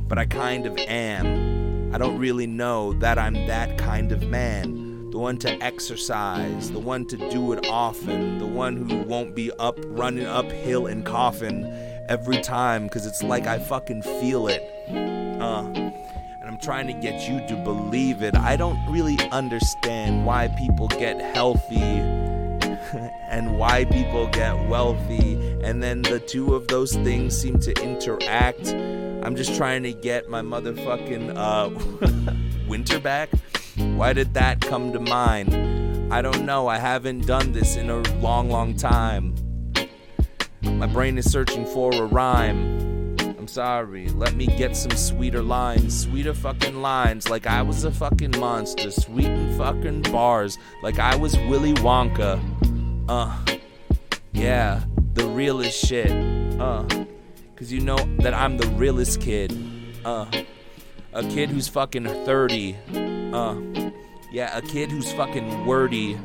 But 0.07 0.17
I 0.17 0.25
kind 0.25 0.65
of 0.65 0.77
am. 0.77 1.93
I 1.93 1.97
don't 1.97 2.17
really 2.17 2.47
know 2.47 2.93
that 2.93 3.17
I'm 3.17 3.33
that 3.47 3.77
kind 3.77 4.11
of 4.11 4.23
man. 4.23 5.09
The 5.11 5.17
one 5.19 5.37
to 5.39 5.51
exercise, 5.63 6.71
the 6.71 6.79
one 6.79 7.05
to 7.07 7.17
do 7.29 7.53
it 7.53 7.67
often, 7.67 8.39
the 8.39 8.47
one 8.47 8.75
who 8.89 9.03
won't 9.03 9.35
be 9.35 9.51
up 9.53 9.77
running 9.85 10.25
uphill 10.25 10.87
and 10.87 11.05
coughing 11.05 11.65
every 12.09 12.41
time 12.41 12.89
cuz 12.89 13.05
it's 13.05 13.23
like 13.23 13.47
I 13.47 13.59
fucking 13.59 14.01
feel 14.01 14.47
it. 14.47 14.61
Uh 15.41 15.91
trying 16.63 16.87
to 16.87 16.93
get 16.93 17.27
you 17.27 17.45
to 17.47 17.55
believe 17.57 18.23
it. 18.23 18.35
I 18.37 18.55
don't 18.55 18.79
really 18.89 19.19
understand 19.31 20.25
why 20.25 20.47
people 20.57 20.87
get 20.87 21.19
healthy 21.35 21.75
and 23.29 23.57
why 23.57 23.83
people 23.85 24.27
get 24.27 24.53
wealthy, 24.69 25.35
and 25.61 25.83
then 25.83 26.01
the 26.03 26.19
two 26.19 26.55
of 26.55 26.67
those 26.69 26.93
things 26.93 27.35
seem 27.35 27.59
to 27.59 27.73
interact. 27.83 28.69
I'm 28.69 29.35
just 29.35 29.55
trying 29.55 29.83
to 29.83 29.93
get 29.93 30.29
my 30.29 30.41
motherfucking 30.41 31.33
uh, 31.35 32.65
winter 32.67 32.99
back. 32.99 33.29
Why 33.75 34.13
did 34.13 34.33
that 34.35 34.61
come 34.61 34.93
to 34.93 34.99
mind? 34.99 36.13
I 36.13 36.21
don't 36.21 36.45
know. 36.45 36.67
I 36.67 36.77
haven't 36.77 37.25
done 37.25 37.51
this 37.51 37.75
in 37.75 37.89
a 37.89 37.97
long, 38.19 38.49
long 38.49 38.75
time. 38.75 39.35
My 40.61 40.87
brain 40.87 41.17
is 41.17 41.29
searching 41.29 41.65
for 41.65 41.93
a 41.93 42.05
rhyme. 42.05 42.72
I'm 43.43 43.49
sorry, 43.49 44.07
let 44.07 44.35
me 44.35 44.47
get 44.47 44.73
some 44.73 44.91
sweeter 44.91 45.41
lines. 45.41 46.03
Sweeter 46.03 46.33
fucking 46.33 46.81
lines, 46.81 47.29
like 47.29 47.45
I 47.45 47.61
was 47.61 47.83
a 47.83 47.91
fucking 47.91 48.39
monster. 48.39 48.89
Sweetin' 48.89 49.57
fucking 49.57 50.03
bars, 50.03 50.57
like 50.81 50.97
I 50.97 51.17
was 51.17 51.35
Willy 51.49 51.73
Wonka. 51.73 52.39
Uh, 53.09 53.37
yeah, 54.31 54.81
the 55.15 55.25
realest 55.25 55.77
shit. 55.77 56.09
Uh, 56.57 56.85
cause 57.57 57.69
you 57.69 57.81
know 57.81 57.97
that 58.19 58.33
I'm 58.33 58.57
the 58.57 58.67
realest 58.77 59.19
kid. 59.19 59.53
Uh, 60.05 60.25
a 61.11 61.23
kid 61.23 61.49
who's 61.49 61.67
fucking 61.67 62.05
30. 62.05 62.77
Uh, 63.33 63.55
yeah, 64.31 64.57
a 64.57 64.61
kid 64.61 64.89
who's 64.89 65.11
fucking 65.11 65.65
wordy 65.65 66.17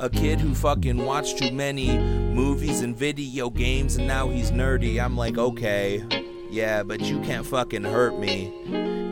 a 0.00 0.08
kid 0.08 0.40
who 0.40 0.54
fucking 0.54 1.04
watched 1.04 1.36
too 1.36 1.52
many 1.52 1.98
movies 1.98 2.80
and 2.80 2.96
video 2.96 3.50
games 3.50 3.96
and 3.96 4.06
now 4.06 4.30
he's 4.30 4.50
nerdy. 4.50 4.98
I'm 4.98 5.14
like, 5.14 5.36
okay, 5.36 6.02
yeah, 6.50 6.82
but 6.82 7.02
you 7.02 7.20
can't 7.20 7.46
fucking 7.46 7.84
hurt 7.84 8.18
me. 8.18 8.50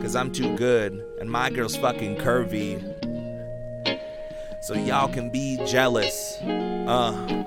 Cause 0.01 0.15
I'm 0.15 0.31
too 0.31 0.57
good 0.57 1.05
and 1.19 1.29
my 1.29 1.51
girl's 1.51 1.75
fucking 1.75 2.15
curvy. 2.17 2.81
So 4.63 4.73
y'all 4.73 5.13
can 5.13 5.29
be 5.29 5.63
jealous. 5.67 6.37
Uh, 6.41 7.45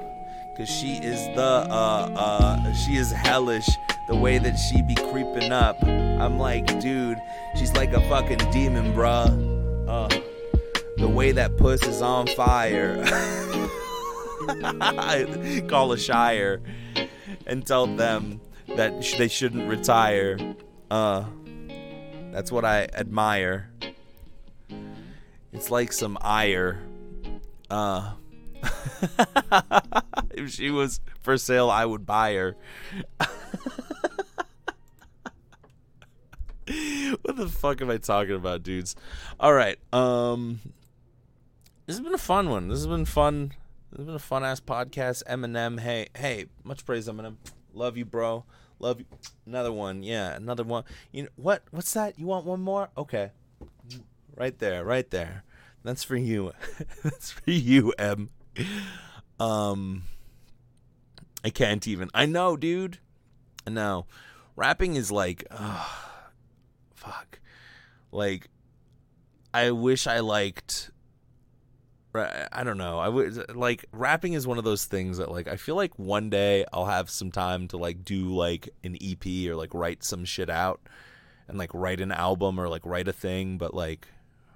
cause 0.57 0.69
she 0.69 0.99
is 0.99 1.27
the, 1.35 1.67
uh, 1.69 2.13
uh, 2.15 2.73
she 2.75 2.95
is 2.95 3.11
hellish 3.11 3.69
the 4.09 4.15
way 4.15 4.39
that 4.39 4.57
she 4.57 4.83
be 4.83 4.95
creeping 4.95 5.51
up. 5.51 5.83
I'm 5.83 6.39
like, 6.39 6.79
dude, 6.81 7.19
she's 7.57 7.73
like 7.73 7.93
a 7.93 8.01
fucking 8.09 8.53
demon, 8.53 8.93
bruh. 8.95 9.89
Uh, 9.89 10.09
the 11.03 11.09
way 11.09 11.33
that 11.33 11.57
puss 11.57 11.83
is 11.83 12.01
on 12.01 12.29
fire. 12.29 13.05
Call 15.69 15.91
a 15.91 15.99
shire 15.99 16.63
and 17.45 17.67
tell 17.67 17.89
them 17.89 18.41
that 18.77 19.03
sh- 19.03 19.17
they 19.17 19.27
shouldn't 19.27 19.69
retire. 19.69 20.39
Uh, 20.93 21.25
that's 22.31 22.53
what 22.53 22.65
I 22.65 22.87
admire. 22.95 23.69
It's 25.53 25.73
like 25.73 25.93
some 25.93 26.17
ire. 26.21 26.79
Uh, 27.69 28.13
if 30.31 30.53
she 30.53 30.71
was 30.71 31.01
for 31.21 31.37
sale, 31.37 31.69
I 31.69 31.85
would 31.85 32.07
buy 32.07 32.35
her. 32.35 32.55
what 37.23 37.35
the 37.35 37.49
fuck 37.49 37.83
am 37.83 37.91
I 37.91 37.97
talking 37.97 38.37
about, 38.37 38.63
dudes? 38.63 38.95
All 39.41 39.53
right. 39.53 39.81
Um 39.93 40.61
this 41.93 41.99
has 41.99 42.05
been 42.07 42.15
a 42.15 42.19
fun 42.19 42.49
one. 42.49 42.69
This 42.69 42.79
has 42.79 42.87
been 42.87 43.05
fun. 43.05 43.53
This 43.91 43.99
has 43.99 44.07
been 44.07 44.15
a 44.15 44.19
fun 44.19 44.43
ass 44.45 44.61
podcast. 44.61 45.25
Eminem, 45.25 45.79
hey, 45.79 46.09
hey, 46.17 46.47
much 46.65 46.87
praise, 46.87 47.07
Eminem. 47.07 47.37
Love 47.75 47.99
you, 47.99 48.07
bro. 48.07 48.47
Love 48.79 49.01
you. 49.01 49.07
Another 49.45 49.71
one, 49.71 50.03
yeah, 50.03 50.35
another 50.35 50.65
one. 50.65 50.85
You 51.11 51.25
know 51.25 51.29
what? 51.37 51.65
What's 51.71 51.93
that? 51.93 52.19
You 52.19 52.25
want 52.25 52.47
one 52.47 52.63
more? 52.63 52.89
Okay, 52.97 53.33
right 54.35 54.59
there, 54.59 54.87
right 54.87 55.11
there. 55.11 55.45
That's 55.85 56.03
for 56.03 56.17
you. 56.17 56.53
That's 57.05 57.33
for 57.33 57.51
you, 57.51 57.93
M. 57.99 58.31
Um, 59.39 60.05
I 61.45 61.51
can't 61.51 61.87
even. 61.87 62.09
I 62.15 62.25
know, 62.25 62.57
dude. 62.57 63.01
I 63.67 63.71
know. 63.71 64.07
Rapping 64.57 64.97
is 64.97 65.13
like, 65.13 65.45
fuck. 66.95 67.39
Like, 68.11 68.49
I 69.53 69.73
wish 69.73 70.07
I 70.07 70.21
liked 70.21 70.91
I 72.15 72.63
don't 72.63 72.77
know. 72.77 72.99
I 72.99 73.09
would 73.09 73.57
like 73.57 73.87
rapping 73.93 74.35
is 74.35 74.47
one 74.47 74.59
of 74.59 74.65
those 74.65 74.85
things 74.85 75.17
that 75.17 75.31
like 75.31 75.49
I 75.49 75.57
feel 75.57 75.77
like 75.77 75.99
one 75.99 76.29
day 76.29 76.65
I'll 76.73 76.87
have 76.87 77.09
some 77.09 77.31
time 77.31 77.69
to 77.69 77.79
like 77.79 78.05
do 78.05 78.35
like 78.35 78.69
an 78.85 78.97
EP 79.01 79.49
or 79.49 79.57
like 79.57 79.73
write 79.73 80.05
some 80.05 80.25
shit 80.27 80.51
out 80.51 80.81
and 81.49 81.57
like 81.57 81.73
write 81.73 82.01
an 82.01 82.13
album 82.13 82.61
or 82.61 82.69
like 82.69 82.85
write 82.85 83.09
a 83.09 83.13
thing, 83.13 83.57
but 83.57 83.73
like 83.73 84.09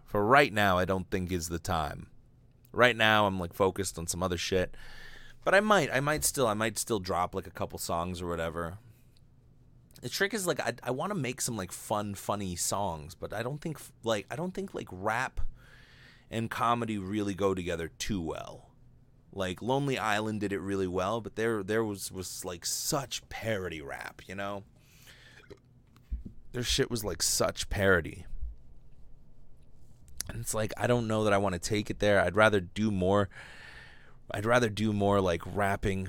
for 0.05 0.25
right 0.25 0.53
now 0.53 0.77
I 0.77 0.85
don't 0.85 1.11
think 1.11 1.33
is 1.33 1.49
the 1.49 1.59
time. 1.59 2.09
Right 2.73 2.97
now 2.97 3.27
I'm 3.27 3.41
like 3.41 3.55
focused 3.55 3.99
on 3.99 4.07
some 4.07 4.23
other 4.23 4.37
shit. 4.37 4.77
But 5.43 5.55
I 5.55 5.61
might 5.61 5.89
I 5.91 6.01
might 6.01 6.25
still 6.25 6.47
I 6.47 6.55
might 6.55 6.79
still 6.79 6.99
drop 6.99 7.35
like 7.35 7.47
a 7.47 7.51
couple 7.51 7.79
songs 7.79 8.21
or 8.21 8.29
whatever. 8.29 8.79
The 10.03 10.11
trick 10.11 10.35
is 10.35 10.47
like 10.47 10.61
I 10.61 10.75
I 10.83 10.91
want 10.91 11.11
to 11.11 11.19
make 11.19 11.41
some 11.41 11.57
like 11.57 11.73
fun 11.73 12.15
funny 12.15 12.55
songs, 12.55 13.15
but 13.15 13.33
I 13.33 13.43
don't 13.43 13.63
think 13.63 13.79
like 14.05 14.27
I 14.31 14.37
don't 14.37 14.53
think 14.53 14.75
like 14.75 14.89
rap 14.91 15.41
and 16.31 16.51
comedy 16.51 16.99
really 16.99 17.35
go 17.35 17.55
together 17.55 17.89
too 17.99 18.21
well. 18.21 18.71
Like 19.33 19.61
Lonely 19.61 19.99
Island 19.99 20.41
did 20.41 20.53
it 20.53 20.61
really 20.61 20.87
well, 20.87 21.21
but 21.21 21.37
there 21.37 21.63
there 21.63 21.85
was 21.85 22.11
was 22.11 22.45
like 22.45 22.65
such 22.65 23.29
parody 23.29 23.83
rap, 23.83 24.23
you 24.27 24.35
know? 24.35 24.65
Their 26.53 26.63
shit 26.63 26.91
was 26.91 27.05
like 27.05 27.23
such 27.23 27.69
parody. 27.69 28.25
And 30.29 30.41
it's 30.41 30.55
like 30.55 30.73
I 30.77 30.87
don't 30.87 31.07
know 31.07 31.25
that 31.25 31.33
I 31.33 31.39
want 31.39 31.53
to 31.53 31.59
take 31.59 31.91
it 31.91 31.99
there. 31.99 32.21
I'd 32.21 32.37
rather 32.37 32.61
do 32.61 32.91
more 32.91 33.29
I'd 34.31 34.47
rather 34.47 34.69
do 34.69 34.93
more 34.93 35.21
like 35.21 35.43
rapping 35.45 36.09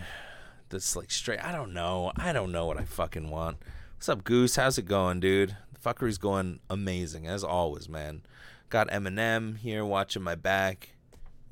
that's 0.70 0.96
like 0.96 1.12
straight 1.12 1.44
I 1.44 1.52
don't 1.52 1.74
know. 1.74 2.14
I 2.16 2.32
don't 2.32 2.52
know 2.52 2.66
what 2.66 2.80
I 2.80 2.86
fucking 2.86 3.30
want. 3.30 3.58
What's 3.98 4.10
up, 4.10 4.24
Goose? 4.24 4.56
How's 4.56 4.78
it 4.78 4.86
going, 4.86 5.20
dude? 5.20 5.58
The 5.74 5.80
fuckery's 5.80 6.18
going 6.18 6.60
amazing, 6.70 7.28
as 7.28 7.44
always, 7.44 7.90
man. 7.90 8.22
Got 8.70 8.90
Eminem 8.90 9.58
here 9.58 9.86
watching 9.86 10.24
my 10.24 10.36
back. 10.36 10.90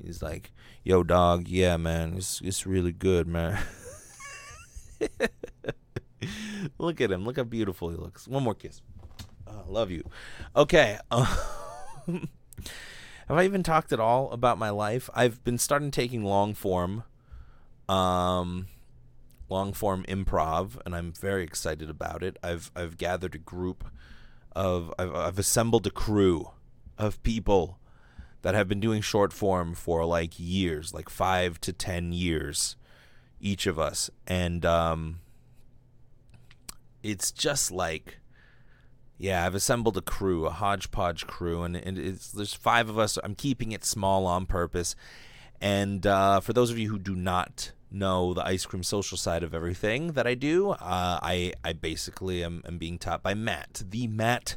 He's 0.02 0.22
like, 0.22 0.52
"Yo, 0.84 1.02
dog, 1.02 1.48
yeah, 1.48 1.78
man, 1.78 2.14
it's 2.16 2.40
it's 2.42 2.66
really 2.66 2.92
good, 2.92 3.26
man." 3.26 3.58
Look 6.78 7.00
at 7.00 7.10
him. 7.10 7.24
Look 7.24 7.36
how 7.36 7.44
beautiful 7.44 7.88
he 7.90 7.96
looks. 7.96 8.28
One 8.28 8.42
more 8.42 8.54
kiss. 8.54 8.82
Oh, 9.46 9.64
love 9.66 9.90
you. 9.90 10.04
Okay. 10.54 10.98
have 11.10 12.28
I 13.28 13.44
even 13.44 13.62
talked 13.62 13.92
at 13.92 14.00
all 14.00 14.30
about 14.32 14.58
my 14.58 14.70
life? 14.70 15.08
I've 15.14 15.42
been 15.44 15.58
starting 15.58 15.90
taking 15.90 16.24
long 16.24 16.52
form, 16.54 17.04
um, 17.88 18.66
long 19.48 19.72
form 19.72 20.04
improv, 20.08 20.78
and 20.84 20.94
I'm 20.94 21.12
very 21.12 21.44
excited 21.44 21.88
about 21.88 22.22
it. 22.22 22.36
I've 22.42 22.70
I've 22.76 22.98
gathered 22.98 23.34
a 23.34 23.38
group 23.38 23.84
of 24.54 24.92
I've, 24.98 25.14
I've 25.14 25.38
assembled 25.38 25.86
a 25.86 25.90
crew 25.90 26.50
of 26.98 27.22
people 27.22 27.78
that 28.42 28.54
have 28.54 28.68
been 28.68 28.80
doing 28.80 29.02
short 29.02 29.32
form 29.32 29.74
for 29.74 30.04
like 30.04 30.34
years, 30.36 30.94
like 30.94 31.08
five 31.08 31.60
to 31.60 31.72
ten 31.72 32.12
years, 32.12 32.76
each 33.40 33.66
of 33.66 33.78
us, 33.78 34.10
and 34.26 34.64
um, 34.64 35.20
it's 37.02 37.30
just 37.30 37.70
like, 37.70 38.18
yeah, 39.18 39.44
I've 39.44 39.54
assembled 39.54 39.96
a 39.96 40.00
crew, 40.02 40.46
a 40.46 40.50
hodgepodge 40.50 41.26
crew, 41.26 41.62
and, 41.62 41.76
it's 41.76 42.30
there's 42.32 42.54
five 42.54 42.88
of 42.88 42.98
us. 42.98 43.18
I'm 43.22 43.34
keeping 43.34 43.72
it 43.72 43.84
small 43.84 44.26
on 44.26 44.46
purpose, 44.46 44.94
and 45.60 46.06
uh, 46.06 46.40
for 46.40 46.52
those 46.52 46.70
of 46.70 46.78
you 46.78 46.88
who 46.88 46.98
do 46.98 47.14
not 47.14 47.72
know 47.90 48.34
the 48.34 48.44
ice 48.44 48.66
cream 48.66 48.82
social 48.82 49.16
side 49.16 49.42
of 49.42 49.54
everything 49.54 50.12
that 50.12 50.26
I 50.26 50.34
do, 50.34 50.70
uh, 50.70 50.78
I 51.22 51.52
I 51.64 51.72
basically 51.72 52.44
am, 52.44 52.62
am 52.66 52.78
being 52.78 52.98
taught 52.98 53.22
by 53.22 53.34
Matt, 53.34 53.82
the 53.88 54.06
Matt 54.06 54.56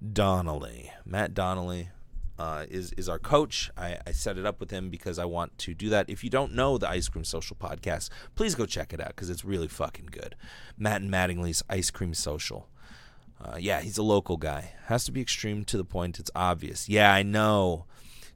Donnelly. 0.00 0.92
Matt 1.04 1.34
Donnelly 1.34 1.90
uh, 2.38 2.64
is 2.70 2.92
is 2.92 3.08
our 3.08 3.18
coach. 3.18 3.70
I, 3.76 3.98
I, 4.06 4.12
set 4.12 4.38
it 4.38 4.46
up 4.46 4.60
with 4.60 4.70
him 4.70 4.88
because 4.88 5.18
I 5.18 5.26
want 5.26 5.58
to 5.58 5.74
do 5.74 5.90
that. 5.90 6.08
If 6.08 6.24
you 6.24 6.30
don't 6.30 6.54
know 6.54 6.78
the 6.78 6.88
Ice 6.88 7.08
Cream 7.08 7.24
Social 7.24 7.54
podcast, 7.54 8.08
please 8.34 8.54
go 8.54 8.64
check 8.64 8.94
it 8.94 9.00
out 9.00 9.08
because 9.08 9.28
it's 9.28 9.44
really 9.44 9.68
fucking 9.68 10.08
good. 10.10 10.36
Matt 10.78 11.02
and 11.02 11.10
Mattingly's 11.12 11.62
Ice 11.68 11.90
Cream 11.90 12.14
Social. 12.14 12.68
Uh, 13.42 13.56
yeah, 13.58 13.80
he's 13.80 13.98
a 13.98 14.02
local 14.02 14.38
guy. 14.38 14.72
Has 14.86 15.04
to 15.04 15.12
be 15.12 15.20
extreme 15.20 15.64
to 15.64 15.76
the 15.76 15.84
point 15.84 16.18
it's 16.18 16.30
obvious. 16.34 16.88
Yeah, 16.88 17.12
I 17.12 17.22
know. 17.22 17.84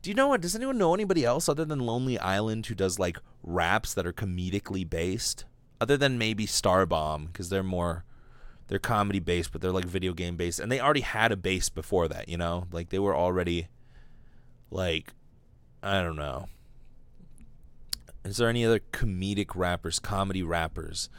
Do 0.03 0.11
you 0.11 0.15
know 0.15 0.29
what? 0.29 0.43
Does 0.43 0.55
anyone 0.55 0.77
know 0.77 0.93
anybody 0.93 1.25
else 1.25 1.49
other 1.49 1.65
than 1.65 1.81
Lonely 1.81 2.19
Island 2.19 2.67
who 2.67 2.75
does 2.75 2.99
like 2.99 3.19
raps 3.43 3.95
that 3.95 4.07
are 4.07 4.13
comedically 4.13 4.89
based? 4.89 5.47
Other 5.81 5.97
than 5.97 6.19
maybe 6.19 6.47
Starbomb 6.47 7.29
because 7.29 7.49
they're 7.49 7.63
more 7.63 8.05
they're 8.69 8.79
comedy 8.79 9.21
based, 9.21 9.53
but 9.53 9.61
they're 9.61 9.73
like 9.73 9.85
video 9.85 10.13
game 10.13 10.37
based, 10.37 10.61
and 10.61 10.71
they 10.71 10.81
already 10.81 11.03
had 11.03 11.33
a 11.33 11.37
base 11.37 11.69
before 11.69 12.09
that. 12.09 12.29
You 12.29 12.37
know, 12.37 12.67
like 12.73 12.91
they 12.91 12.99
were 12.99 13.17
already 13.17 13.69
like 14.71 15.13
I 15.83 16.03
don't 16.03 16.17
know. 16.17 16.47
Is 18.25 18.39
there 18.39 18.49
any 18.49 18.65
other 18.65 18.81
comedic 18.93 19.55
rappers, 19.55 19.99
comedy 19.99 20.43
rappers, 20.43 21.11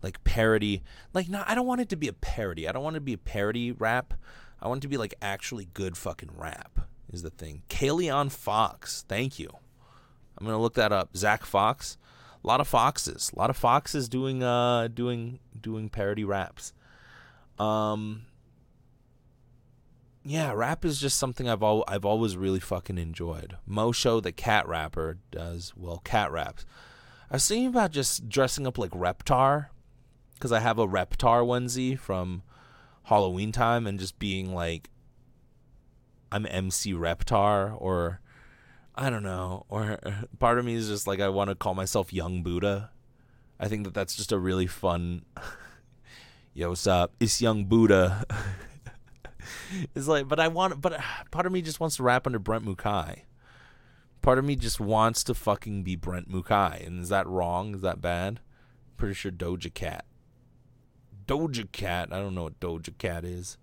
like 0.00 0.22
parody? 0.22 0.84
Like, 1.12 1.28
no, 1.28 1.42
I 1.44 1.56
don't 1.56 1.66
want 1.66 1.80
it 1.80 1.88
to 1.88 1.96
be 1.96 2.06
a 2.06 2.12
parody. 2.12 2.68
I 2.68 2.72
don't 2.72 2.84
want 2.84 2.94
it 2.94 3.00
to 3.00 3.04
be 3.04 3.14
a 3.14 3.18
parody 3.18 3.72
rap. 3.72 4.14
I 4.60 4.68
want 4.68 4.78
it 4.78 4.82
to 4.82 4.88
be 4.88 4.96
like 4.96 5.14
actually 5.20 5.68
good 5.74 5.96
fucking 5.96 6.30
rap. 6.36 6.88
Is 7.12 7.22
the 7.22 7.30
thing. 7.30 7.62
Kalion 7.68 8.30
Fox, 8.30 9.04
thank 9.08 9.38
you. 9.38 9.50
I'm 10.38 10.46
gonna 10.46 10.60
look 10.60 10.74
that 10.74 10.92
up. 10.92 11.16
Zach 11.16 11.44
Fox, 11.44 11.98
a 12.42 12.46
lot 12.46 12.60
of 12.60 12.68
foxes, 12.68 13.32
a 13.34 13.38
lot 13.38 13.50
of 13.50 13.56
foxes 13.56 14.08
doing 14.08 14.42
uh 14.42 14.88
doing 14.88 15.40
doing 15.60 15.88
parody 15.88 16.24
raps. 16.24 16.72
Um, 17.62 18.22
yeah, 20.24 20.52
rap 20.52 20.84
is 20.84 21.00
just 21.00 21.18
something 21.18 21.48
I've 21.48 21.62
al- 21.62 21.84
I've 21.86 22.04
always 22.04 22.36
really 22.36 22.60
fucking 22.60 22.98
enjoyed. 22.98 23.56
Mosho, 23.68 24.22
the 24.22 24.32
cat 24.32 24.66
rapper, 24.66 25.18
does 25.30 25.72
well 25.76 25.98
cat 25.98 26.32
raps. 26.32 26.64
I 27.30 27.36
was 27.36 27.46
thinking 27.46 27.68
about 27.68 27.92
just 27.92 28.28
dressing 28.28 28.66
up 28.66 28.78
like 28.78 28.90
Reptar, 28.90 29.66
because 30.34 30.52
I 30.52 30.60
have 30.60 30.78
a 30.78 30.86
Reptar 30.86 31.44
onesie 31.44 31.98
from 31.98 32.42
Halloween 33.04 33.52
time, 33.52 33.86
and 33.86 33.98
just 33.98 34.18
being 34.18 34.52
like, 34.52 34.90
I'm 36.32 36.46
MC 36.46 36.92
Reptar, 36.92 37.80
or 37.80 38.20
I 38.94 39.08
don't 39.08 39.22
know, 39.22 39.66
or 39.68 39.98
part 40.40 40.58
of 40.58 40.64
me 40.64 40.74
is 40.74 40.88
just 40.88 41.06
like 41.06 41.20
I 41.20 41.28
want 41.28 41.50
to 41.50 41.54
call 41.56 41.74
myself 41.74 42.12
Young 42.12 42.42
Buddha. 42.42 42.90
I 43.60 43.68
think 43.68 43.84
that 43.84 43.94
that's 43.94 44.16
just 44.16 44.32
a 44.32 44.38
really 44.38 44.66
fun. 44.66 45.22
Yo, 46.54 46.68
what's 46.68 46.86
up? 46.86 47.14
It's 47.18 47.40
Young 47.40 47.64
Buddha. 47.64 48.26
it's 49.94 50.06
like, 50.06 50.28
but 50.28 50.38
I 50.38 50.48
want, 50.48 50.82
but 50.82 51.00
part 51.30 51.46
of 51.46 51.52
me 51.52 51.62
just 51.62 51.80
wants 51.80 51.96
to 51.96 52.02
rap 52.02 52.26
under 52.26 52.38
Brent 52.38 52.66
Mukai. 52.66 53.20
Part 54.20 54.38
of 54.38 54.44
me 54.44 54.54
just 54.54 54.78
wants 54.78 55.24
to 55.24 55.34
fucking 55.34 55.82
be 55.82 55.96
Brent 55.96 56.30
Mukai. 56.30 56.86
And 56.86 57.02
is 57.02 57.08
that 57.08 57.26
wrong? 57.26 57.74
Is 57.74 57.80
that 57.80 58.02
bad? 58.02 58.40
Pretty 58.98 59.14
sure 59.14 59.32
Doja 59.32 59.72
Cat. 59.72 60.04
Doja 61.24 61.72
Cat. 61.72 62.10
I 62.12 62.18
don't 62.18 62.34
know 62.34 62.42
what 62.42 62.60
Doja 62.60 62.98
Cat 62.98 63.24
is. 63.24 63.56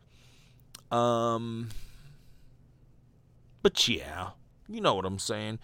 Um, 0.89 1.69
but 3.61 3.87
yeah, 3.87 4.29
you 4.67 4.81
know 4.81 4.95
what 4.95 5.05
I'm 5.05 5.19
saying. 5.19 5.59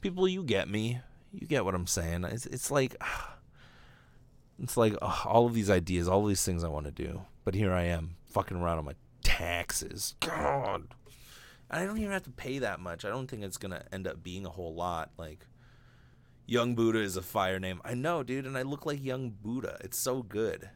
People, 0.00 0.26
you 0.26 0.42
get 0.42 0.66
me. 0.66 1.00
You 1.30 1.46
get 1.46 1.66
what 1.66 1.74
I'm 1.74 1.86
saying. 1.86 2.24
It's 2.24 2.46
it's 2.46 2.70
like 2.70 2.96
it's 4.62 4.76
like 4.76 4.94
ugh, 5.00 5.26
all 5.26 5.46
of 5.46 5.54
these 5.54 5.70
ideas, 5.70 6.08
all 6.08 6.22
of 6.22 6.28
these 6.28 6.44
things 6.44 6.64
I 6.64 6.68
want 6.68 6.86
to 6.86 6.92
do, 6.92 7.22
but 7.44 7.54
here 7.54 7.72
I 7.72 7.84
am 7.84 8.16
fucking 8.28 8.56
around 8.56 8.78
on 8.78 8.84
my 8.84 8.94
taxes. 9.22 10.14
God. 10.20 10.94
I 11.70 11.84
don't 11.84 11.98
even 11.98 12.10
have 12.10 12.24
to 12.24 12.30
pay 12.30 12.58
that 12.58 12.80
much. 12.80 13.04
I 13.04 13.08
don't 13.08 13.28
think 13.28 13.42
it's 13.42 13.56
gonna 13.56 13.84
end 13.92 14.06
up 14.06 14.22
being 14.22 14.44
a 14.44 14.50
whole 14.50 14.74
lot. 14.74 15.10
Like, 15.16 15.46
Young 16.46 16.74
Buddha 16.74 16.98
is 16.98 17.16
a 17.16 17.22
fire 17.22 17.60
name. 17.60 17.80
I 17.84 17.94
know, 17.94 18.22
dude, 18.22 18.44
and 18.44 18.58
I 18.58 18.62
look 18.62 18.84
like 18.84 19.02
Young 19.02 19.30
Buddha. 19.30 19.78
It's 19.82 19.98
so 19.98 20.22
good. 20.22 20.68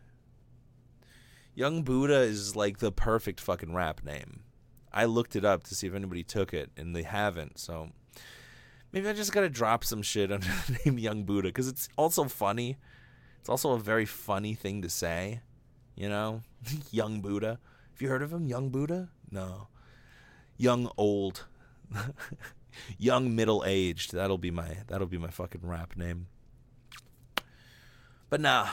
Young 1.55 1.83
Buddha 1.83 2.21
is 2.21 2.55
like 2.55 2.79
the 2.79 2.93
perfect 2.93 3.41
fucking 3.41 3.75
rap 3.75 4.05
name. 4.05 4.45
I 4.93 5.07
looked 5.07 5.35
it 5.35 5.45
up 5.45 5.65
to 5.65 5.75
see 5.75 5.89
if 5.89 5.95
anybody 5.95 6.23
took 6.23 6.55
it, 6.55 6.71
and 6.77 6.95
they 6.95 7.03
haven't. 7.03 7.59
So 7.59 7.91
maybe 8.93 9.09
I 9.09 9.13
just 9.13 9.33
gotta 9.33 9.51
drop 9.51 9.85
some 9.85 10.03
shit 10.03 10.31
under 10.33 10.47
the 10.47 10.79
name 10.85 10.99
Young 10.99 11.25
Buddha 11.25 11.49
because 11.49 11.69
it's 11.69 11.89
also 11.97 12.25
funny. 12.25 12.77
It's 13.45 13.51
also 13.51 13.73
a 13.73 13.79
very 13.79 14.07
funny 14.07 14.55
thing 14.55 14.81
to 14.81 14.89
say, 14.89 15.41
you 15.95 16.09
know, 16.09 16.41
Young 16.91 17.21
Buddha. 17.21 17.59
Have 17.93 18.01
you 18.01 18.09
heard 18.09 18.23
of 18.23 18.33
him, 18.33 18.47
Young 18.47 18.71
Buddha? 18.71 19.11
No. 19.31 19.69
Young 20.57 20.91
old. 20.97 21.45
Young 22.99 23.37
middle 23.37 23.63
aged. 23.67 24.15
That'll 24.15 24.39
be 24.39 24.51
my 24.51 24.79
that'll 24.87 25.07
be 25.07 25.19
my 25.19 25.29
fucking 25.29 25.61
rap 25.63 25.95
name. 25.95 26.29
But 28.31 28.41
nah. 28.41 28.69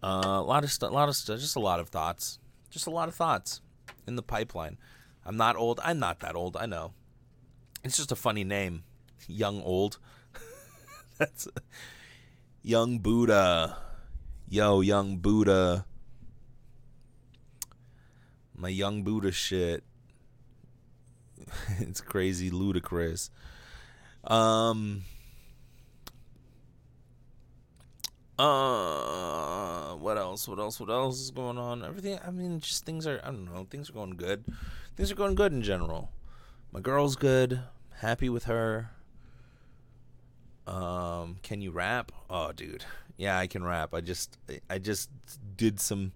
Uh, 0.00 0.38
a 0.38 0.40
lot 0.40 0.62
of 0.62 0.70
stuff, 0.70 0.92
a 0.92 0.94
lot 0.94 1.08
of 1.08 1.16
stuff, 1.16 1.40
just 1.40 1.56
a 1.56 1.60
lot 1.60 1.80
of 1.80 1.88
thoughts, 1.88 2.38
just 2.70 2.86
a 2.86 2.90
lot 2.90 3.08
of 3.08 3.16
thoughts 3.16 3.60
in 4.06 4.14
the 4.14 4.22
pipeline. 4.22 4.78
I'm 5.26 5.36
not 5.36 5.56
old. 5.56 5.80
I'm 5.82 5.98
not 5.98 6.20
that 6.20 6.36
old. 6.36 6.56
I 6.56 6.66
know. 6.66 6.92
It's 7.82 7.96
just 7.96 8.12
a 8.12 8.16
funny 8.16 8.44
name, 8.44 8.84
young 9.26 9.60
old. 9.62 9.98
That's 11.20 11.48
young 12.62 13.00
Buddha. 13.00 13.76
Yo, 14.48 14.80
young 14.82 15.16
Buddha. 15.16 15.84
My 18.54 18.68
young 18.68 19.02
Buddha 19.02 19.32
shit. 19.32 19.82
it's 21.80 22.00
crazy 22.00 22.50
ludicrous. 22.50 23.30
Um 24.22 25.02
uh 28.38 29.94
what 29.94 30.16
else? 30.16 30.46
What 30.46 30.60
else? 30.60 30.78
What 30.78 30.90
else 30.90 31.18
is 31.18 31.32
going 31.32 31.58
on? 31.58 31.84
Everything 31.84 32.20
I 32.24 32.30
mean 32.30 32.60
just 32.60 32.86
things 32.86 33.08
are 33.08 33.20
I 33.24 33.32
don't 33.32 33.44
know, 33.44 33.66
things 33.68 33.90
are 33.90 33.94
going 33.94 34.10
good. 34.10 34.44
Things 34.94 35.10
are 35.10 35.16
going 35.16 35.34
good 35.34 35.52
in 35.52 35.62
general. 35.62 36.12
My 36.70 36.78
girl's 36.78 37.16
good. 37.16 37.60
Happy 37.96 38.28
with 38.28 38.44
her. 38.44 38.90
Um, 40.68 41.36
can 41.42 41.60
you 41.62 41.70
rap? 41.70 42.12
Oh, 42.28 42.52
dude. 42.52 42.84
Yeah, 43.16 43.38
I 43.38 43.46
can 43.46 43.64
rap. 43.64 43.94
I 43.94 44.00
just 44.00 44.38
I 44.70 44.78
just 44.78 45.10
did 45.56 45.80
some 45.80 46.12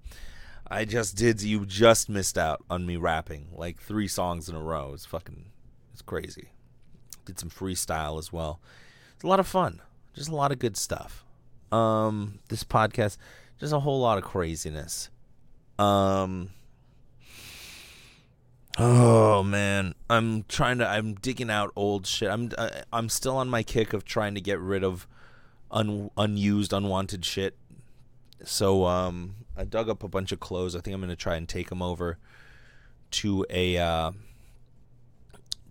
I 0.70 0.84
just 0.84 1.16
did 1.16 1.42
you 1.42 1.66
just 1.66 2.08
missed 2.08 2.38
out 2.38 2.62
on 2.70 2.86
me 2.86 2.96
rapping 2.96 3.48
like 3.52 3.80
3 3.80 4.06
songs 4.06 4.48
in 4.48 4.54
a 4.54 4.62
row. 4.62 4.92
It's 4.94 5.06
fucking 5.06 5.46
it's 5.92 6.02
crazy. 6.02 6.50
Did 7.24 7.38
some 7.40 7.50
freestyle 7.50 8.18
as 8.18 8.32
well. 8.32 8.60
It's 9.14 9.24
a 9.24 9.26
lot 9.26 9.40
of 9.40 9.46
fun. 9.46 9.80
Just 10.14 10.28
a 10.30 10.36
lot 10.36 10.52
of 10.52 10.58
good 10.58 10.76
stuff. 10.76 11.24
Um 11.72 12.38
this 12.48 12.62
podcast 12.62 13.16
just 13.58 13.72
a 13.72 13.80
whole 13.80 14.00
lot 14.00 14.18
of 14.18 14.24
craziness. 14.24 15.10
Um 15.78 16.50
Oh 18.78 19.42
man, 19.42 19.94
I'm 20.08 20.44
trying 20.44 20.78
to. 20.78 20.88
I'm 20.88 21.14
digging 21.14 21.50
out 21.50 21.72
old 21.76 22.06
shit. 22.06 22.30
I'm 22.30 22.50
uh, 22.56 22.70
I'm 22.92 23.08
still 23.08 23.36
on 23.36 23.50
my 23.50 23.62
kick 23.62 23.92
of 23.92 24.04
trying 24.04 24.34
to 24.34 24.40
get 24.40 24.58
rid 24.58 24.82
of 24.82 25.06
un, 25.70 26.10
unused, 26.16 26.72
unwanted 26.72 27.24
shit. 27.24 27.54
So 28.44 28.86
um, 28.86 29.36
I 29.56 29.64
dug 29.64 29.90
up 29.90 30.02
a 30.02 30.08
bunch 30.08 30.32
of 30.32 30.40
clothes. 30.40 30.74
I 30.74 30.80
think 30.80 30.94
I'm 30.94 31.02
gonna 31.02 31.16
try 31.16 31.36
and 31.36 31.46
take 31.46 31.68
them 31.68 31.82
over 31.82 32.18
to 33.10 33.44
a 33.50 33.76
uh, 33.76 34.12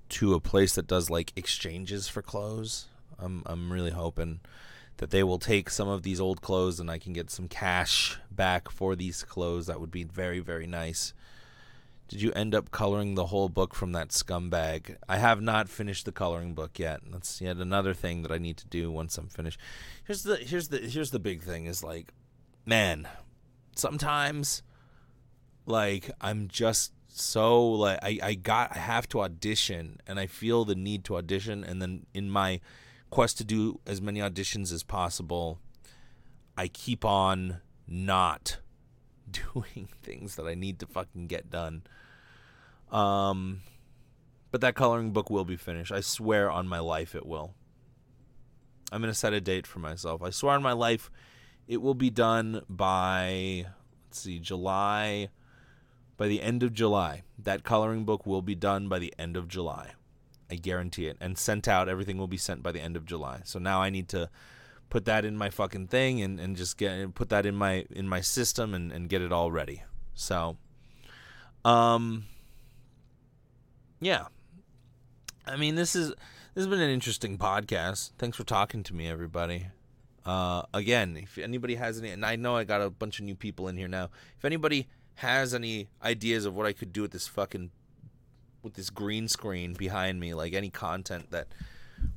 to 0.10 0.34
a 0.36 0.40
place 0.40 0.76
that 0.76 0.86
does 0.86 1.10
like 1.10 1.34
exchanges 1.36 2.08
for 2.08 2.22
clothes. 2.22 2.88
I'm 3.18 3.42
I'm 3.48 3.74
really 3.74 3.92
hoping 3.92 4.42
that 4.98 5.10
they 5.10 5.24
will 5.24 5.40
take 5.40 5.72
some 5.72 5.88
of 5.88 6.04
these 6.04 6.22
old 6.22 6.42
clothes 6.42 6.80
and 6.80 6.92
I 6.92 7.00
can 7.00 7.14
get 7.14 7.32
some 7.32 7.48
cash 7.48 8.20
back 8.30 8.70
for 8.70 8.96
these 8.96 9.24
clothes. 9.24 9.66
That 9.66 9.82
would 9.82 9.92
be 9.92 10.04
very 10.04 10.40
very 10.40 10.68
nice. 10.68 11.14
Did 12.12 12.22
you 12.22 12.34
end 12.34 12.54
up 12.54 12.72
coloring 12.72 13.16
the 13.16 13.28
whole 13.28 13.48
book 13.48 13.74
from 13.74 13.94
that 13.94 14.10
scumbag? 14.10 14.98
I 15.08 15.16
have 15.16 15.42
not 15.42 15.70
finished 15.70 16.04
the 16.04 16.12
coloring 16.12 16.54
book 16.54 16.78
yet. 16.78 17.00
That's 17.10 17.40
yet 17.40 17.56
another 17.56 17.94
thing 17.94 18.22
that 18.24 18.34
I 18.34 18.38
need 18.38 18.58
to 18.58 18.68
do 18.68 18.92
once 18.92 19.18
I'm 19.18 19.30
finished. 19.30 19.58
Here's 20.04 20.24
the 20.24 20.36
here's 20.36 20.68
the 20.68 20.80
here's 20.80 21.12
the 21.12 21.20
big 21.20 21.42
thing 21.42 21.68
is 21.68 21.86
like, 21.86 22.12
man, 22.66 23.08
sometimes 23.78 24.62
like 25.66 26.12
I'm 26.20 26.50
just 26.50 26.92
so 27.08 27.66
like 27.66 28.00
I, 28.04 28.20
I 28.22 28.34
got 28.34 28.76
I 28.76 28.80
have 28.80 29.08
to 29.10 29.22
audition 29.22 30.02
and 30.06 30.20
I 30.20 30.28
feel 30.28 30.66
the 30.66 30.76
need 30.76 31.06
to 31.06 31.16
audition 31.16 31.64
and 31.64 31.82
then 31.82 32.08
in 32.14 32.30
my 32.30 32.60
quest 33.10 33.38
to 33.38 33.46
do 33.46 33.80
as 33.88 34.02
many 34.02 34.20
auditions 34.20 34.74
as 34.74 34.84
possible, 34.84 35.60
I 36.58 36.68
keep 36.68 37.06
on 37.06 37.62
not 37.88 38.58
doing 39.32 39.88
things 40.02 40.36
that 40.36 40.46
I 40.46 40.56
need 40.56 40.80
to 40.80 40.86
fucking 40.88 41.28
get 41.28 41.50
done. 41.50 41.84
Um, 42.92 43.62
but 44.52 44.62
that 44.62 44.76
coloring 44.76 45.12
book 45.12 45.30
will 45.30 45.46
be 45.46 45.56
finished. 45.56 45.92
I 45.92 46.02
swear 46.02 46.52
on 46.52 46.68
my 46.68 46.80
life 46.80 47.16
it 47.16 47.26
will. 47.26 47.54
I'm 48.92 49.02
going 49.02 49.12
to 49.12 49.18
set 49.18 49.34
a 49.34 49.40
date 49.40 49.66
for 49.66 49.80
myself. 49.80 50.22
I 50.22 50.30
swear 50.30 50.54
on 50.54 50.62
my 50.62 50.74
life 50.74 51.10
it 51.68 51.82
will 51.82 51.94
be 51.94 52.10
done 52.10 52.62
by, 52.70 53.66
let's 54.08 54.20
see, 54.20 54.40
July. 54.40 55.30
By 56.18 56.28
the 56.28 56.42
end 56.42 56.62
of 56.64 56.74
July. 56.74 57.24
That 57.40 57.64
coloring 57.64 58.04
book 58.04 58.26
will 58.26 58.42
be 58.42 58.56
done 58.56 58.90
by 58.90 59.00
the 59.00 59.14
end 59.18 59.38
of 59.38 59.48
July. 59.48 59.92
I 60.52 60.56
guarantee 60.56 61.08
it. 61.08 61.18
And 61.22 61.38
sent 61.38 61.68
out. 61.68 61.88
Everything 61.88 62.18
will 62.18 62.28
be 62.28 62.38
sent 62.38 62.62
by 62.62 62.74
the 62.74 62.82
end 62.82 62.98
of 62.98 63.06
July. 63.06 63.42
So 63.46 63.58
now 63.58 63.82
I 63.82 63.90
need 63.90 64.10
to 64.10 64.30
put 64.92 65.06
that 65.06 65.24
in 65.24 65.38
my 65.38 65.50
fucking 65.50 65.88
thing 65.88 66.22
and, 66.22 66.40
and 66.40 66.58
just 66.58 66.78
get 66.78 67.16
put 67.16 67.30
that 67.30 67.46
in 67.46 67.56
my 67.56 67.86
in 67.90 68.08
my 68.08 68.20
system 68.20 68.74
and, 68.74 68.92
and 68.92 69.08
get 69.10 69.22
it 69.22 69.32
all 69.32 69.50
ready. 69.50 69.82
So 70.14 70.58
um 71.64 72.26
yeah. 74.02 74.26
I 75.46 75.56
mean, 75.56 75.76
this 75.76 75.96
is 75.96 76.10
this 76.10 76.66
has 76.66 76.68
been 76.68 76.82
an 76.82 76.90
interesting 76.90 77.38
podcast. 77.38 78.12
Thanks 78.18 78.36
for 78.36 78.44
talking 78.44 78.84
to 78.84 78.94
me, 78.94 79.08
everybody. 79.08 79.68
Uh, 80.26 80.64
again, 80.74 81.18
if 81.18 81.38
anybody 81.38 81.76
has 81.76 82.00
any, 82.00 82.10
and 82.10 82.26
I 82.26 82.36
know 82.36 82.58
I 82.58 82.64
got 82.64 82.82
a 82.82 82.90
bunch 82.90 83.20
of 83.20 83.26
new 83.26 83.36
people 83.36 83.68
in 83.68 83.78
here 83.78 83.88
now. 83.88 84.10
If 84.38 84.44
anybody 84.44 84.88
has 85.16 85.54
any 85.54 85.88
ideas 86.04 86.46
of 86.46 86.56
what 86.56 86.66
I 86.66 86.74
could 86.74 86.92
do 86.92 87.04
with 87.04 87.12
this 87.12 87.28
fucking 87.28 87.72
with 88.64 88.74
this 88.74 88.90
green 88.90 89.28
screen 89.28 89.74
behind 89.74 90.20
me, 90.20 90.34
like 90.34 90.54
any 90.54 90.70
content 90.70 91.32
that 91.32 91.48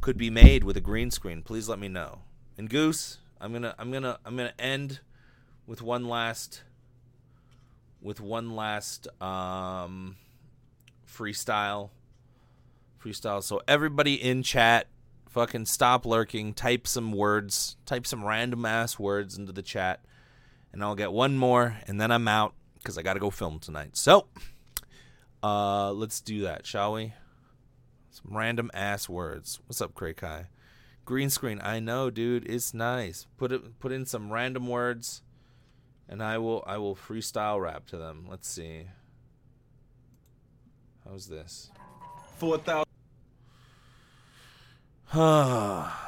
could 0.01 0.18
be 0.18 0.30
made 0.30 0.64
with 0.64 0.76
a 0.76 0.80
green 0.80 1.11
screen, 1.11 1.43
please 1.43 1.68
let 1.68 1.78
me 1.78 1.89
know. 1.89 2.20
And 2.59 2.68
Goose, 2.68 3.18
I'm 3.41 3.53
gonna 3.53 3.74
I'm 3.78 3.91
gonna 3.91 4.18
I'm 4.24 4.37
gonna 4.37 4.55
end 4.59 5.01
with 5.66 5.82
one 5.82 6.09
last 6.09 6.62
with 8.01 8.20
one 8.20 8.55
last 8.55 9.09
um 9.22 10.16
freestyle. 11.15 11.91
Freestyle. 13.03 13.43
So 13.43 13.61
everybody 13.69 14.15
in 14.15 14.43
chat, 14.43 14.89
fucking 15.29 15.67
stop 15.67 16.07
lurking. 16.07 16.55
Type 16.55 16.87
some 16.87 17.12
words. 17.12 17.77
Type 17.87 18.07
some 18.07 18.25
random 18.25 18.65
ass 18.65 18.99
words 18.99 19.37
into 19.39 19.53
the 19.53 19.62
chat, 19.62 20.05
and 20.73 20.83
I'll 20.83 20.95
get 20.95 21.12
one 21.12 21.37
more, 21.37 21.79
and 21.87 22.01
then 22.01 22.11
I'm 22.11 22.29
out 22.29 22.55
because 22.79 22.99
I 22.99 23.03
got 23.03 23.15
to 23.15 23.21
go 23.21 23.31
film 23.31 23.59
tonight. 23.59 23.97
So, 23.97 24.27
uh, 25.43 25.93
let's 25.93 26.21
do 26.21 26.43
that, 26.43 26.67
shall 26.67 26.95
we? 26.95 27.12
Some 28.11 28.37
random 28.37 28.71
ass 28.73 29.09
words. 29.09 29.61
What's 29.67 29.81
up, 29.81 29.95
Cray 29.95 30.15
Kai? 30.15 30.47
Green 31.05 31.29
screen. 31.29 31.61
I 31.62 31.81
know, 31.81 32.11
dude. 32.11 32.49
It's 32.49 32.73
nice. 32.73 33.27
Put 33.37 33.53
it. 33.53 33.79
Put 33.81 33.93
in 33.93 34.07
some 34.07 34.33
random 34.33 34.69
words, 34.69 35.23
and 36.09 36.23
I 36.23 36.39
will. 36.39 36.65
I 36.67 36.79
will 36.79 36.97
freestyle 36.97 37.61
rap 37.61 37.87
to 37.87 37.97
them. 37.97 38.27
Let's 38.29 38.49
see. 38.49 38.87
How's 41.09 41.26
this? 41.26 41.70
Four 42.38 42.59
thousand. 42.59 42.84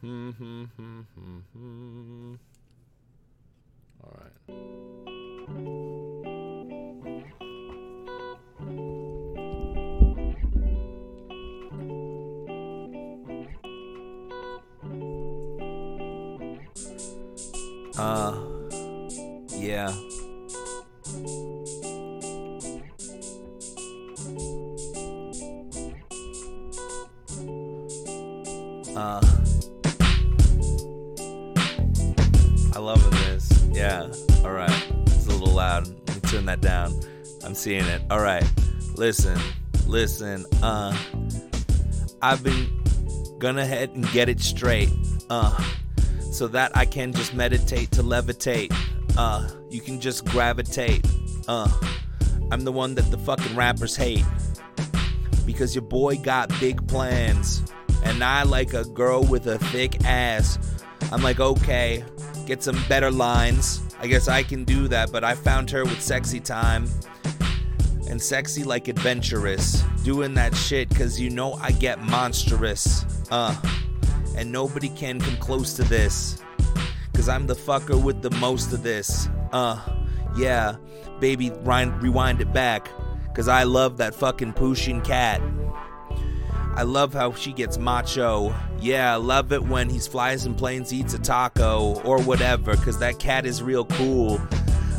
Hmm, 0.00 0.30
hmm, 0.32 0.64
hmm, 0.76 1.00
hmm, 1.14 1.38
hmm. 1.54 2.34
All 4.02 4.12
right. 4.20 5.93
Yeah. 19.64 19.88
Uh, 28.94 29.20
I 32.74 32.78
love 32.78 33.10
this. 33.26 33.64
Yeah. 33.72 34.10
All 34.44 34.52
right. 34.52 34.70
It's 35.06 35.26
a 35.26 35.30
little 35.30 35.54
loud. 35.54 35.88
Let 36.08 36.14
me 36.14 36.20
turn 36.28 36.44
that 36.46 36.60
down. 36.60 37.00
I'm 37.42 37.54
seeing 37.54 37.84
it. 37.86 38.02
All 38.10 38.20
right. 38.20 38.44
Listen. 38.96 39.38
Listen. 39.86 40.44
Uh, 40.62 40.94
I've 42.20 42.42
been 42.42 42.82
gonna 43.38 43.64
head 43.64 43.90
and 43.90 44.06
get 44.12 44.28
it 44.28 44.40
straight. 44.40 44.90
Uh, 45.30 45.58
so 46.20 46.48
that 46.48 46.76
I 46.76 46.84
can 46.84 47.12
just 47.14 47.32
meditate 47.32 47.92
to 47.92 48.02
levitate. 48.02 48.74
Uh, 49.16 49.48
you 49.70 49.80
can 49.80 50.00
just 50.00 50.24
gravitate. 50.26 51.06
Uh, 51.46 51.68
I'm 52.50 52.64
the 52.64 52.72
one 52.72 52.94
that 52.96 53.10
the 53.10 53.18
fucking 53.18 53.54
rappers 53.56 53.96
hate. 53.96 54.24
Because 55.46 55.74
your 55.74 55.82
boy 55.82 56.16
got 56.16 56.48
big 56.60 56.86
plans. 56.88 57.62
And 58.04 58.22
I 58.22 58.42
like 58.42 58.74
a 58.74 58.84
girl 58.84 59.22
with 59.22 59.46
a 59.46 59.58
thick 59.58 60.04
ass. 60.04 60.58
I'm 61.12 61.22
like, 61.22 61.40
okay, 61.40 62.04
get 62.46 62.62
some 62.62 62.78
better 62.88 63.10
lines. 63.10 63.82
I 64.00 64.06
guess 64.06 64.28
I 64.28 64.42
can 64.42 64.64
do 64.64 64.88
that, 64.88 65.12
but 65.12 65.24
I 65.24 65.34
found 65.34 65.70
her 65.70 65.84
with 65.84 66.00
sexy 66.00 66.40
time. 66.40 66.86
And 68.08 68.20
sexy 68.20 68.64
like 68.64 68.88
adventurous. 68.88 69.82
Doing 70.02 70.34
that 70.34 70.54
shit 70.54 70.94
cause 70.94 71.18
you 71.18 71.30
know 71.30 71.54
I 71.54 71.72
get 71.72 72.02
monstrous. 72.02 73.04
Uh, 73.30 73.56
and 74.36 74.50
nobody 74.52 74.88
can 74.90 75.20
come 75.20 75.36
close 75.38 75.74
to 75.74 75.84
this. 75.84 76.43
Cause 77.14 77.28
I'm 77.28 77.46
the 77.46 77.54
fucker 77.54 78.00
with 78.02 78.22
the 78.22 78.30
most 78.32 78.72
of 78.72 78.82
this. 78.82 79.28
Uh, 79.52 79.80
yeah, 80.36 80.76
baby, 81.20 81.50
rewind, 81.50 82.40
it 82.40 82.52
back. 82.52 82.88
Cause 83.34 83.48
I 83.48 83.62
love 83.62 83.96
that 83.98 84.14
fucking 84.14 84.52
Pushin 84.52 85.00
cat. 85.00 85.40
I 86.76 86.82
love 86.82 87.14
how 87.14 87.32
she 87.32 87.52
gets 87.52 87.78
macho. 87.78 88.54
Yeah, 88.80 89.14
I 89.14 89.16
love 89.16 89.52
it 89.52 89.62
when 89.62 89.88
he 89.88 90.00
flies 90.00 90.44
in 90.44 90.54
planes, 90.54 90.92
eats 90.92 91.14
a 91.14 91.18
taco, 91.18 92.00
or 92.02 92.20
whatever, 92.20 92.76
cause 92.76 92.98
that 92.98 93.18
cat 93.20 93.46
is 93.46 93.62
real 93.62 93.84
cool. 93.84 94.40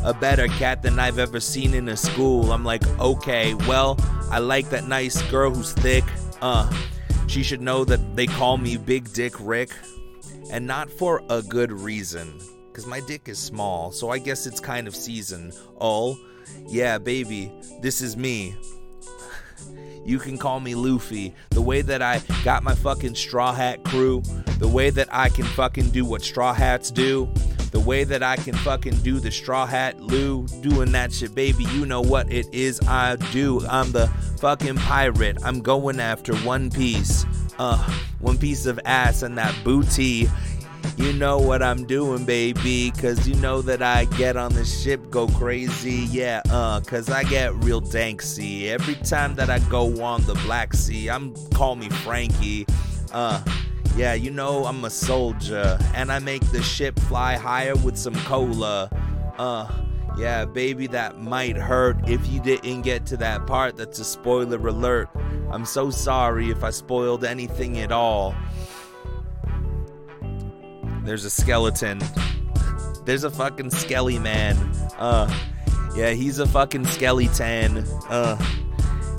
A 0.02 0.14
better 0.14 0.48
cat 0.48 0.82
than 0.82 0.98
I've 0.98 1.18
ever 1.18 1.38
seen 1.38 1.74
in 1.74 1.88
a 1.88 1.96
school. 1.96 2.52
I'm 2.52 2.64
like, 2.64 2.86
okay, 2.98 3.54
well, 3.68 3.98
I 4.30 4.38
like 4.38 4.70
that 4.70 4.88
nice 4.88 5.20
girl 5.30 5.52
who's 5.52 5.72
thick. 5.72 6.04
Uh, 6.40 6.70
she 7.26 7.42
should 7.42 7.60
know 7.60 7.84
that 7.84 8.16
they 8.16 8.26
call 8.26 8.56
me 8.56 8.76
Big 8.76 9.12
Dick 9.12 9.34
Rick. 9.38 9.70
And 10.50 10.66
not 10.66 10.90
for 10.90 11.22
a 11.28 11.42
good 11.42 11.72
reason. 11.72 12.38
Cause 12.72 12.86
my 12.86 13.00
dick 13.00 13.28
is 13.28 13.38
small, 13.38 13.90
so 13.90 14.10
I 14.10 14.18
guess 14.18 14.46
it's 14.46 14.60
kind 14.60 14.86
of 14.86 14.94
season. 14.94 15.52
Oh, 15.80 16.18
yeah, 16.66 16.98
baby, 16.98 17.50
this 17.80 18.00
is 18.00 18.16
me. 18.16 18.54
You 20.04 20.20
can 20.20 20.38
call 20.38 20.60
me 20.60 20.76
Luffy. 20.76 21.34
The 21.50 21.60
way 21.60 21.82
that 21.82 22.00
I 22.00 22.22
got 22.44 22.62
my 22.62 22.76
fucking 22.76 23.16
Straw 23.16 23.52
Hat 23.52 23.82
crew, 23.82 24.22
the 24.60 24.68
way 24.68 24.90
that 24.90 25.08
I 25.10 25.30
can 25.30 25.44
fucking 25.44 25.90
do 25.90 26.04
what 26.04 26.22
Straw 26.22 26.52
Hats 26.52 26.92
do, 26.92 27.28
the 27.72 27.80
way 27.80 28.04
that 28.04 28.22
I 28.22 28.36
can 28.36 28.54
fucking 28.54 28.98
do 28.98 29.18
the 29.18 29.32
Straw 29.32 29.66
Hat 29.66 30.00
Lou, 30.00 30.46
doing 30.60 30.92
that 30.92 31.12
shit, 31.12 31.34
baby. 31.34 31.64
You 31.64 31.86
know 31.86 32.00
what 32.00 32.32
it 32.32 32.46
is 32.54 32.80
I 32.82 33.16
do. 33.32 33.66
I'm 33.66 33.90
the 33.90 34.06
fucking 34.38 34.76
pirate. 34.76 35.38
I'm 35.42 35.60
going 35.60 35.98
after 35.98 36.36
One 36.36 36.70
Piece. 36.70 37.26
Uh, 37.58 37.78
one 38.20 38.38
piece 38.38 38.66
of 38.66 38.78
ass 38.84 39.22
and 39.22 39.36
that 39.38 39.54
booty. 39.64 40.28
You 40.96 41.12
know 41.12 41.38
what 41.38 41.62
I'm 41.62 41.84
doing, 41.84 42.24
baby, 42.24 42.90
cause 42.92 43.26
you 43.28 43.34
know 43.34 43.60
that 43.62 43.82
I 43.82 44.04
get 44.04 44.36
on 44.36 44.54
the 44.54 44.64
ship, 44.64 45.10
go 45.10 45.26
crazy, 45.26 46.06
yeah, 46.10 46.40
uh, 46.48 46.80
cause 46.80 47.10
I 47.10 47.24
get 47.24 47.54
real 47.56 47.82
danksy. 47.82 48.68
Every 48.68 48.94
time 48.94 49.34
that 49.34 49.50
I 49.50 49.58
go 49.68 50.02
on 50.02 50.22
the 50.22 50.34
Black 50.46 50.72
Sea, 50.72 51.10
I'm 51.10 51.34
call 51.50 51.74
me 51.76 51.90
Franky, 51.90 52.66
uh, 53.12 53.42
yeah, 53.94 54.14
you 54.14 54.30
know 54.30 54.64
I'm 54.64 54.84
a 54.84 54.90
soldier, 54.90 55.78
and 55.94 56.10
I 56.10 56.18
make 56.18 56.42
the 56.50 56.62
ship 56.62 56.98
fly 57.00 57.36
higher 57.36 57.74
with 57.76 57.98
some 57.98 58.14
cola, 58.24 58.88
uh, 59.38 59.70
yeah, 60.16 60.44
baby, 60.44 60.86
that 60.88 61.20
might 61.20 61.56
hurt 61.56 62.08
if 62.08 62.26
you 62.28 62.40
didn't 62.40 62.82
get 62.82 63.04
to 63.06 63.16
that 63.18 63.46
part. 63.46 63.76
That's 63.76 63.98
a 63.98 64.04
spoiler 64.04 64.56
alert. 64.66 65.08
I'm 65.50 65.64
so 65.64 65.90
sorry 65.90 66.50
if 66.50 66.64
I 66.64 66.70
spoiled 66.70 67.24
anything 67.24 67.78
at 67.78 67.92
all. 67.92 68.34
There's 71.04 71.24
a 71.24 71.30
skeleton. 71.30 72.00
There's 73.04 73.24
a 73.24 73.30
fucking 73.30 73.70
skelly 73.70 74.18
man. 74.18 74.56
Uh, 74.98 75.32
yeah, 75.94 76.10
he's 76.10 76.38
a 76.38 76.46
fucking 76.46 76.86
skeleton. 76.86 77.84
Uh, 78.08 78.36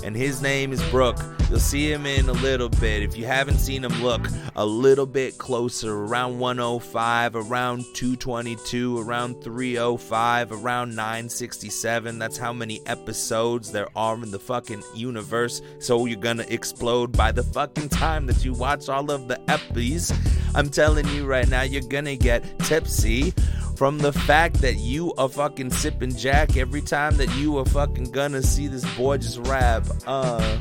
and 0.04 0.16
his 0.16 0.42
name 0.42 0.72
is 0.72 0.82
Brook. 0.90 1.18
You'll 1.50 1.58
see 1.60 1.90
him 1.90 2.04
in 2.04 2.28
a 2.28 2.32
little 2.32 2.68
bit. 2.68 3.02
If 3.02 3.16
you 3.16 3.24
haven't 3.24 3.58
seen 3.58 3.82
him, 3.82 4.02
look 4.02 4.26
a 4.56 4.64
little 4.64 5.06
bit 5.06 5.38
closer. 5.38 5.94
Around 5.94 6.38
105, 6.38 7.36
around 7.36 7.84
222, 7.94 9.00
around 9.00 9.42
305, 9.42 10.52
around 10.52 10.94
967. 10.94 12.18
That's 12.18 12.36
how 12.36 12.52
many 12.52 12.80
episodes 12.86 13.72
there 13.72 13.88
are 13.96 14.14
in 14.16 14.30
the 14.30 14.38
fucking 14.38 14.82
universe. 14.94 15.62
So 15.78 16.04
you're 16.04 16.20
gonna 16.20 16.46
explode 16.48 17.16
by 17.16 17.32
the 17.32 17.42
fucking 17.42 17.88
time 17.88 18.26
that 18.26 18.44
you 18.44 18.52
watch 18.52 18.88
all 18.88 19.10
of 19.10 19.26
the 19.26 19.36
eppies. 19.46 20.14
I'm 20.54 20.68
telling 20.68 21.08
you 21.08 21.24
right 21.24 21.48
now, 21.48 21.62
you're 21.62 21.82
gonna 21.82 22.16
get 22.16 22.58
tipsy 22.60 23.32
from 23.78 23.96
the 23.96 24.12
fact 24.12 24.60
that 24.60 24.74
you 24.74 25.14
are 25.18 25.28
fucking 25.28 25.70
sipping 25.70 26.12
Jack 26.16 26.56
every 26.56 26.80
time 26.80 27.16
that 27.16 27.32
you 27.36 27.56
are 27.58 27.64
fucking 27.64 28.10
gonna 28.10 28.42
see 28.42 28.66
this 28.66 28.84
boy 28.96 29.18
just 29.18 29.38
rap. 29.46 29.86
Uh, 30.04 30.58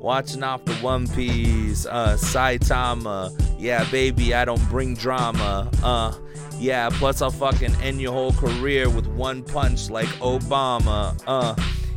watching 0.00 0.42
off 0.42 0.64
the 0.64 0.74
One 0.76 1.06
Piece, 1.06 1.86
uh, 1.86 2.16
Saitama. 2.16 3.30
Yeah, 3.56 3.88
baby, 3.92 4.34
I 4.34 4.44
don't 4.44 4.68
bring 4.68 4.96
drama. 4.96 5.70
Uh, 5.80 6.12
yeah, 6.58 6.90
plus 6.90 7.22
I'll 7.22 7.30
fucking 7.30 7.76
end 7.82 8.00
your 8.00 8.12
whole 8.12 8.32
career 8.32 8.90
with 8.90 9.06
one 9.06 9.44
punch 9.44 9.88
like 9.88 10.08
Obama. 10.18 11.22
Uh, 11.28 11.54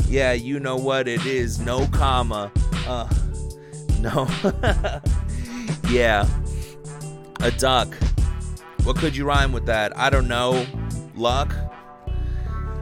yeah, 0.07 0.33
you 0.33 0.59
know 0.59 0.75
what 0.75 1.07
it 1.07 1.25
is, 1.25 1.59
no 1.59 1.87
comma. 1.87 2.51
Uh, 2.85 3.11
no. 4.01 4.27
yeah, 5.89 6.27
a 7.41 7.49
duck. 7.49 7.91
What 8.83 8.97
could 8.97 9.15
you 9.15 9.25
rhyme 9.25 9.53
with 9.53 9.65
that? 9.67 9.97
I 9.97 10.09
don't 10.09 10.27
know. 10.27 10.65
Luck? 11.15 11.55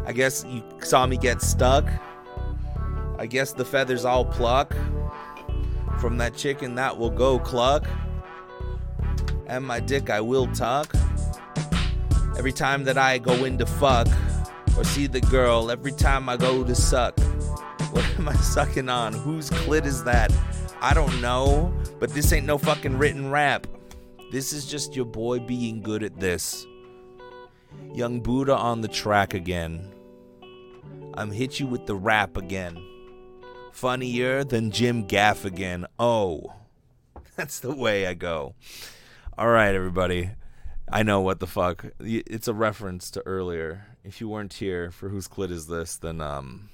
I 0.08 0.14
guess 0.14 0.43
you 0.47 0.64
saw 0.80 1.06
me 1.06 1.16
get 1.16 1.43
stuck. 1.43 1.88
I 3.20 3.28
guess 3.28 3.54
the 3.54 3.64
feathers 3.64 4.04
all 4.04 4.26
pluck 4.26 4.76
from 5.99 6.18
that 6.18 6.36
chicken 6.36 6.74
that 6.76 6.97
will 6.97 7.12
go 7.12 7.38
cluck. 7.38 7.88
And 9.45 9.64
my 9.64 9.80
dick 9.80 10.10
I 10.10 10.22
will 10.22 10.47
tuck. 10.47 10.91
Every 12.36 12.52
time 12.52 12.84
that 12.86 12.97
I 12.97 13.20
go 13.20 13.45
into 13.45 13.68
fuck 13.68 14.08
or 14.76 14.84
see 14.84 15.06
the 15.06 15.22
girl, 15.22 15.70
every 15.70 15.91
time 15.91 16.28
I 16.30 16.36
go 16.36 16.64
to 16.64 16.74
suck. 16.74 17.20
What 17.91 18.06
am 18.18 18.28
I 18.28 18.34
sucking 18.34 18.89
on? 18.89 19.14
Whose 19.14 19.52
clit 19.52 19.86
is 19.86 20.04
that? 20.06 20.34
I 20.82 20.95
don't 20.95 21.22
know, 21.22 21.72
but 21.99 22.10
this 22.10 22.34
ain't 22.34 22.47
no 22.47 22.58
fucking 22.58 22.97
written 22.97 23.30
rap. 23.30 23.68
This 24.32 24.54
is 24.54 24.66
just 24.66 24.96
your 24.96 25.04
boy 25.04 25.40
being 25.40 25.82
good 25.82 26.04
at 26.04 26.18
this. 26.18 26.66
Young 27.94 28.22
Buddha 28.22 28.56
on 28.56 28.80
the 28.80 28.88
track 28.88 29.34
again. 29.34 29.92
I'm 31.16 31.32
hit 31.32 31.60
you 31.60 31.68
with 31.68 31.86
the 31.86 31.96
rap 31.96 32.38
again. 32.38 32.82
Funnier 33.74 34.46
than 34.46 34.72
Jim 34.72 35.06
Gaffigan. 35.06 35.86
Oh. 36.00 36.54
That's 37.36 37.60
the 37.60 37.76
way 37.76 38.08
I 38.08 38.14
go. 38.14 38.56
All 39.38 39.50
right, 39.50 39.76
everybody. 39.76 40.30
I 40.90 41.04
know 41.04 41.20
what 41.20 41.42
the 41.42 41.48
fuck. 41.48 41.88
It's 42.00 42.48
a 42.48 42.54
reference 42.54 43.12
to 43.12 43.24
earlier. 43.26 43.86
If 44.06 44.22
you 44.22 44.30
weren't 44.30 44.54
here 44.54 44.92
for 44.92 45.10
whose 45.10 45.28
clit 45.28 45.52
is 45.52 45.68
this, 45.68 45.98
then 45.98 46.22
um, 46.22 46.70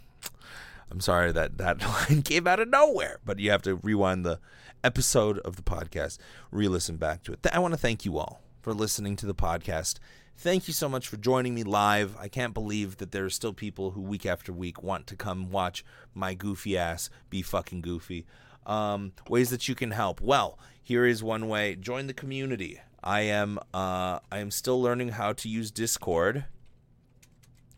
I'm 0.91 1.01
sorry 1.01 1.31
that 1.31 1.57
that 1.57 1.81
line 2.09 2.21
came 2.21 2.45
out 2.45 2.59
of 2.59 2.69
nowhere. 2.69 3.17
But 3.25 3.39
you 3.39 3.49
have 3.49 3.63
to 3.63 3.77
rewind 3.77 4.27
the 4.27 4.39
episode 4.83 5.39
of 5.39 5.55
the 5.55 5.61
podcast, 5.61 6.17
re-listen 6.51 6.97
back 6.97 7.23
to 7.23 7.33
it. 7.33 7.45
I 7.51 7.59
want 7.59 7.73
to 7.73 7.79
thank 7.79 8.05
you 8.05 8.17
all 8.17 8.41
for 8.61 8.73
listening 8.73 9.15
to 9.17 9.25
the 9.25 9.35
podcast. 9.35 9.99
Thank 10.39 10.67
you 10.67 10.73
so 10.73 10.87
much 10.87 11.07
for 11.07 11.17
joining 11.17 11.55
me 11.55 11.63
live. 11.63 12.15
I 12.19 12.27
can't 12.27 12.53
believe 12.53 12.97
that 12.97 13.11
there 13.11 13.25
are 13.25 13.29
still 13.29 13.53
people 13.53 13.91
who 13.91 14.01
week 14.01 14.25
after 14.25 14.53
week 14.53 14.83
want 14.83 15.07
to 15.07 15.15
come 15.15 15.49
watch 15.49 15.83
my 16.13 16.33
goofy 16.33 16.77
ass 16.77 17.09
be 17.29 17.41
fucking 17.41 17.81
goofy. 17.81 18.25
Um, 18.65 19.13
ways 19.29 19.49
that 19.49 19.67
you 19.67 19.75
can 19.75 19.91
help. 19.91 20.21
Well, 20.21 20.59
here 20.83 21.05
is 21.05 21.23
one 21.23 21.47
way. 21.47 21.75
Join 21.75 22.07
the 22.07 22.13
community. 22.13 22.79
I 23.03 23.21
am 23.21 23.57
uh, 23.73 24.19
I 24.31 24.39
am 24.39 24.51
still 24.51 24.81
learning 24.81 25.09
how 25.09 25.33
to 25.33 25.49
use 25.49 25.71
Discord, 25.71 26.45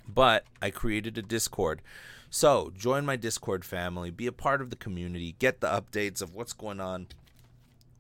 but 0.07 0.43
I 0.61 0.69
created 0.71 1.17
a 1.17 1.21
Discord. 1.21 1.81
So 2.29 2.71
join 2.77 3.05
my 3.05 3.15
Discord 3.15 3.65
family, 3.65 4.11
be 4.11 4.27
a 4.27 4.31
part 4.31 4.61
of 4.61 4.69
the 4.69 4.75
community, 4.75 5.35
get 5.39 5.61
the 5.61 5.67
updates 5.67 6.21
of 6.21 6.35
what's 6.35 6.53
going 6.53 6.79
on 6.79 7.07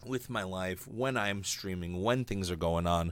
with 0.05 0.29
my 0.29 0.43
life, 0.43 0.87
when 0.87 1.17
I'm 1.17 1.43
streaming, 1.43 2.01
when 2.01 2.23
things 2.23 2.49
are 2.49 2.55
going 2.55 2.87
on. 2.87 3.11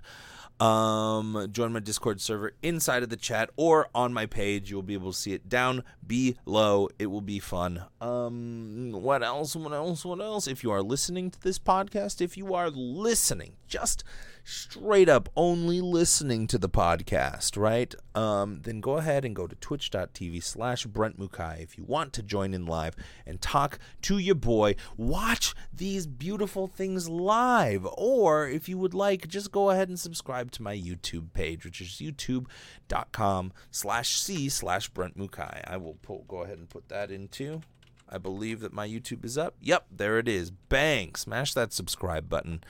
Um, 0.59 1.49
join 1.51 1.71
my 1.73 1.79
Discord 1.79 2.19
server 2.19 2.53
inside 2.63 3.03
of 3.03 3.09
the 3.09 3.15
chat 3.15 3.49
or 3.57 3.89
on 3.93 4.13
my 4.13 4.25
page. 4.25 4.71
You'll 4.71 4.81
be 4.81 4.95
able 4.95 5.11
to 5.11 5.17
see 5.17 5.33
it 5.33 5.49
down 5.49 5.83
below. 6.05 6.89
It 6.97 7.07
will 7.07 7.21
be 7.21 7.39
fun. 7.39 7.83
Um, 8.01 8.91
what 8.91 9.21
else? 9.21 9.55
What 9.55 9.73
else? 9.73 10.03
What 10.03 10.19
else? 10.19 10.47
If 10.47 10.63
you 10.63 10.71
are 10.71 10.81
listening 10.81 11.29
to 11.31 11.41
this 11.41 11.59
podcast, 11.59 12.21
if 12.21 12.37
you 12.37 12.55
are 12.55 12.71
listening, 12.71 13.53
just 13.67 14.03
straight 14.47 15.09
up 15.09 15.27
only 15.35 15.81
listening 15.81 16.47
to 16.47 16.57
the 16.57 16.69
podcast, 16.69 17.57
right? 17.57 17.93
Um, 18.15 18.61
then 18.63 18.79
go 18.79 18.95
ahead 18.95 19.25
and 19.25 19.35
go 19.35 19.45
to 19.45 19.55
twitch.tv 19.55 20.41
slash 20.41 20.85
Brent 20.85 21.19
Mukai 21.19 21.61
if 21.61 21.77
you 21.77 21.83
want 21.83 22.13
to 22.13 22.23
join 22.23 22.53
in 22.53 22.65
live 22.65 22.95
and 23.25 23.41
talk 23.41 23.77
to 24.03 24.17
your 24.17 24.35
boy. 24.35 24.75
Watch 24.95 25.53
these 25.73 26.07
beautiful 26.07 26.67
things 26.67 27.09
live. 27.09 27.85
Or 27.97 28.47
if 28.47 28.69
you 28.69 28.77
would 28.77 28.93
like, 28.93 29.27
just 29.27 29.51
go 29.51 29.69
ahead 29.69 29.89
and 29.89 29.99
subscribe 29.99 30.51
to 30.51 30.63
my 30.63 30.75
YouTube 30.75 31.33
page, 31.33 31.65
which 31.65 31.81
is 31.81 31.89
youtube.com 32.01 33.51
slash 33.69 34.17
C 34.17 34.47
slash 34.47 34.87
Brent 34.87 35.17
Mukai. 35.17 35.61
I 35.67 35.75
will 35.75 35.97
pull, 36.01 36.23
go 36.29 36.43
ahead 36.43 36.57
and 36.57 36.69
put 36.69 36.87
that 36.87 37.11
into. 37.11 37.61
I 38.07 38.17
believe 38.17 38.61
that 38.61 38.71
my 38.71 38.87
YouTube 38.87 39.25
is 39.25 39.37
up. 39.37 39.55
Yep, 39.59 39.87
there 39.91 40.17
it 40.17 40.29
is. 40.29 40.51
Bang! 40.51 41.15
Smash 41.15 41.53
that 41.53 41.73
subscribe 41.73 42.29
button 42.29 42.63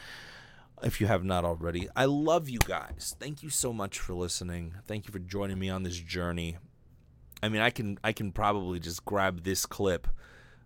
if 0.83 1.01
you 1.01 1.07
have 1.07 1.23
not 1.23 1.45
already. 1.45 1.87
I 1.95 2.05
love 2.05 2.49
you 2.49 2.59
guys. 2.59 3.15
Thank 3.19 3.43
you 3.43 3.49
so 3.49 3.73
much 3.73 3.99
for 3.99 4.13
listening. 4.13 4.75
Thank 4.85 5.07
you 5.07 5.11
for 5.11 5.19
joining 5.19 5.59
me 5.59 5.69
on 5.69 5.83
this 5.83 5.97
journey. 5.97 6.57
I 7.41 7.49
mean, 7.49 7.61
I 7.61 7.69
can 7.69 7.99
I 8.03 8.13
can 8.13 8.31
probably 8.31 8.79
just 8.79 9.05
grab 9.05 9.43
this 9.43 9.65
clip 9.65 10.07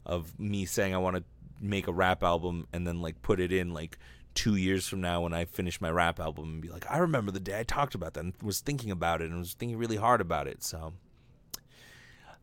of 0.05 0.39
me 0.39 0.65
saying 0.65 0.93
I 0.93 0.97
want 0.97 1.17
to 1.17 1.23
make 1.59 1.87
a 1.87 1.93
rap 1.93 2.23
album 2.23 2.67
and 2.73 2.87
then 2.87 3.01
like 3.01 3.21
put 3.21 3.39
it 3.39 3.51
in 3.51 3.73
like 3.73 3.99
2 4.33 4.55
years 4.55 4.87
from 4.87 5.01
now 5.01 5.21
when 5.21 5.33
I 5.33 5.45
finish 5.45 5.81
my 5.81 5.91
rap 5.91 6.19
album 6.19 6.53
and 6.53 6.61
be 6.61 6.69
like, 6.69 6.89
"I 6.89 6.97
remember 6.99 7.31
the 7.31 7.39
day 7.39 7.59
I 7.59 7.63
talked 7.63 7.95
about 7.95 8.13
that 8.13 8.23
and 8.23 8.33
was 8.41 8.61
thinking 8.61 8.91
about 8.91 9.21
it 9.21 9.29
and 9.29 9.39
was 9.39 9.53
thinking 9.53 9.77
really 9.77 9.97
hard 9.97 10.21
about 10.21 10.47
it." 10.47 10.63
So 10.63 10.93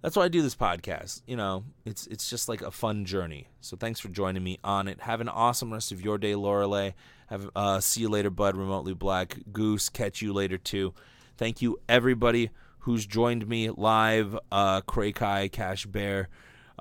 that's 0.02 0.14
why 0.14 0.24
I 0.24 0.28
do 0.28 0.42
this 0.42 0.54
podcast. 0.54 1.22
You 1.26 1.36
know, 1.36 1.64
it's 1.84 2.06
it's 2.08 2.28
just 2.28 2.48
like 2.48 2.60
a 2.62 2.70
fun 2.70 3.04
journey. 3.04 3.48
So 3.60 3.76
thanks 3.76 4.00
for 4.00 4.08
joining 4.08 4.44
me 4.44 4.58
on 4.62 4.88
it. 4.88 5.00
Have 5.00 5.20
an 5.20 5.28
awesome 5.28 5.72
rest 5.72 5.90
of 5.90 6.02
your 6.02 6.18
day, 6.18 6.34
Lorelei. 6.34 6.92
Have 7.28 7.50
uh, 7.54 7.80
see 7.80 8.00
you 8.00 8.08
later, 8.08 8.30
Bud. 8.30 8.56
Remotely 8.56 8.94
Black 8.94 9.38
Goose. 9.52 9.88
Catch 9.88 10.22
you 10.22 10.32
later 10.32 10.58
too. 10.58 10.94
Thank 11.36 11.62
you 11.62 11.78
everybody 11.88 12.50
who's 12.80 13.06
joined 13.06 13.46
me 13.46 13.70
live. 13.70 14.38
Uh, 14.50 14.80
Krakai, 14.80 15.52
Cash 15.52 15.86
Bear, 15.86 16.28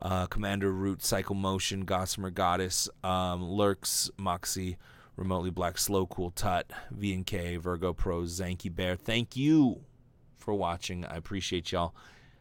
uh, 0.01 0.27
Commander 0.27 0.71
Root, 0.71 1.03
Cycle 1.03 1.35
Motion, 1.35 1.81
Gossamer 1.83 2.29
Goddess, 2.29 2.89
um, 3.03 3.43
Lurks, 3.43 4.09
Moxie, 4.17 4.77
Remotely 5.17 5.49
Black, 5.49 5.77
Slow 5.77 6.05
Cool 6.05 6.31
Tut, 6.31 6.71
V 6.91 7.13
and 7.13 7.25
K, 7.25 7.57
Virgo 7.57 7.91
Pro, 7.91 8.21
Zanky 8.21 8.73
Bear. 8.73 8.95
Thank 8.95 9.35
you 9.35 9.81
for 10.37 10.53
watching. 10.53 11.03
I 11.03 11.17
appreciate 11.17 11.71
y'all. 11.73 11.93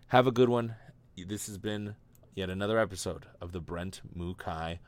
Have 0.09 0.29
a 0.29 0.33
good 0.33 0.49
one. 0.49 0.77
This 1.17 1.47
has 1.49 1.59
been 1.59 1.97
yet 2.37 2.51
another 2.51 2.79
episode 2.79 3.27
of 3.41 3.51
the 3.51 3.61
Brent 3.61 4.01
Mukai 4.17 4.79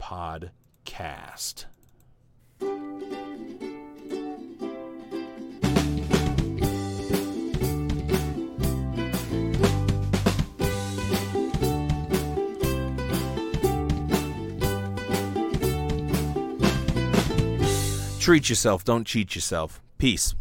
podcast. 0.00 1.66
Treat 18.24 18.48
yourself, 18.48 18.84
don't 18.84 19.06
cheat 19.06 19.34
yourself. 19.34 19.82
Peace. 19.98 20.34